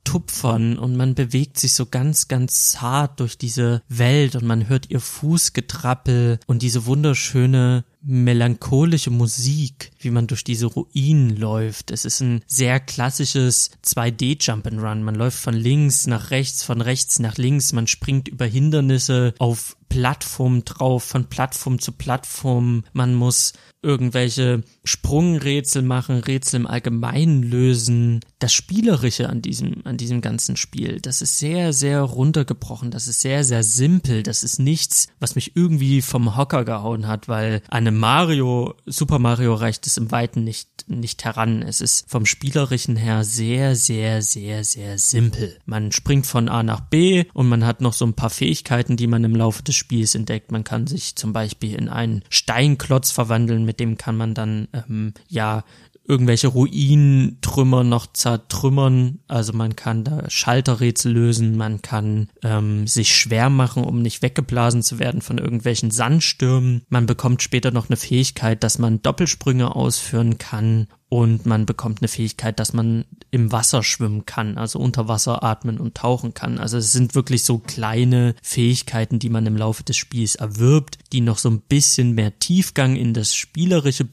Farbtupfern 0.08 0.78
und 0.78 0.96
man 0.96 1.14
bewegt 1.14 1.58
sich 1.58 1.74
so 1.74 1.86
ganz, 1.86 2.28
ganz 2.28 2.72
zart 2.72 3.20
durch 3.20 3.36
diese 3.36 3.82
Welt 3.88 4.36
und 4.36 4.44
man 4.44 4.68
hört 4.68 4.90
ihr 4.90 5.00
Fußgetrappel 5.00 6.40
und 6.46 6.62
diese 6.62 6.86
wunderschöne 6.86 7.84
melancholische 8.02 9.10
Musik, 9.10 9.90
wie 9.98 10.10
man 10.10 10.26
durch 10.26 10.44
diese 10.44 10.66
Ruinen 10.66 11.36
läuft. 11.36 11.90
Es 11.90 12.04
ist 12.04 12.20
ein 12.20 12.42
sehr 12.46 12.80
klassisches 12.80 13.70
2D 13.84 14.40
Jump'n'Run. 14.40 15.02
Man 15.02 15.14
läuft 15.14 15.38
von 15.38 15.54
links 15.54 16.06
nach 16.06 16.30
rechts, 16.30 16.62
von 16.62 16.80
rechts 16.80 17.18
nach 17.18 17.36
links, 17.36 17.72
man 17.72 17.86
springt 17.86 18.28
über 18.28 18.46
Hindernisse 18.46 19.34
auf 19.38 19.76
Plattform 19.88 20.64
drauf, 20.64 21.04
von 21.04 21.26
Plattform 21.26 21.80
zu 21.80 21.92
Plattform. 21.92 22.84
Man 22.92 23.14
muss 23.14 23.52
irgendwelche 23.80 24.64
Sprungrätsel 24.84 25.82
machen, 25.82 26.18
Rätsel 26.18 26.60
im 26.60 26.66
Allgemeinen 26.66 27.42
lösen. 27.42 28.20
Das 28.40 28.52
Spielerische 28.52 29.28
an 29.28 29.40
diesem, 29.40 29.82
an 29.84 29.96
diesem 29.96 30.20
ganzen 30.20 30.56
Spiel, 30.56 31.00
das 31.00 31.22
ist 31.22 31.38
sehr, 31.38 31.72
sehr 31.72 32.00
runtergebrochen. 32.02 32.90
Das 32.90 33.06
ist 33.06 33.20
sehr, 33.20 33.44
sehr 33.44 33.62
simpel. 33.62 34.22
Das 34.22 34.42
ist 34.42 34.58
nichts, 34.58 35.08
was 35.20 35.36
mich 35.36 35.54
irgendwie 35.54 36.02
vom 36.02 36.36
Hocker 36.36 36.64
gehauen 36.64 37.06
hat, 37.06 37.28
weil 37.28 37.62
eine 37.68 37.92
Mario, 37.92 38.74
Super 38.86 39.18
Mario 39.18 39.54
reicht 39.54 39.86
es 39.86 39.96
im 39.96 40.10
Weiten 40.10 40.42
nicht, 40.42 40.68
nicht 40.88 41.24
heran. 41.24 41.62
Es 41.62 41.80
ist 41.80 42.10
vom 42.10 42.26
Spielerischen 42.26 42.96
her 42.96 43.22
sehr, 43.22 43.76
sehr, 43.76 44.22
sehr, 44.22 44.64
sehr 44.64 44.98
simpel. 44.98 45.56
Man 45.66 45.92
springt 45.92 46.26
von 46.26 46.48
A 46.48 46.62
nach 46.62 46.80
B 46.80 47.26
und 47.32 47.48
man 47.48 47.64
hat 47.64 47.80
noch 47.80 47.92
so 47.92 48.04
ein 48.04 48.14
paar 48.14 48.30
Fähigkeiten, 48.30 48.96
die 48.96 49.06
man 49.06 49.22
im 49.22 49.36
Laufe 49.36 49.62
des 49.62 49.76
Spiels 49.76 50.16
entdeckt. 50.16 50.50
Man 50.50 50.64
kann 50.64 50.88
sich 50.88 51.14
zum 51.14 51.32
Beispiel 51.32 51.74
in 51.74 51.88
einen 51.88 52.22
Steinklotz 52.28 53.12
verwandeln, 53.12 53.67
mit 53.68 53.80
dem 53.80 53.98
kann 53.98 54.16
man 54.16 54.32
dann 54.32 54.66
ähm, 54.72 55.12
ja 55.28 55.62
irgendwelche 56.08 56.48
Ruinentrümmer 56.48 57.84
noch 57.84 58.06
zertrümmern. 58.06 59.18
Also 59.28 59.52
man 59.52 59.76
kann 59.76 60.04
da 60.04 60.24
Schalterrätsel 60.30 61.12
lösen, 61.12 61.58
man 61.58 61.82
kann 61.82 62.30
ähm, 62.42 62.86
sich 62.86 63.14
schwer 63.14 63.50
machen, 63.50 63.84
um 63.84 64.00
nicht 64.00 64.22
weggeblasen 64.22 64.82
zu 64.82 64.98
werden 64.98 65.20
von 65.20 65.36
irgendwelchen 65.36 65.90
Sandstürmen. 65.90 66.82
Man 66.88 67.04
bekommt 67.04 67.42
später 67.42 67.72
noch 67.72 67.90
eine 67.90 67.98
Fähigkeit, 67.98 68.64
dass 68.64 68.78
man 68.78 69.02
Doppelsprünge 69.02 69.76
ausführen 69.76 70.38
kann 70.38 70.88
und 71.08 71.46
man 71.46 71.64
bekommt 71.64 72.02
eine 72.02 72.08
Fähigkeit, 72.08 72.60
dass 72.60 72.74
man 72.74 73.06
im 73.30 73.50
Wasser 73.50 73.82
schwimmen 73.82 74.26
kann, 74.26 74.58
also 74.58 74.78
unter 74.78 75.08
Wasser 75.08 75.42
atmen 75.42 75.78
und 75.78 75.94
tauchen 75.94 76.34
kann. 76.34 76.58
Also 76.58 76.76
es 76.76 76.92
sind 76.92 77.14
wirklich 77.14 77.44
so 77.44 77.58
kleine 77.58 78.34
Fähigkeiten, 78.42 79.18
die 79.18 79.30
man 79.30 79.46
im 79.46 79.56
Laufe 79.56 79.82
des 79.84 79.96
Spiels 79.96 80.34
erwirbt, 80.34 80.98
die 81.12 81.22
noch 81.22 81.38
so 81.38 81.48
ein 81.48 81.60
bisschen 81.60 82.12
mehr 82.12 82.38
Tiefgang 82.38 82.96
in 82.96 83.14
das 83.14 83.34
Spielerische 83.34 84.06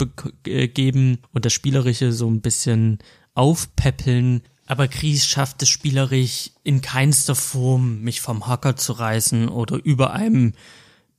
äh, 0.45 0.67
geben 0.69 1.19
und 1.33 1.45
das 1.45 1.53
Spielerische 1.53 2.13
so 2.13 2.29
ein 2.29 2.41
bisschen 2.41 2.99
aufpäppeln. 3.33 4.41
Aber 4.65 4.87
Gries 4.87 5.25
schafft 5.25 5.61
es 5.61 5.69
spielerisch 5.69 6.51
in 6.63 6.81
keinster 6.81 7.35
Form, 7.35 8.01
mich 8.01 8.21
vom 8.21 8.47
Hocker 8.47 8.77
zu 8.77 8.93
reißen 8.93 9.49
oder 9.49 9.83
über 9.83 10.13
einem 10.13 10.53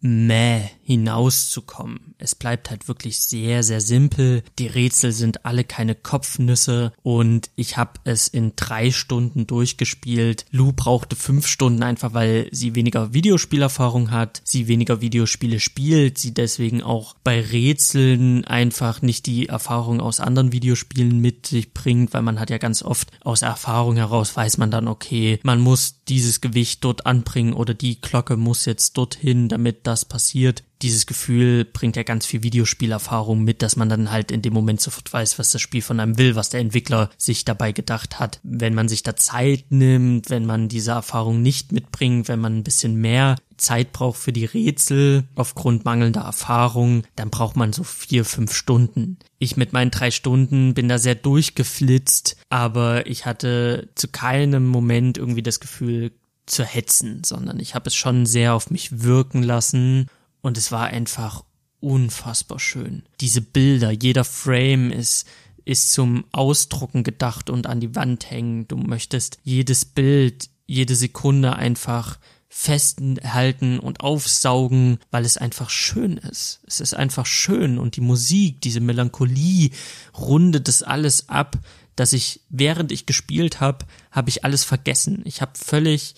Mäh 0.01 0.63
hinauszukommen. 0.83 2.15
Es 2.19 2.35
bleibt 2.35 2.71
halt 2.71 2.87
wirklich 2.87 3.19
sehr, 3.19 3.63
sehr 3.63 3.81
simpel. 3.81 4.43
Die 4.59 4.69
Rätsel 4.69 5.11
sind 5.11 5.45
alle 5.45 5.65
keine 5.65 5.95
Kopfnüsse 5.95 6.93
und 7.03 7.51
ich 7.57 7.77
habe 7.77 7.93
es 8.05 8.29
in 8.29 8.53
drei 8.55 8.93
Stunden 8.93 9.47
durchgespielt. 9.47 10.47
Lou 10.51 10.73
brauchte 10.73 11.17
fünf 11.17 11.47
Stunden 11.47 11.83
einfach, 11.83 12.15
weil 12.15 12.49
sie 12.53 12.75
weniger 12.75 13.13
Videospielerfahrung 13.13 14.13
hat, 14.13 14.43
sie 14.45 14.69
weniger 14.69 15.01
Videospiele 15.01 15.59
spielt, 15.59 16.19
sie 16.19 16.33
deswegen 16.33 16.83
auch 16.83 17.15
bei 17.25 17.41
Rätseln 17.41 18.45
einfach 18.45 19.03
nicht 19.03 19.27
die 19.27 19.49
Erfahrung 19.49 20.01
aus 20.01 20.21
anderen 20.21 20.53
Videospielen 20.53 21.21
mit 21.21 21.47
sich 21.47 21.75
bringt, 21.75 22.15
weil 22.15 22.23
man 22.23 22.39
hat 22.39 22.51
ja 22.51 22.59
ganz 22.59 22.83
oft 22.83 23.11
aus 23.23 23.43
Erfahrung 23.43 23.97
heraus 23.97 24.37
weiß 24.37 24.59
man 24.59 24.71
dann, 24.71 24.89
okay, 24.89 25.41
man 25.43 25.61
muss 25.61 25.96
dieses 26.09 26.41
Gewicht 26.41 26.85
dort 26.85 27.07
anbringen 27.07 27.53
oder 27.53 27.75
die 27.75 28.01
Glocke 28.01 28.37
muss 28.37 28.65
jetzt 28.65 28.97
dorthin, 28.97 29.49
damit 29.49 29.87
das 29.87 30.05
passiert. 30.05 30.63
Dieses 30.83 31.07
Gefühl 31.07 31.65
bringt 31.65 31.97
ja 31.97 32.03
ganz 32.03 32.27
viel 32.27 32.43
Videospielerfahrung 32.43 33.43
mit, 33.43 33.63
dass 33.63 33.77
man 33.77 33.89
dann 33.89 34.11
halt 34.11 34.31
in 34.31 34.43
dem 34.43 34.53
Moment 34.53 34.81
sofort 34.81 35.13
weiß, 35.13 35.39
was 35.39 35.51
das 35.51 35.63
Spiel 35.63 35.83
von 35.83 36.01
einem 36.01 36.19
will, 36.19 36.37
was 36.37 36.51
der 36.51 36.61
Entwickler 36.61 37.11
sich 37.17 37.45
dabei 37.45 37.73
gedacht 37.73 38.21
hat. 38.21 38.41
Wenn 38.43 38.75
man 38.75 38.89
sich 38.89 39.03
da 39.03 39.17
Zeit 39.17 39.65
nimmt, 39.71 40.29
wenn 40.29 40.45
man 40.45 40.69
diese 40.69 40.91
Erfahrung 40.91 41.41
nicht 41.41 41.73
mitbringt, 41.73 42.29
wenn 42.29 42.41
man 42.41 42.59
ein 42.59 42.65
bisschen 42.65 42.97
mehr 42.97 43.37
Zeit 43.57 43.93
braucht 43.93 44.19
für 44.19 44.33
die 44.33 44.45
Rätsel 44.45 45.25
aufgrund 45.35 45.87
mangelnder 45.87 46.21
Erfahrung, 46.21 47.05
dann 47.17 47.31
braucht 47.31 47.57
man 47.57 47.73
so 47.73 47.83
vier, 47.83 48.27
fünf 48.27 48.53
Stunden. 48.55 49.19
Ich 49.39 49.57
mit 49.57 49.73
meinen 49.73 49.91
drei 49.91 50.11
Stunden 50.11 50.75
bin 50.75 50.89
da 50.89 50.99
sehr 50.99 51.15
durchgeflitzt, 51.15 52.37
aber 52.51 53.07
ich 53.07 53.25
hatte 53.25 53.89
zu 53.95 54.09
keinem 54.09 54.67
Moment 54.67 55.17
irgendwie 55.17 55.43
das 55.43 55.61
Gefühl, 55.61 56.13
zu 56.47 56.65
hetzen, 56.65 57.23
sondern 57.25 57.59
ich 57.59 57.75
habe 57.75 57.89
es 57.89 57.97
schon 57.97 58.25
sehr 58.25 58.55
auf 58.55 58.71
mich 58.71 59.03
wirken 59.03 59.43
lassen 59.43 60.07
und 60.43 60.59
es 60.59 60.73
war 60.73 60.87
einfach 60.87 61.45
unfassbar 61.81 62.59
schön. 62.59 63.05
Diese 63.21 63.41
Bilder, 63.41 63.91
jeder 63.91 64.25
Frame 64.25 64.91
ist 64.91 65.27
ist 65.67 65.93
zum 65.93 66.25
Ausdrucken 66.31 67.03
gedacht 67.03 67.51
und 67.51 67.67
an 67.67 67.81
die 67.81 67.95
Wand 67.97 68.31
hängen. 68.31 68.69
Du 68.69 68.77
möchtest 68.77 69.39
jedes 69.43 69.85
Bild, 69.85 70.49
jede 70.65 70.95
Sekunde 70.95 71.57
einfach 71.57 72.19
festhalten 72.49 73.81
und 73.81 74.01
aufsaugen, 74.01 74.99
weil 75.11 75.25
es 75.25 75.37
einfach 75.37 75.69
schön 75.69 76.19
ist. 76.19 76.61
Es 76.67 76.81
ist 76.81 76.95
einfach 76.95 77.27
schön 77.27 77.79
und 77.79 77.97
die 77.97 78.01
Musik, 78.01 78.61
diese 78.61 78.81
Melancholie 78.81 79.71
rundet 80.17 80.69
das 80.69 80.85
alles 80.85 81.29
ab, 81.29 81.59
dass 81.97 82.13
ich 82.13 82.43
während 82.49 82.93
ich 82.93 83.05
gespielt 83.05 83.61
habe, 83.61 83.87
habe 84.13 84.29
ich 84.29 84.45
alles 84.45 84.63
vergessen. 84.63 85.23
Ich 85.25 85.43
habe 85.43 85.53
völlig 85.57 86.15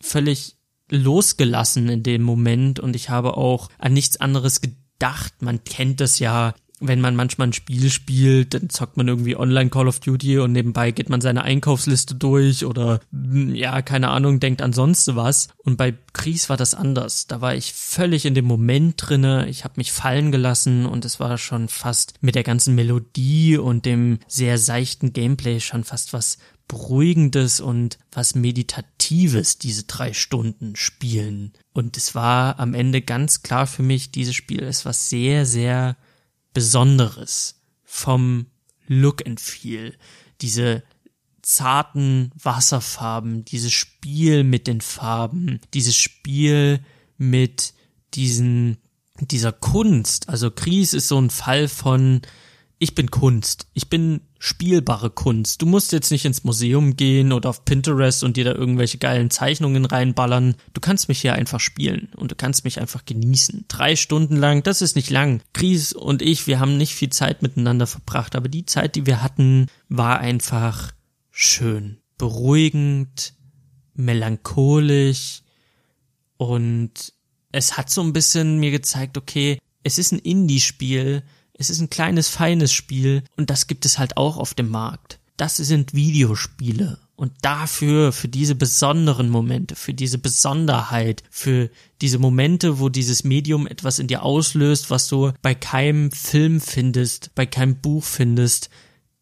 völlig 0.00 0.56
losgelassen 0.94 1.88
in 1.88 2.02
dem 2.02 2.22
Moment 2.22 2.80
und 2.80 2.96
ich 2.96 3.10
habe 3.10 3.36
auch 3.36 3.68
an 3.78 3.92
nichts 3.92 4.20
anderes 4.20 4.60
gedacht. 4.60 5.34
Man 5.40 5.64
kennt 5.64 6.00
das 6.00 6.18
ja 6.18 6.54
wenn 6.80 7.00
man 7.00 7.16
manchmal 7.16 7.48
ein 7.48 7.52
Spiel 7.52 7.90
spielt, 7.90 8.54
dann 8.54 8.68
zockt 8.68 8.96
man 8.96 9.08
irgendwie 9.08 9.36
online 9.36 9.70
Call 9.70 9.88
of 9.88 10.00
Duty 10.00 10.38
und 10.38 10.52
nebenbei 10.52 10.90
geht 10.90 11.08
man 11.08 11.20
seine 11.20 11.42
Einkaufsliste 11.42 12.14
durch 12.14 12.64
oder 12.64 13.00
hm, 13.12 13.54
ja, 13.54 13.80
keine 13.82 14.08
Ahnung, 14.08 14.40
denkt 14.40 14.62
an 14.62 14.72
sonst 14.72 15.14
was. 15.14 15.48
Und 15.58 15.76
bei 15.76 15.94
Gries 16.12 16.48
war 16.48 16.56
das 16.56 16.74
anders. 16.74 17.26
Da 17.26 17.40
war 17.40 17.54
ich 17.54 17.72
völlig 17.72 18.26
in 18.26 18.34
dem 18.34 18.44
Moment 18.44 18.94
drinne. 18.98 19.48
Ich 19.48 19.64
habe 19.64 19.74
mich 19.76 19.92
fallen 19.92 20.32
gelassen 20.32 20.86
und 20.86 21.04
es 21.04 21.20
war 21.20 21.38
schon 21.38 21.68
fast 21.68 22.14
mit 22.20 22.34
der 22.34 22.42
ganzen 22.42 22.74
Melodie 22.74 23.56
und 23.56 23.86
dem 23.86 24.18
sehr 24.26 24.58
seichten 24.58 25.12
Gameplay 25.12 25.60
schon 25.60 25.84
fast 25.84 26.12
was 26.12 26.38
Beruhigendes 26.68 27.60
und 27.60 27.98
was 28.10 28.34
Meditatives 28.34 29.58
diese 29.58 29.84
drei 29.84 30.12
Stunden 30.12 30.76
spielen. 30.76 31.52
Und 31.72 31.96
es 31.96 32.14
war 32.14 32.58
am 32.58 32.74
Ende 32.74 33.02
ganz 33.02 33.42
klar 33.42 33.66
für 33.66 33.82
mich, 33.82 34.10
dieses 34.10 34.34
Spiel 34.34 34.60
ist 34.60 34.84
was 34.84 35.08
sehr, 35.08 35.46
sehr 35.46 35.96
Besonderes 36.52 37.60
vom 37.84 38.46
Look 38.86 39.26
and 39.26 39.40
Feel. 39.40 39.96
Diese 40.40 40.82
zarten 41.42 42.30
Wasserfarben, 42.42 43.44
dieses 43.44 43.72
Spiel 43.72 44.44
mit 44.44 44.66
den 44.66 44.80
Farben, 44.80 45.60
dieses 45.74 45.96
Spiel 45.96 46.80
mit 47.18 47.74
diesen, 48.14 48.78
dieser 49.20 49.52
Kunst. 49.52 50.28
Also 50.28 50.50
Kries 50.50 50.94
ist 50.94 51.08
so 51.08 51.20
ein 51.20 51.30
Fall 51.30 51.68
von, 51.68 52.22
ich 52.84 52.94
bin 52.94 53.10
Kunst. 53.10 53.66
Ich 53.72 53.88
bin 53.88 54.20
spielbare 54.38 55.08
Kunst. 55.08 55.62
Du 55.62 55.66
musst 55.66 55.90
jetzt 55.92 56.10
nicht 56.10 56.26
ins 56.26 56.44
Museum 56.44 56.96
gehen 56.96 57.32
oder 57.32 57.48
auf 57.48 57.64
Pinterest 57.64 58.22
und 58.22 58.36
dir 58.36 58.44
da 58.44 58.52
irgendwelche 58.52 58.98
geilen 58.98 59.30
Zeichnungen 59.30 59.86
reinballern. 59.86 60.54
Du 60.74 60.82
kannst 60.82 61.08
mich 61.08 61.22
hier 61.22 61.32
einfach 61.32 61.60
spielen 61.60 62.10
und 62.14 62.30
du 62.30 62.34
kannst 62.34 62.62
mich 62.64 62.78
einfach 62.78 63.06
genießen. 63.06 63.64
Drei 63.68 63.96
Stunden 63.96 64.36
lang, 64.36 64.62
das 64.62 64.82
ist 64.82 64.96
nicht 64.96 65.08
lang. 65.08 65.40
Chris 65.54 65.94
und 65.94 66.20
ich, 66.20 66.46
wir 66.46 66.60
haben 66.60 66.76
nicht 66.76 66.94
viel 66.94 67.08
Zeit 67.08 67.40
miteinander 67.40 67.86
verbracht, 67.86 68.36
aber 68.36 68.50
die 68.50 68.66
Zeit, 68.66 68.96
die 68.96 69.06
wir 69.06 69.22
hatten, 69.22 69.68
war 69.88 70.20
einfach 70.20 70.92
schön, 71.30 71.96
beruhigend, 72.18 73.32
melancholisch 73.94 75.40
und 76.36 77.14
es 77.50 77.78
hat 77.78 77.88
so 77.88 78.02
ein 78.02 78.12
bisschen 78.12 78.60
mir 78.60 78.72
gezeigt, 78.72 79.16
okay, 79.16 79.58
es 79.84 79.96
ist 79.96 80.12
ein 80.12 80.18
Indie-Spiel, 80.18 81.22
es 81.56 81.70
ist 81.70 81.80
ein 81.80 81.90
kleines, 81.90 82.28
feines 82.28 82.72
Spiel 82.72 83.22
und 83.36 83.50
das 83.50 83.66
gibt 83.66 83.84
es 83.84 83.98
halt 83.98 84.16
auch 84.16 84.36
auf 84.36 84.54
dem 84.54 84.68
Markt. 84.68 85.18
Das 85.36 85.56
sind 85.56 85.94
Videospiele. 85.94 86.98
Und 87.16 87.32
dafür, 87.42 88.12
für 88.12 88.26
diese 88.26 88.56
besonderen 88.56 89.28
Momente, 89.28 89.76
für 89.76 89.94
diese 89.94 90.18
Besonderheit, 90.18 91.22
für 91.30 91.70
diese 92.00 92.18
Momente, 92.18 92.80
wo 92.80 92.88
dieses 92.88 93.22
Medium 93.22 93.68
etwas 93.68 94.00
in 94.00 94.08
dir 94.08 94.24
auslöst, 94.24 94.90
was 94.90 95.06
du 95.06 95.32
bei 95.40 95.54
keinem 95.54 96.10
Film 96.10 96.60
findest, 96.60 97.32
bei 97.36 97.46
keinem 97.46 97.76
Buch 97.76 98.02
findest, 98.02 98.68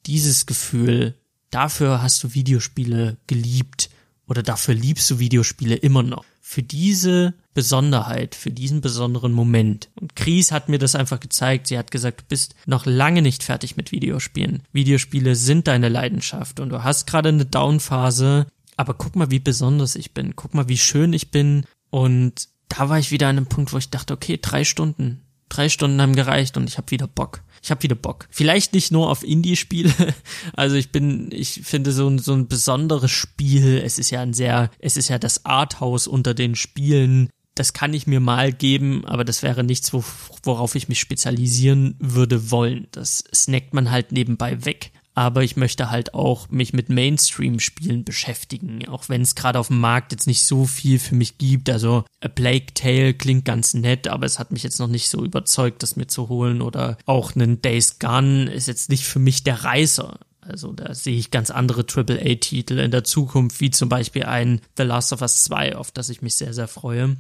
dieses 0.07 0.47
Gefühl, 0.47 1.17
dafür 1.51 2.01
hast 2.01 2.25
du 2.25 2.33
Videospiele 2.33 3.19
geliebt 3.27 3.91
oder 4.27 4.43
dafür 4.43 4.75
liebst 4.75 5.11
du 5.11 5.19
Videospiele 5.19 5.75
immer 5.77 6.03
noch. 6.03 6.25
Für 6.45 6.63
diese 6.63 7.35
Besonderheit, 7.55 8.35
für 8.35 8.51
diesen 8.51 8.81
besonderen 8.81 9.33
Moment. 9.33 9.89
Und 9.95 10.17
Chris 10.17 10.51
hat 10.51 10.69
mir 10.69 10.79
das 10.79 10.97
einfach 10.97 11.21
gezeigt. 11.21 11.69
Sie 11.69 11.79
hat 11.79 11.91
gesagt, 11.93 12.23
du 12.23 12.25
bist 12.29 12.57
noch 12.67 12.85
lange 12.85 13.23
nicht 13.23 13.45
fertig 13.45 13.77
mit 13.77 13.93
Videospielen. 13.93 14.65
Videospiele 14.73 15.37
sind 15.37 15.69
deine 15.69 15.89
Leidenschaft 15.89 16.59
und 16.61 16.71
du 16.71 16.83
hast 16.83 17.07
gerade 17.07 17.29
eine 17.29 17.47
Downphase, 17.47 18.47
aber 18.77 18.95
guck 18.95 19.15
mal, 19.15 19.31
wie 19.31 19.39
besonders 19.39 19.95
ich 19.95 20.13
bin. 20.13 20.35
Guck 20.35 20.53
mal, 20.53 20.69
wie 20.69 20.79
schön 20.79 21.13
ich 21.13 21.31
bin. 21.31 21.65
Und 21.91 22.49
da 22.69 22.89
war 22.89 22.99
ich 22.99 23.13
wieder 23.13 23.29
an 23.29 23.37
einem 23.37 23.47
Punkt, 23.47 23.73
wo 23.73 23.79
ich 23.79 23.91
dachte, 23.91 24.13
okay, 24.13 24.39
drei 24.43 24.65
Stunden. 24.65 25.23
Drei 25.49 25.69
Stunden 25.69 26.03
haben 26.03 26.17
gereicht 26.17 26.57
und 26.57 26.69
ich 26.69 26.77
habe 26.77 26.91
wieder 26.91 27.07
Bock. 27.07 27.43
Ich 27.63 27.71
habe 27.71 27.83
wieder 27.83 27.95
Bock. 27.95 28.27
Vielleicht 28.31 28.75
nicht 28.75 28.91
nur 28.91 29.09
auf 29.09 29.23
Indie-Spiele. 29.23 29.93
Also 30.55 30.77
ich 30.77 30.91
bin, 30.91 31.31
ich 31.33 31.63
finde 31.65 31.93
so 31.93 32.09
ein, 32.09 32.19
so 32.19 32.33
ein 32.35 32.49
besonderes 32.49 33.11
Spiel. 33.11 33.79
Es 33.79 33.99
ist 33.99 34.11
ja 34.11 34.21
ein 34.21 34.35
sehr, 34.35 34.71
es 34.81 34.97
ist 34.97 35.09
ja 35.09 35.19
das 35.19 35.45
Arthouse 35.47 36.07
unter 36.07 36.35
den 36.35 36.57
Spielen 36.57 37.31
das 37.55 37.73
kann 37.75 37.93
ich 37.93 38.07
mir 38.07 38.21
mal 38.21 38.53
geben, 38.53 39.05
aber 39.05 39.25
das 39.25 39.43
wäre 39.43 39.63
nichts, 39.63 39.93
worauf 39.93 40.75
ich 40.75 40.89
mich 40.89 41.01
spezialisieren 41.01 41.97
würde 41.99 42.51
wollen. 42.51 42.87
Das 42.93 43.25
snackt 43.35 43.75
man 43.75 43.91
halt 43.91 44.11
nebenbei 44.13 44.65
weg. 44.65 44.91
Aber 45.15 45.45
ich 45.45 45.57
möchte 45.57 45.91
halt 45.91 46.15
auch 46.15 46.49
mich 46.49 46.73
mit 46.73 46.89
Mainstream-Spielen 46.89 48.05
beschäftigen, 48.05 48.89
auch 48.89 49.09
wenn 49.11 49.21
es 49.21 49.35
gerade 49.35 49.59
auf 49.59 49.69
dem 49.69 49.81
Markt 49.81 50.13
jetzt 50.13 50.27
nicht 50.27 50.45
so 50.45 50.65
viel 50.65 50.99
für 50.99 51.15
mich 51.15 51.37
gibt. 51.37 51.69
Also 51.69 52.05
A 52.21 52.29
Plague 52.29 52.73
Tale 52.73 53.13
klingt 53.13 53.45
ganz 53.45 53.75
nett, 53.75 54.09
aber 54.09 54.25
es 54.25 54.39
hat 54.39 54.53
mich 54.53 54.63
jetzt 54.63 54.79
noch 54.79 54.89
nicht 54.89 55.11
so 55.11 55.23
überzeugt, 55.23 55.83
das 55.83 55.97
mir 55.97 56.07
zu 56.07 56.31
holen. 56.31 56.63
Oder 56.63 56.97
auch 57.05 57.35
einen 57.35 57.61
Days 57.61 57.99
Gone 57.99 58.51
ist 58.51 58.69
jetzt 58.69 58.89
nicht 58.89 59.05
für 59.05 59.19
mich 59.19 59.45
der 59.45 59.65
Reißer. 59.65 60.19
Also 60.41 60.73
da 60.73 60.95
sehe 60.95 61.17
ich 61.17 61.31
ganz 61.31 61.51
andere 61.51 61.85
AAA-Titel 61.87 62.79
in 62.79 62.91
der 62.91 63.05
Zukunft, 63.05 63.61
wie 63.61 63.71
zum 63.71 63.89
Beispiel 63.89 64.25
ein 64.25 64.61
The 64.77 64.83
Last 64.83 65.13
of 65.13 65.21
Us 65.21 65.45
2, 65.45 65.77
auf 65.77 65.93
das 65.93 66.09
ich 66.09 66.23
mich 66.23 66.35
sehr, 66.37 66.53
sehr 66.53 66.69
freue. 66.69 67.17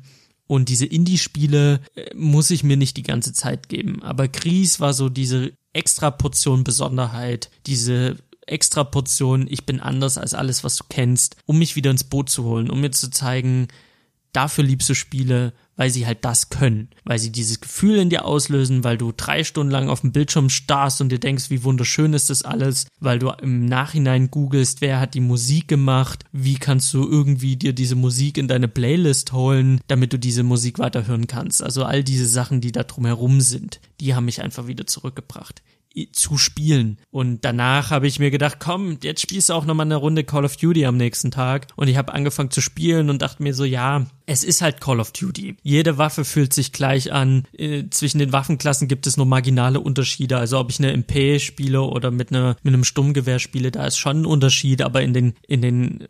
Und 0.48 0.68
diese 0.68 0.86
Indie-Spiele 0.86 1.80
äh, 1.94 2.14
muss 2.14 2.50
ich 2.50 2.64
mir 2.64 2.76
nicht 2.76 2.96
die 2.96 3.04
ganze 3.04 3.32
Zeit 3.32 3.68
geben. 3.68 4.02
Aber 4.02 4.28
Gries 4.28 4.80
war 4.80 4.92
so 4.92 5.08
diese 5.08 5.52
extra 5.72 6.10
Portion 6.10 6.64
Besonderheit, 6.64 7.50
diese 7.66 8.16
extra 8.46 8.84
Portion, 8.84 9.46
ich 9.48 9.64
bin 9.64 9.80
anders 9.80 10.18
als 10.18 10.34
alles, 10.34 10.64
was 10.64 10.76
du 10.76 10.84
kennst, 10.88 11.36
um 11.46 11.58
mich 11.58 11.76
wieder 11.76 11.90
ins 11.90 12.04
Boot 12.04 12.28
zu 12.28 12.44
holen, 12.44 12.70
um 12.70 12.80
mir 12.80 12.90
zu 12.90 13.10
zeigen, 13.10 13.68
dafür 14.32 14.64
liebst 14.64 14.88
du 14.88 14.94
Spiele, 14.94 15.52
weil 15.76 15.90
sie 15.90 16.06
halt 16.06 16.24
das 16.24 16.50
können, 16.50 16.88
weil 17.04 17.18
sie 17.18 17.32
dieses 17.32 17.60
Gefühl 17.60 17.98
in 17.98 18.10
dir 18.10 18.24
auslösen, 18.24 18.84
weil 18.84 18.98
du 18.98 19.12
drei 19.16 19.42
Stunden 19.42 19.70
lang 19.70 19.88
auf 19.88 20.02
dem 20.02 20.12
Bildschirm 20.12 20.48
starrst 20.48 21.00
und 21.00 21.10
dir 21.10 21.18
denkst, 21.18 21.50
wie 21.50 21.64
wunderschön 21.64 22.12
ist 22.12 22.30
das 22.30 22.42
alles, 22.42 22.86
weil 23.00 23.18
du 23.18 23.30
im 23.42 23.66
Nachhinein 23.66 24.30
googelst, 24.30 24.80
wer 24.80 25.00
hat 25.00 25.14
die 25.14 25.20
Musik 25.20 25.68
gemacht, 25.68 26.24
wie 26.32 26.54
kannst 26.54 26.92
du 26.94 27.08
irgendwie 27.08 27.56
dir 27.56 27.72
diese 27.72 27.96
Musik 27.96 28.38
in 28.38 28.48
deine 28.48 28.68
Playlist 28.68 29.32
holen, 29.32 29.80
damit 29.88 30.12
du 30.12 30.18
diese 30.18 30.42
Musik 30.42 30.78
weiterhören 30.78 31.26
kannst. 31.26 31.62
Also 31.62 31.84
all 31.84 32.04
diese 32.04 32.26
Sachen, 32.26 32.60
die 32.60 32.72
da 32.72 32.82
drumherum 32.82 33.40
sind, 33.40 33.80
die 34.00 34.14
haben 34.14 34.26
mich 34.26 34.42
einfach 34.42 34.66
wieder 34.66 34.86
zurückgebracht 34.86 35.62
zu 36.12 36.38
spielen. 36.38 36.98
Und 37.10 37.44
danach 37.44 37.90
habe 37.90 38.06
ich 38.06 38.18
mir 38.18 38.30
gedacht, 38.30 38.58
komm, 38.58 38.98
jetzt 39.02 39.20
spielst 39.20 39.48
du 39.48 39.54
auch 39.54 39.64
nochmal 39.64 39.86
eine 39.86 39.96
Runde 39.96 40.24
Call 40.24 40.44
of 40.44 40.56
Duty 40.56 40.86
am 40.86 40.96
nächsten 40.96 41.30
Tag. 41.30 41.68
Und 41.76 41.88
ich 41.88 41.96
habe 41.96 42.12
angefangen 42.14 42.50
zu 42.50 42.60
spielen 42.60 43.10
und 43.10 43.22
dachte 43.22 43.42
mir 43.42 43.54
so, 43.54 43.64
ja, 43.64 44.06
es 44.26 44.44
ist 44.44 44.62
halt 44.62 44.80
Call 44.80 45.00
of 45.00 45.12
Duty. 45.12 45.56
Jede 45.62 45.98
Waffe 45.98 46.24
fühlt 46.24 46.52
sich 46.52 46.72
gleich 46.72 47.12
an. 47.12 47.44
Äh, 47.56 47.84
zwischen 47.90 48.18
den 48.18 48.32
Waffenklassen 48.32 48.88
gibt 48.88 49.06
es 49.06 49.16
nur 49.16 49.26
marginale 49.26 49.80
Unterschiede. 49.80 50.38
Also 50.38 50.58
ob 50.58 50.70
ich 50.70 50.78
eine 50.78 50.92
MP 50.92 51.38
spiele 51.38 51.82
oder 51.82 52.10
mit, 52.10 52.30
einer, 52.30 52.56
mit 52.62 52.72
einem 52.72 52.84
Sturmgewehr 52.84 53.38
spiele, 53.38 53.70
da 53.70 53.86
ist 53.86 53.98
schon 53.98 54.22
ein 54.22 54.26
Unterschied. 54.26 54.82
Aber 54.82 55.02
in 55.02 55.12
den, 55.12 55.34
in 55.46 55.62
den 55.62 56.06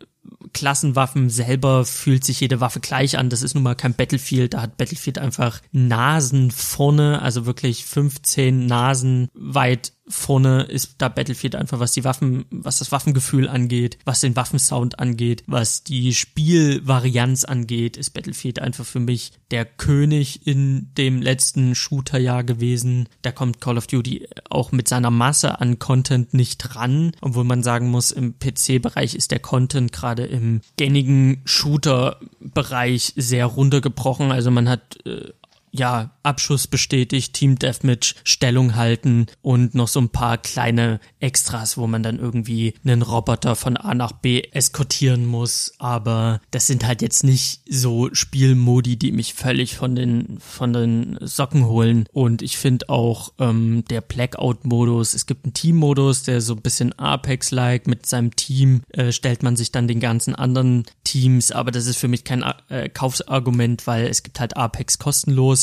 Klassenwaffen 0.53 1.29
selber 1.29 1.83
fühlt 1.83 2.23
sich 2.23 2.39
jede 2.39 2.61
Waffe 2.61 2.79
gleich 2.79 3.17
an. 3.17 3.29
Das 3.29 3.41
ist 3.41 3.55
nun 3.55 3.63
mal 3.63 3.75
kein 3.75 3.95
Battlefield. 3.95 4.53
Da 4.53 4.61
hat 4.61 4.77
Battlefield 4.77 5.17
einfach 5.17 5.61
Nasen 5.71 6.51
vorne, 6.51 7.21
also 7.21 7.45
wirklich 7.45 7.85
15 7.85 8.65
Nasen 8.65 9.29
weit 9.33 9.93
vorne 10.07 10.63
ist 10.63 10.95
da 10.97 11.07
Battlefield 11.07 11.55
einfach, 11.55 11.79
was 11.79 11.93
die 11.93 12.03
Waffen, 12.03 12.45
was 12.49 12.79
das 12.79 12.91
Waffengefühl 12.91 13.47
angeht, 13.47 13.97
was 14.03 14.19
den 14.19 14.35
Waffensound 14.35 14.99
angeht, 14.99 15.43
was 15.47 15.83
die 15.83 16.13
Spielvarianz 16.13 17.45
angeht, 17.45 17.97
ist 17.97 18.11
Battlefield 18.11 18.59
einfach 18.59 18.85
für 18.85 18.99
mich 18.99 19.31
der 19.51 19.65
König 19.65 20.45
in 20.45 20.89
dem 20.97 21.21
letzten 21.21 21.75
Shooterjahr 21.75 22.43
gewesen. 22.43 23.07
Da 23.21 23.31
kommt 23.31 23.61
Call 23.61 23.77
of 23.77 23.87
Duty 23.87 24.27
auch 24.49 24.71
mit 24.71 24.87
seiner 24.87 25.11
Masse 25.11 25.59
an 25.61 25.79
Content 25.79 26.33
nicht 26.33 26.57
dran, 26.57 27.11
obwohl 27.21 27.43
man 27.45 27.63
sagen 27.63 27.89
muss, 27.89 28.11
im 28.11 28.37
PC-Bereich 28.39 29.15
ist 29.15 29.31
der 29.31 29.39
Content 29.39 29.91
gerade 29.93 30.25
im 30.25 30.61
gängigen 30.77 31.41
Shooter-Bereich 31.45 33.13
sehr 33.15 33.45
runtergebrochen. 33.45 34.31
Also 34.31 34.51
man 34.51 34.67
hat 34.67 35.05
äh, 35.05 35.31
ja, 35.73 36.11
Abschuss 36.21 36.67
bestätigt, 36.67 37.33
Team 37.33 37.57
Deathmatch, 37.57 38.15
Stellung 38.23 38.75
halten 38.75 39.25
und 39.41 39.73
noch 39.73 39.87
so 39.87 39.99
ein 39.99 40.09
paar 40.09 40.37
kleine 40.37 40.99
Extras, 41.19 41.77
wo 41.77 41.87
man 41.87 42.03
dann 42.03 42.19
irgendwie 42.19 42.75
einen 42.85 43.01
Roboter 43.01 43.55
von 43.55 43.75
A 43.75 43.95
nach 43.95 44.11
B 44.11 44.43
eskortieren 44.51 45.25
muss. 45.25 45.73
Aber 45.79 46.41
das 46.51 46.67
sind 46.67 46.85
halt 46.85 47.01
jetzt 47.01 47.23
nicht 47.23 47.61
so 47.67 48.09
Spielmodi, 48.13 48.97
die 48.97 49.11
mich 49.11 49.33
völlig 49.33 49.75
von 49.75 49.95
den, 49.95 50.37
von 50.39 50.73
den 50.73 51.17
Socken 51.21 51.65
holen. 51.65 52.05
Und 52.13 52.43
ich 52.43 52.57
finde 52.57 52.89
auch 52.89 53.33
ähm, 53.39 53.83
der 53.89 54.01
Blackout-Modus, 54.01 55.15
es 55.15 55.25
gibt 55.25 55.43
einen 55.43 55.53
Team-Modus, 55.53 56.21
der 56.21 56.39
so 56.39 56.53
ein 56.53 56.61
bisschen 56.61 56.97
Apex-like 56.99 57.87
mit 57.87 58.05
seinem 58.05 58.35
Team 58.35 58.83
äh, 58.89 59.11
stellt 59.11 59.41
man 59.41 59.55
sich 59.55 59.71
dann 59.71 59.87
den 59.87 59.99
ganzen 59.99 60.35
anderen 60.35 60.83
Teams. 61.03 61.51
Aber 61.51 61.71
das 61.71 61.87
ist 61.87 61.97
für 61.97 62.07
mich 62.07 62.23
kein 62.23 62.45
äh, 62.69 62.89
Kaufsargument, 62.89 63.87
weil 63.87 64.05
es 64.05 64.21
gibt 64.21 64.39
halt 64.39 64.55
Apex 64.55 64.99
kostenlos 64.99 65.62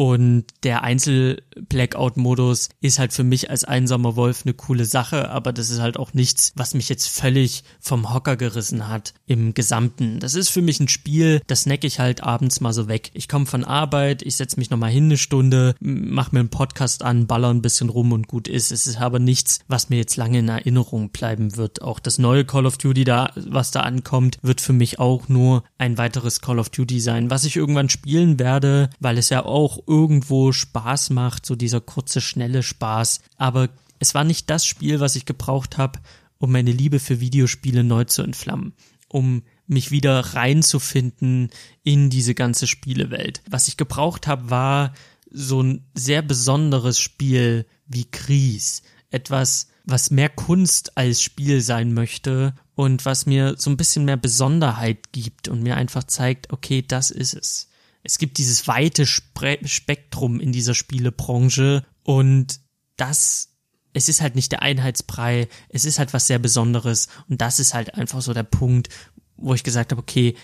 Und 0.00 0.44
der 0.62 0.82
Einzel-Blackout-Modus 0.82 2.70
ist 2.80 2.98
halt 2.98 3.12
für 3.12 3.22
mich 3.22 3.50
als 3.50 3.64
einsamer 3.64 4.16
Wolf 4.16 4.46
eine 4.46 4.54
coole 4.54 4.86
Sache, 4.86 5.30
aber 5.30 5.52
das 5.52 5.68
ist 5.68 5.80
halt 5.80 5.98
auch 5.98 6.14
nichts, 6.14 6.54
was 6.56 6.72
mich 6.72 6.88
jetzt 6.88 7.06
völlig 7.06 7.64
vom 7.80 8.14
Hocker 8.14 8.38
gerissen 8.38 8.88
hat 8.88 9.12
im 9.26 9.52
Gesamten. 9.52 10.18
Das 10.18 10.32
ist 10.34 10.48
für 10.48 10.62
mich 10.62 10.80
ein 10.80 10.88
Spiel, 10.88 11.42
das 11.48 11.64
snack 11.64 11.84
ich 11.84 12.00
halt 12.00 12.22
abends 12.22 12.62
mal 12.62 12.72
so 12.72 12.88
weg. 12.88 13.10
Ich 13.12 13.28
komme 13.28 13.44
von 13.44 13.62
Arbeit, 13.62 14.22
ich 14.22 14.36
setze 14.36 14.58
mich 14.58 14.70
nochmal 14.70 14.90
hin 14.90 15.04
eine 15.04 15.18
Stunde, 15.18 15.74
mach 15.80 16.32
mir 16.32 16.40
einen 16.40 16.48
Podcast 16.48 17.02
an, 17.02 17.26
baller 17.26 17.50
ein 17.50 17.60
bisschen 17.60 17.90
rum 17.90 18.12
und 18.12 18.26
gut 18.26 18.48
ist. 18.48 18.72
Es 18.72 18.86
ist 18.86 19.02
aber 19.02 19.18
nichts, 19.18 19.58
was 19.68 19.90
mir 19.90 19.96
jetzt 19.96 20.16
lange 20.16 20.38
in 20.38 20.48
Erinnerung 20.48 21.10
bleiben 21.10 21.58
wird. 21.58 21.82
Auch 21.82 22.00
das 22.00 22.16
neue 22.16 22.46
Call 22.46 22.64
of 22.64 22.78
Duty 22.78 23.04
da, 23.04 23.32
was 23.36 23.70
da 23.70 23.80
ankommt, 23.80 24.38
wird 24.40 24.62
für 24.62 24.72
mich 24.72 24.98
auch 24.98 25.28
nur 25.28 25.62
ein 25.76 25.98
weiteres 25.98 26.40
Call 26.40 26.58
of 26.58 26.70
Duty 26.70 27.00
sein, 27.00 27.28
was 27.28 27.44
ich 27.44 27.56
irgendwann 27.56 27.90
spielen 27.90 28.38
werde, 28.38 28.88
weil 28.98 29.18
es 29.18 29.28
ja 29.28 29.44
auch 29.44 29.89
irgendwo 29.90 30.52
Spaß 30.52 31.10
macht, 31.10 31.44
so 31.44 31.56
dieser 31.56 31.80
kurze, 31.80 32.20
schnelle 32.20 32.62
Spaß. 32.62 33.20
Aber 33.36 33.68
es 33.98 34.14
war 34.14 34.22
nicht 34.22 34.48
das 34.48 34.64
Spiel, 34.64 35.00
was 35.00 35.16
ich 35.16 35.26
gebraucht 35.26 35.78
habe, 35.78 35.98
um 36.38 36.52
meine 36.52 36.70
Liebe 36.70 37.00
für 37.00 37.20
Videospiele 37.20 37.82
neu 37.82 38.04
zu 38.04 38.22
entflammen, 38.22 38.72
um 39.08 39.42
mich 39.66 39.90
wieder 39.90 40.20
reinzufinden 40.20 41.50
in 41.82 42.08
diese 42.08 42.36
ganze 42.36 42.68
Spielewelt. 42.68 43.42
Was 43.50 43.66
ich 43.66 43.76
gebraucht 43.76 44.28
habe, 44.28 44.48
war 44.48 44.94
so 45.28 45.60
ein 45.60 45.84
sehr 45.94 46.22
besonderes 46.22 47.00
Spiel 47.00 47.66
wie 47.86 48.06
Gries. 48.10 48.82
Etwas, 49.10 49.66
was 49.84 50.12
mehr 50.12 50.28
Kunst 50.28 50.96
als 50.96 51.20
Spiel 51.20 51.62
sein 51.62 51.94
möchte 51.94 52.54
und 52.76 53.04
was 53.04 53.26
mir 53.26 53.56
so 53.58 53.70
ein 53.70 53.76
bisschen 53.76 54.04
mehr 54.04 54.16
Besonderheit 54.16 55.12
gibt 55.12 55.48
und 55.48 55.64
mir 55.64 55.76
einfach 55.76 56.04
zeigt, 56.04 56.52
okay, 56.52 56.82
das 56.86 57.10
ist 57.10 57.34
es 57.34 57.69
es 58.02 58.18
gibt 58.18 58.38
dieses 58.38 58.66
weite 58.66 59.06
Spre 59.06 59.58
Spektrum 59.64 60.40
in 60.40 60.52
dieser 60.52 60.74
Spielebranche 60.74 61.84
und 62.02 62.60
das 62.96 63.48
es 63.92 64.08
ist 64.08 64.20
halt 64.20 64.36
nicht 64.36 64.52
der 64.52 64.62
Einheitsbrei, 64.62 65.48
es 65.68 65.84
ist 65.84 65.98
halt 65.98 66.12
was 66.12 66.28
sehr 66.28 66.38
Besonderes 66.38 67.08
und 67.28 67.40
das 67.40 67.58
ist 67.58 67.74
halt 67.74 67.94
einfach 67.94 68.22
so 68.22 68.32
der 68.32 68.44
Punkt, 68.44 68.88
wo 69.36 69.54
ich 69.54 69.64
gesagt 69.64 69.90
habe, 69.90 70.00
okay, 70.00 70.36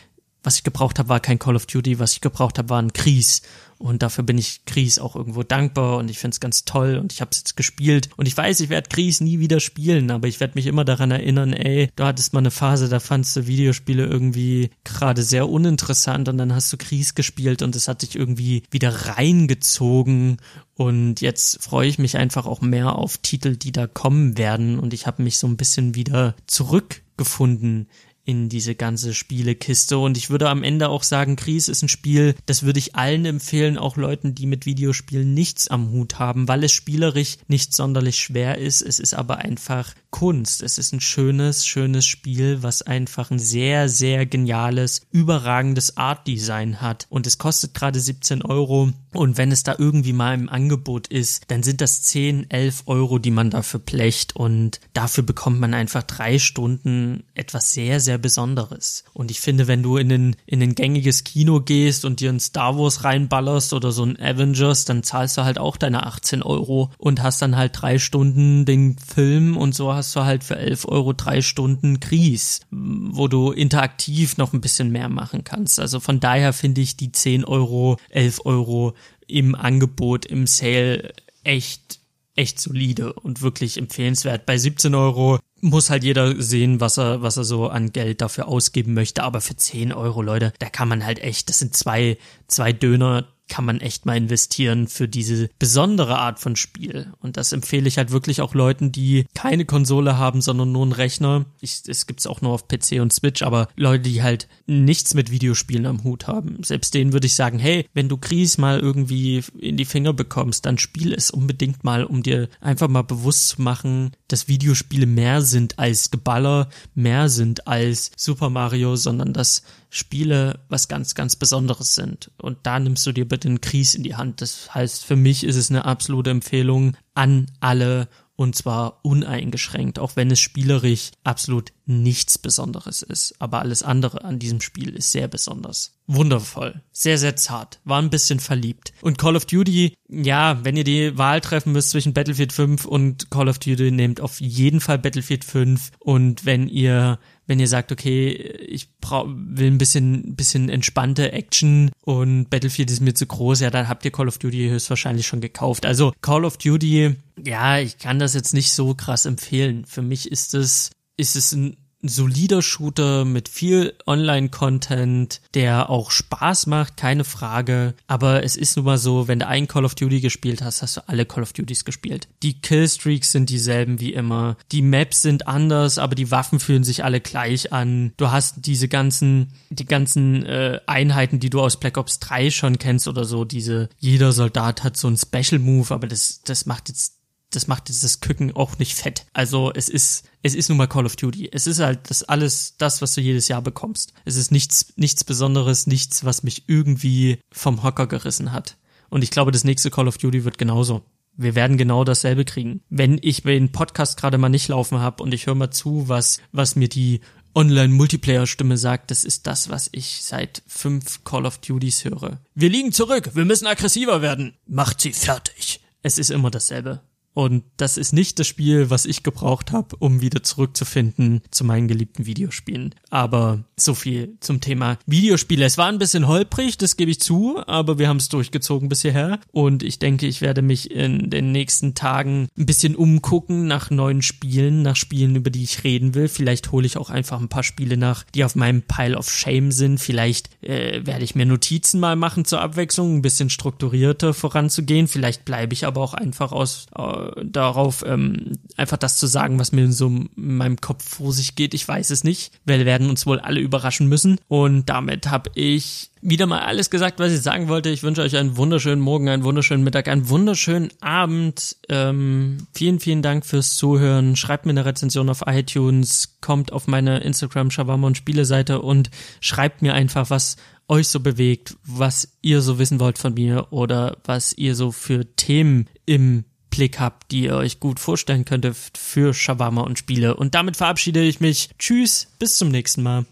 was 0.43 0.57
ich 0.57 0.65
gebraucht 0.65 0.99
habe, 0.99 1.09
war 1.09 1.21
kein 1.21 1.39
Call 1.39 1.57
of 1.57 1.67
Duty, 1.67 1.99
was 1.99 2.13
ich 2.13 2.21
gebraucht 2.21 2.59
habe, 2.59 2.71
war 2.71 2.81
ein 2.81 2.93
Kries. 2.93 3.43
Und 3.79 4.03
dafür 4.03 4.25
bin 4.25 4.39
ich 4.39 4.65
Gries 4.65 4.99
auch 4.99 5.17
irgendwo 5.17 5.43
dankbar 5.43 5.99
und 5.99 6.11
ich 6.11 6.19
finde 6.19 6.35
es 6.35 6.41
ganz 6.41 6.65
toll 6.65 6.97
und 6.97 7.13
ich 7.13 7.21
habe 7.21 7.31
es 7.33 7.39
jetzt 7.39 7.57
gespielt. 7.57 8.09
Und 8.17 8.27
ich 8.27 8.37
weiß, 8.37 8.61
ich 8.61 8.71
werde 8.71 8.89
Gries 8.89 9.21
nie 9.21 9.39
wieder 9.39 9.61
spielen, 9.61 10.11
aber 10.11 10.29
ich 10.29 10.41
werde 10.41 10.55
mich 10.55 10.67
immer 10.67 10.85
daran 10.85 11.11
erinnern, 11.11 11.53
ey, 11.53 11.91
du 11.97 12.05
hattest 12.05 12.33
mal 12.33 12.41
eine 12.41 12.51
Phase, 12.51 12.89
da 12.89 13.01
fandst 13.01 13.37
du 13.37 13.47
Videospiele 13.47 14.07
irgendwie 14.07 14.71
gerade 14.85 15.23
sehr 15.23 15.49
uninteressant 15.49 16.29
und 16.29 16.39
dann 16.39 16.55
hast 16.55 16.73
du 16.73 16.77
Gries 16.77 17.15
gespielt 17.15 17.63
und 17.63 17.77
es 17.77 17.89
hat 17.89 18.03
dich 18.03 18.17
irgendwie 18.17 18.63
wieder 18.71 18.91
reingezogen 18.91 20.39
und 20.77 21.23
jetzt 21.23 21.63
freue 21.63 21.89
ich 21.89 21.99
mich 21.99 22.19
einfach 22.19 22.47
auch 22.47 22.61
mehr 22.61 22.97
auf 22.97 23.19
Titel, 23.19 23.57
die 23.57 23.73
da 23.73 23.87
kommen 23.87 24.37
werden 24.37 24.79
und 24.79 24.93
ich 24.93 25.07
habe 25.07 25.23
mich 25.23 25.39
so 25.39 25.47
ein 25.47 25.57
bisschen 25.57 25.95
wieder 25.95 26.35
zurückgefunden 26.47 27.89
in 28.27 28.49
diese 28.49 28.75
ganze 28.75 29.15
Spielekiste. 29.15 29.99
Und 29.99 30.19
ich 30.19 30.29
würde 30.31 30.51
am 30.51 30.65
Ende 30.65 30.89
auch 30.89 31.05
sagen, 31.05 31.37
Gries 31.37 31.69
ist 31.69 31.83
ein 31.83 31.89
Spiel, 31.89 32.35
das 32.45 32.65
würde 32.65 32.81
ich 32.81 32.97
allen 32.97 33.25
empfehlen, 33.25 33.79
auch 33.79 33.97
Leuten, 33.97 34.35
die 34.35 34.47
mit 34.47 34.67
Videospielen 34.67 35.33
nichts 35.33 35.69
am 35.69 35.93
Hut 35.93 36.19
haben, 36.19 36.49
weil 36.49 36.65
es 36.65 36.73
spielerisch 36.73 37.39
nicht 37.47 37.75
sonderlich 37.75 38.19
schwer 38.19 38.59
ist. 38.59 38.83
Es 38.83 38.99
ist 38.99 39.15
aber 39.15 39.39
einfach 39.39 39.95
Kunst. 40.17 40.63
Es 40.63 40.79
ist 40.79 40.95
ein 40.95 41.03
schönes, 41.03 41.67
schönes 41.67 42.07
Spiel, 42.07 42.63
was 42.63 42.81
einfach 42.81 43.31
ein 43.31 43.39
sehr, 43.39 43.91
sehr 43.91 44.25
geniales, 44.25 45.03
überragendes 45.11 45.99
Art-Design 45.99 46.81
hat. 46.81 47.07
Und 47.11 47.27
es 47.27 47.37
kostet 47.37 47.75
gerade 47.75 48.01
17 48.01 48.41
Euro. 48.41 48.93
Und 49.13 49.37
wenn 49.37 49.53
es 49.53 49.63
da 49.63 49.75
irgendwie 49.77 50.15
mal 50.15 50.35
im 50.35 50.49
Angebot 50.49 51.09
ist, 51.09 51.43
dann 51.49 51.63
sind 51.63 51.83
das 51.83 52.03
10, 52.05 52.51
11 52.51 52.85
Euro, 52.87 53.19
die 53.19 53.31
man 53.31 53.51
dafür 53.51 53.79
plecht. 53.79 54.35
Und 54.35 54.81
dafür 54.95 55.23
bekommt 55.23 55.61
man 55.61 55.75
einfach 55.75 56.03
drei 56.03 56.39
Stunden 56.39 57.25
etwas 57.35 57.75
sehr, 57.75 58.01
sehr 58.01 58.17
Besonderes. 58.17 59.05
Und 59.13 59.31
ich 59.31 59.41
finde, 59.41 59.69
wenn 59.69 59.83
du 59.83 59.99
in 59.99 60.11
ein, 60.11 60.37
in 60.47 60.63
ein 60.63 60.75
gängiges 60.75 61.25
Kino 61.25 61.61
gehst 61.61 62.07
und 62.07 62.21
dir 62.21 62.31
ein 62.31 62.41
Star 62.41 62.79
Wars 62.79 63.05
reinballerst 63.05 63.75
oder 63.75 63.93
so 63.93 64.05
ein 64.05 64.19
Avengers, 64.19 64.87
dann 64.87 65.03
zahlst 65.03 65.37
du 65.37 65.45
halt 65.45 65.59
auch 65.59 65.77
deine 65.77 66.07
18 66.07 66.43
Euro 66.43 66.91
und 66.97 67.23
hast 67.23 67.43
dann 67.43 67.57
halt 67.57 67.73
drei 67.75 67.99
Stunden 67.99 68.65
den 68.65 68.97
Film 68.99 69.59
und 69.59 69.75
so 69.75 69.93
hast 69.93 70.06
du 70.15 70.25
halt 70.25 70.45
für 70.45 70.57
11 70.57 70.87
Euro 70.87 71.13
drei 71.13 71.43
Stunden 71.43 72.01
Gries, 72.01 72.61
wo 72.71 73.29
du 73.29 73.51
interaktiv 73.51 74.37
noch 74.37 74.53
ein 74.53 74.61
bisschen 74.61 74.91
mehr 74.91 75.09
machen 75.09 75.45
kannst. 75.45 75.81
Also 75.81 76.01
von 76.01 76.21
daher 76.21 76.53
finde 76.53 76.81
ich 76.81 76.97
die 76.97 77.13
10 77.13 77.45
Euro, 77.45 77.99
11 78.11 78.45
Euro 78.45 78.95
im 79.27 79.55
Angebot, 79.55 80.27
im 80.27 80.47
Sale 80.47 81.13
echt 81.43 82.01
echt 82.37 82.61
solide 82.61 83.13
und 83.15 83.43
wirklich 83.43 83.79
empfehlenswert. 83.79 84.47
Bei 84.47 84.59
17 84.59 84.95
Euro 84.95 85.39
muss 85.61 85.91
halt 85.91 86.05
jeder 86.05 86.41
sehen, 86.41 86.81
was 86.81 86.99
er, 86.99 87.23
was 87.23 87.39
er 87.39 87.45
so 87.45 87.69
an 87.69 87.93
Geld 87.93 88.21
dafür 88.21 88.47
ausgeben 88.47 88.95
möchte. 88.95 89.23
Aber 89.23 89.41
für 89.41 89.57
10 89.57 89.93
Euro, 89.93 90.23
Leute, 90.23 90.53
da 90.59 90.69
kann 90.69 90.89
man 90.89 91.05
halt 91.05 91.19
echt, 91.19 91.49
das 91.49 91.59
sind 91.59 91.75
zwei, 91.75 92.19
zwei 92.47 92.73
Döner, 92.73 93.27
kann 93.49 93.65
man 93.65 93.81
echt 93.81 94.07
mal 94.07 94.17
investieren 94.17 94.89
für 94.89 95.09
diese 95.09 95.49
besondere 95.59 96.19
Art 96.19 96.41
von 96.41 96.57
Spiel. 96.57 97.13
Und 97.21 97.37
das 97.37 97.53
empfehle 97.53 97.87
ich 97.89 97.99
halt 97.99 98.11
wirklich 98.11 98.41
auch 98.41 98.55
Leuten, 98.55 98.93
die 98.93 99.27
keine 99.35 99.65
Konsole 99.65 100.19
haben, 100.19 100.41
sondern 100.41 100.73
nur 100.73 100.83
einen 100.83 100.93
Rechner. 100.93 101.47
Ich, 101.61 101.83
es 101.87 102.07
gibt's 102.07 102.27
auch 102.27 102.41
nur 102.41 102.53
auf 102.53 102.69
PC 102.69 103.01
und 103.01 103.13
Switch, 103.13 103.43
aber 103.43 103.69
Leute, 103.77 104.05
die 104.05 104.23
halt 104.23 104.49
nichts 104.67 105.15
mit 105.15 105.31
Videospielen 105.31 105.87
am 105.87 106.03
Hut 106.05 106.27
haben. 106.27 106.63
Selbst 106.63 106.95
denen 106.95 107.13
würde 107.13 107.27
ich 107.27 107.35
sagen, 107.35 107.59
hey, 107.59 107.87
wenn 107.95 108.09
du 108.09 108.19
Gries 108.19 108.59
mal 108.59 108.81
irgendwie 108.81 109.45
in 109.59 109.77
die 109.77 109.85
Finger 109.85 110.13
bekommst, 110.13 110.67
dann 110.67 110.79
spiel 110.79 111.13
es 111.13 111.31
unbedingt 111.31 111.85
mal, 111.85 112.05
um 112.05 112.23
dir 112.23 112.49
einfach 112.61 112.89
mal 112.89 113.03
bewusst 113.03 113.49
zu 113.49 113.63
machen, 113.63 114.11
dass 114.29 114.49
Videospiele 114.49 115.07
mehr 115.07 115.43
sind 115.43 115.79
als 115.79 116.11
Geballer, 116.11 116.69
mehr 116.95 117.29
sind 117.29 117.67
als 117.69 118.11
Super 118.17 118.51
Mario, 118.51 118.97
sondern 118.97 119.33
dass 119.33 119.63
Spiele 119.91 120.61
was 120.69 120.89
ganz, 120.89 121.15
ganz 121.15 121.37
Besonderes 121.37 121.95
sind. 121.95 122.31
Und 122.39 122.59
da 122.65 122.79
nimmst 122.79 123.07
du 123.07 123.13
dir 123.13 123.27
bitte 123.27 123.49
einen 123.49 123.61
Kries 123.61 123.95
in 123.95 124.03
die 124.03 124.17
Hand. 124.17 124.41
Das 124.41 124.75
heißt, 124.75 125.05
für 125.05 125.17
mich 125.17 125.45
ist 125.45 125.57
es 125.57 125.71
eine 125.71 125.85
absolute 125.85 126.31
Empfehlung 126.31 126.97
an 127.15 127.47
alle 127.61 128.09
und 128.37 128.55
zwar 128.55 129.01
uneingeschränkt, 129.03 129.99
auch 129.99 130.15
wenn 130.15 130.31
es 130.31 130.41
spielerisch 130.41 131.11
absolut 131.25 131.73
nichts 131.87 132.37
Besonderes 132.37 133.03
ist. 133.03 133.35
Aber 133.39 133.61
alles 133.61 133.83
andere 133.83 134.25
an 134.25 134.39
diesem 134.39 134.61
Spiel 134.61 134.91
ist 134.91 135.11
sehr 135.11 135.27
besonders. 135.27 135.95
Wundervoll. 136.07 136.83
Sehr, 136.93 137.17
sehr 137.17 137.37
zart. 137.37 137.81
War 137.85 138.01
ein 138.01 138.11
bisschen 138.11 138.39
verliebt. 138.39 138.93
Und 139.01 139.17
Call 139.19 139.37
of 139.37 139.47
Duty, 139.47 139.95
ja, 140.09 140.63
wenn 140.65 140.77
ihr 140.77 140.85
die 140.85 141.17
Wahl 141.17 141.41
treffen 141.41 141.73
müsst 141.73 141.91
zwischen 141.91 142.13
Battlefield 142.13 142.53
5 142.53 142.85
und 142.85 143.31
Call 143.31 143.49
of 143.49 143.59
Duty, 143.59 143.91
nehmt 143.91 144.21
auf 144.21 144.41
jeden 144.41 144.81
Fall 144.81 144.99
Battlefield 144.99 145.45
5. 145.45 145.93
Und 145.99 146.45
wenn 146.45 146.69
ihr 146.69 147.19
wenn 147.47 147.61
ihr 147.61 147.69
sagt, 147.69 147.93
okay, 147.93 148.33
ich 148.33 148.99
brauch, 148.99 149.27
will 149.29 149.69
ein 149.69 149.79
bisschen, 149.79 150.35
bisschen 150.37 150.69
entspannte 150.69 151.33
Action 151.33 151.91
und 152.03 152.51
Battlefield 152.51 152.91
ist 152.91 153.01
mir 153.01 153.15
zu 153.15 153.27
groß, 153.27 153.61
ja, 153.61 153.71
dann 153.71 153.89
habt 153.89 154.05
ihr 154.05 154.11
Call 154.11 154.29
of 154.29 154.39
Duty 154.39 154.69
höchstwahrscheinlich 154.69 155.27
schon 155.27 155.41
gekauft. 155.41 155.87
Also 155.87 156.13
Call 156.21 156.45
of 156.45 156.57
Duty, 156.57 157.15
ja, 157.45 157.79
ich 157.79 157.99
kann 157.99 158.19
das 158.19 158.35
jetzt 158.35 158.55
nicht 158.55 158.73
so 158.73 158.95
krass 158.95 159.27
empfehlen. 159.27 159.85
Für 159.85 160.03
mich 160.03 160.31
ist 160.31 160.55
es, 160.55 160.91
ist 161.17 161.37
es 161.37 161.53
ein 161.53 161.67
ein 161.67 161.77
solider 162.09 162.63
Shooter 162.63 163.25
mit 163.25 163.49
viel 163.49 163.95
Online-Content, 164.07 165.41
der 165.55 165.91
auch 165.91 166.11
Spaß 166.11 166.67
macht, 166.67 166.97
keine 166.97 167.25
Frage. 167.25 167.95
Aber 168.07 168.45
es 168.45 168.57
ist 168.57 168.77
nun 168.77 168.87
mal 168.87 168.99
so, 168.99 169.29
wenn 169.29 169.39
du 169.39 169.47
einen 169.47 169.69
Call 169.69 169.85
of 169.85 169.95
Duty 169.95 170.21
gespielt 170.21 170.63
hast, 170.63 170.83
hast 170.83 170.97
du 170.97 171.09
alle 171.09 171.27
Call 171.27 171.43
of 171.43 171.53
Duties 171.53 171.85
gespielt. 171.85 172.29
Die 172.43 172.61
Killstreaks 172.61 173.33
sind 173.33 173.51
dieselben 173.51 174.01
wie 174.01 174.13
immer. 174.13 174.57
Die 174.73 174.83
Maps 174.83 175.23
sind 175.23 175.47
anders, 175.47 175.99
aber 175.99 176.15
die 176.15 176.31
Waffen 176.31 176.61
fühlen 176.61 176.85
sich 176.85 177.05
alle 177.05 177.21
gleich 177.21 177.73
an. 177.73 178.13
Du 178.17 178.31
hast 178.31 178.67
diese 178.67 178.89
ganzen, 178.89 179.53
die 179.71 179.87
ganzen 179.87 180.45
äh, 180.47 180.81
Einheiten, 180.87 181.41
die 181.41 181.51
du 181.51 181.61
aus 181.61 181.79
Black 181.79 181.97
Ops 181.97 182.19
3 182.21 182.51
schon 182.51 182.79
kennst 182.79 183.09
oder 183.09 183.25
so. 183.25 183.45
Diese, 183.45 183.89
jeder 183.99 184.33
Soldat 184.33 184.85
hat 184.85 184.97
so 184.97 185.09
einen 185.09 185.17
Special 185.17 185.59
Move, 185.59 185.93
aber 185.95 186.07
das, 186.07 186.43
das 186.45 186.67
macht 186.67 186.89
jetzt 186.89 187.17
das 187.57 187.67
macht 187.67 187.89
dieses 187.89 188.21
Küken 188.21 188.55
auch 188.55 188.79
nicht 188.79 188.95
fett. 188.95 189.27
Also 189.33 189.73
es 189.75 189.89
ist, 189.89 190.29
es 190.43 190.55
ist 190.55 190.69
nun 190.69 190.79
mal 190.79 190.87
Call 190.87 191.07
of 191.07 191.17
Duty. 191.17 191.49
Es 191.53 191.67
ist 191.67 191.81
halt 191.81 192.11
das 192.11 192.23
alles, 192.23 192.75
das, 192.79 193.03
was 193.03 193.15
du 193.15 193.21
jedes 193.21 193.49
Jahr 193.49 193.63
bekommst. 193.63 194.13
Es 194.25 194.37
ist 194.37 194.53
nichts, 194.53 194.93
nichts 194.97 195.25
Besonderes, 195.25 195.87
nichts, 195.87 196.25
was 196.25 196.43
mich 196.43 196.69
irgendwie 196.69 197.39
vom 197.51 197.83
Hocker 197.83 198.07
gerissen 198.07 198.53
hat. 198.53 198.77
Und 199.09 199.25
ich 199.25 199.31
glaube, 199.31 199.53
das 199.53 199.65
nächste 199.65 199.91
Call 199.91 200.09
of 200.09 200.19
Duty 200.19 200.45
wird 200.45 200.59
genauso. 200.59 201.03
Wir 201.37 201.55
werden 201.55 201.77
genau 201.77 202.05
dasselbe 202.05 202.45
kriegen. 202.45 202.83
Wenn 202.89 203.19
ich 203.21 203.43
den 203.43 203.73
Podcast 203.73 204.19
gerade 204.19 204.39
mal 204.39 204.49
nicht 204.49 204.69
laufen 204.69 205.01
habe 205.01 205.23
und 205.23 205.35
ich 205.35 205.47
höre 205.47 205.55
mal 205.55 205.71
zu, 205.71 206.09
was, 206.09 206.41
was 206.53 206.77
mir 206.77 206.89
die 206.89 207.21
Online-Multiplayer-Stimme 207.55 208.77
sagt, 208.77 209.11
das 209.11 209.25
ist 209.25 209.47
das, 209.47 209.71
was 209.71 209.89
ich 209.93 210.23
seit 210.23 210.63
fünf 210.67 211.25
Call 211.25 211.47
of 211.47 211.59
Duties 211.59 212.05
höre. 212.05 212.39
Wir 212.55 212.69
liegen 212.69 212.93
zurück, 212.93 213.31
wir 213.35 213.47
müssen 213.47 213.67
aggressiver 213.67 214.21
werden. 214.21 214.57
Macht 214.67 215.01
sie 215.01 215.13
fertig. 215.13 215.81
Es 216.03 216.19
ist 216.19 216.31
immer 216.31 216.51
dasselbe. 216.51 217.01
Und 217.37 217.65
das 217.77 217.99
ist 217.99 218.15
nicht 218.15 218.39
das 218.39 218.47
Spiel, 218.47 218.89
was 218.89 219.05
ich 219.05 219.23
gebraucht 219.23 219.71
habe, 219.71 219.95
um 219.99 220.23
wieder 220.23 220.43
zurückzufinden 220.43 221.43
zu 221.51 221.65
meinen 221.65 221.87
geliebten 221.87 222.25
Videospielen. 222.25 222.95
Aber 223.11 223.63
so 223.79 223.95
viel 223.95 224.39
zum 224.41 224.63
Thema 224.63 224.97
Videospiele. 225.05 225.67
Es 225.67 225.77
war 225.77 225.89
ein 225.89 225.99
bisschen 225.99 226.29
holprig, 226.29 226.79
das 226.79 226.97
gebe 226.97 227.11
ich 227.11 227.21
zu, 227.21 227.63
aber 227.67 227.99
wir 227.99 228.09
haben 228.09 228.17
es 228.17 228.31
durchgezogen 228.31 228.89
bis 228.89 229.03
hierher. 229.03 229.39
Und 229.53 229.83
ich 229.83 229.99
denke, 229.99 230.27
ich 230.27 230.41
werde 230.41 230.63
mich 230.63 230.91
in 230.91 231.29
den 231.29 231.53
nächsten 231.53 231.95
Tagen 231.95 232.49
ein 232.57 232.65
bisschen 232.65 232.97
umgucken 232.97 233.67
nach 233.67 233.91
neuen 233.91 234.23
Spielen, 234.23 234.81
nach 234.81 234.97
Spielen, 234.97 235.37
über 235.37 235.51
die 235.51 235.65
ich 235.65 235.85
reden 235.85 236.15
will. 236.15 236.29
Vielleicht 236.29 236.73
hole 236.73 236.87
ich 236.87 236.97
auch 236.97 237.11
einfach 237.11 237.39
ein 237.39 237.51
paar 237.51 237.65
Spiele 237.65 237.99
nach, 237.99 238.25
die 238.35 238.45
auf 238.45 238.57
meinem 238.57 238.81
Pile 238.81 239.19
of 239.19 239.31
Shame 239.31 239.73
sind. 239.73 240.01
Vielleicht 240.01 240.49
äh, 240.63 241.05
werde 241.05 241.25
ich 241.25 241.35
mir 241.35 241.45
Notizen 241.45 242.01
mal 242.01 242.17
machen 242.17 242.47
zur 242.47 242.63
Abwechslung, 242.63 243.17
ein 243.17 243.23
bisschen 243.23 243.51
strukturierter 243.51 244.33
voranzugehen. 244.33 245.07
Vielleicht 245.07 245.45
bleibe 245.45 245.75
ich 245.75 245.85
aber 245.85 246.01
auch 246.01 246.15
einfach 246.15 246.53
aus 246.53 246.87
äh, 246.97 247.26
darauf, 247.45 248.05
ähm, 248.07 248.53
einfach 248.77 248.97
das 248.97 249.17
zu 249.17 249.27
sagen, 249.27 249.59
was 249.59 249.73
mir 249.73 249.91
so 249.93 250.09
in 250.09 250.31
meinem 250.35 250.81
Kopf 250.81 251.17
vor 251.17 251.33
sich 251.33 251.55
geht. 251.55 251.75
Ich 251.75 251.87
weiß 251.87 252.11
es 252.11 252.25
nicht. 252.25 252.53
Wir 252.65 252.85
werden 252.85 253.11
uns 253.11 253.27
wohl 253.27 253.41
alle 253.41 253.61
überraschen 253.61 254.09
müssen. 254.09 254.39
Und 254.49 254.89
damit 254.89 255.29
habe 255.29 255.51
ich 255.55 256.11
wieder 256.23 256.47
mal 256.47 256.61
alles 256.61 256.91
gesagt, 256.91 257.21
was 257.21 257.33
ich 257.33 257.41
sagen 257.41 257.69
wollte. 257.69 257.89
Ich 257.89 258.03
wünsche 258.03 258.23
euch 258.23 258.37
einen 258.37 258.57
wunderschönen 258.57 259.01
Morgen, 259.01 259.29
einen 259.29 259.45
wunderschönen 259.45 259.85
Mittag, 259.85 260.09
einen 260.09 260.29
wunderschönen 260.29 260.91
Abend. 261.01 261.77
Ähm, 261.89 262.67
vielen, 262.75 263.01
vielen 263.01 263.23
Dank 263.23 263.47
fürs 263.47 263.77
Zuhören. 263.77 264.37
Schreibt 264.37 264.67
mir 264.67 264.71
eine 264.71 264.85
Rezension 264.85 265.29
auf 265.29 265.45
iTunes, 265.47 266.39
kommt 266.41 266.73
auf 266.73 266.87
meine 266.87 267.19
Instagram 267.19 267.71
Shawarma 267.71 268.09
und 268.09 268.17
Spiele 268.17 268.45
Seite 268.45 268.83
und 268.83 269.11
schreibt 269.41 269.83
mir 269.83 269.95
einfach, 269.95 270.31
was 270.31 270.57
euch 270.89 271.09
so 271.09 271.21
bewegt, 271.21 271.77
was 271.85 272.37
ihr 272.43 272.61
so 272.61 272.79
wissen 272.79 273.01
wollt 273.01 273.19
von 273.19 273.35
mir 273.35 273.69
oder 273.71 274.19
was 274.25 274.53
ihr 274.53 274.75
so 274.75 274.93
für 274.93 275.25
Themen 275.37 275.89
im 276.07 276.45
Blick 276.77 277.01
habt, 277.01 277.31
die 277.33 277.45
ihr 277.45 277.57
euch 277.57 277.81
gut 277.81 277.99
vorstellen 277.99 278.45
könntet 278.45 278.77
für 278.97 279.33
Shawarma 279.33 279.81
und 279.81 279.99
Spiele. 279.99 280.37
Und 280.37 280.55
damit 280.55 280.77
verabschiede 280.77 281.23
ich 281.23 281.41
mich. 281.41 281.71
Tschüss, 281.79 282.29
bis 282.39 282.57
zum 282.57 282.69
nächsten 282.69 283.03
Mal. 283.03 283.25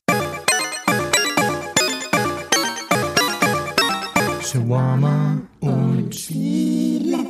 Shawarma 4.43 5.43
und 5.61 6.15
Spiele. 6.15 7.24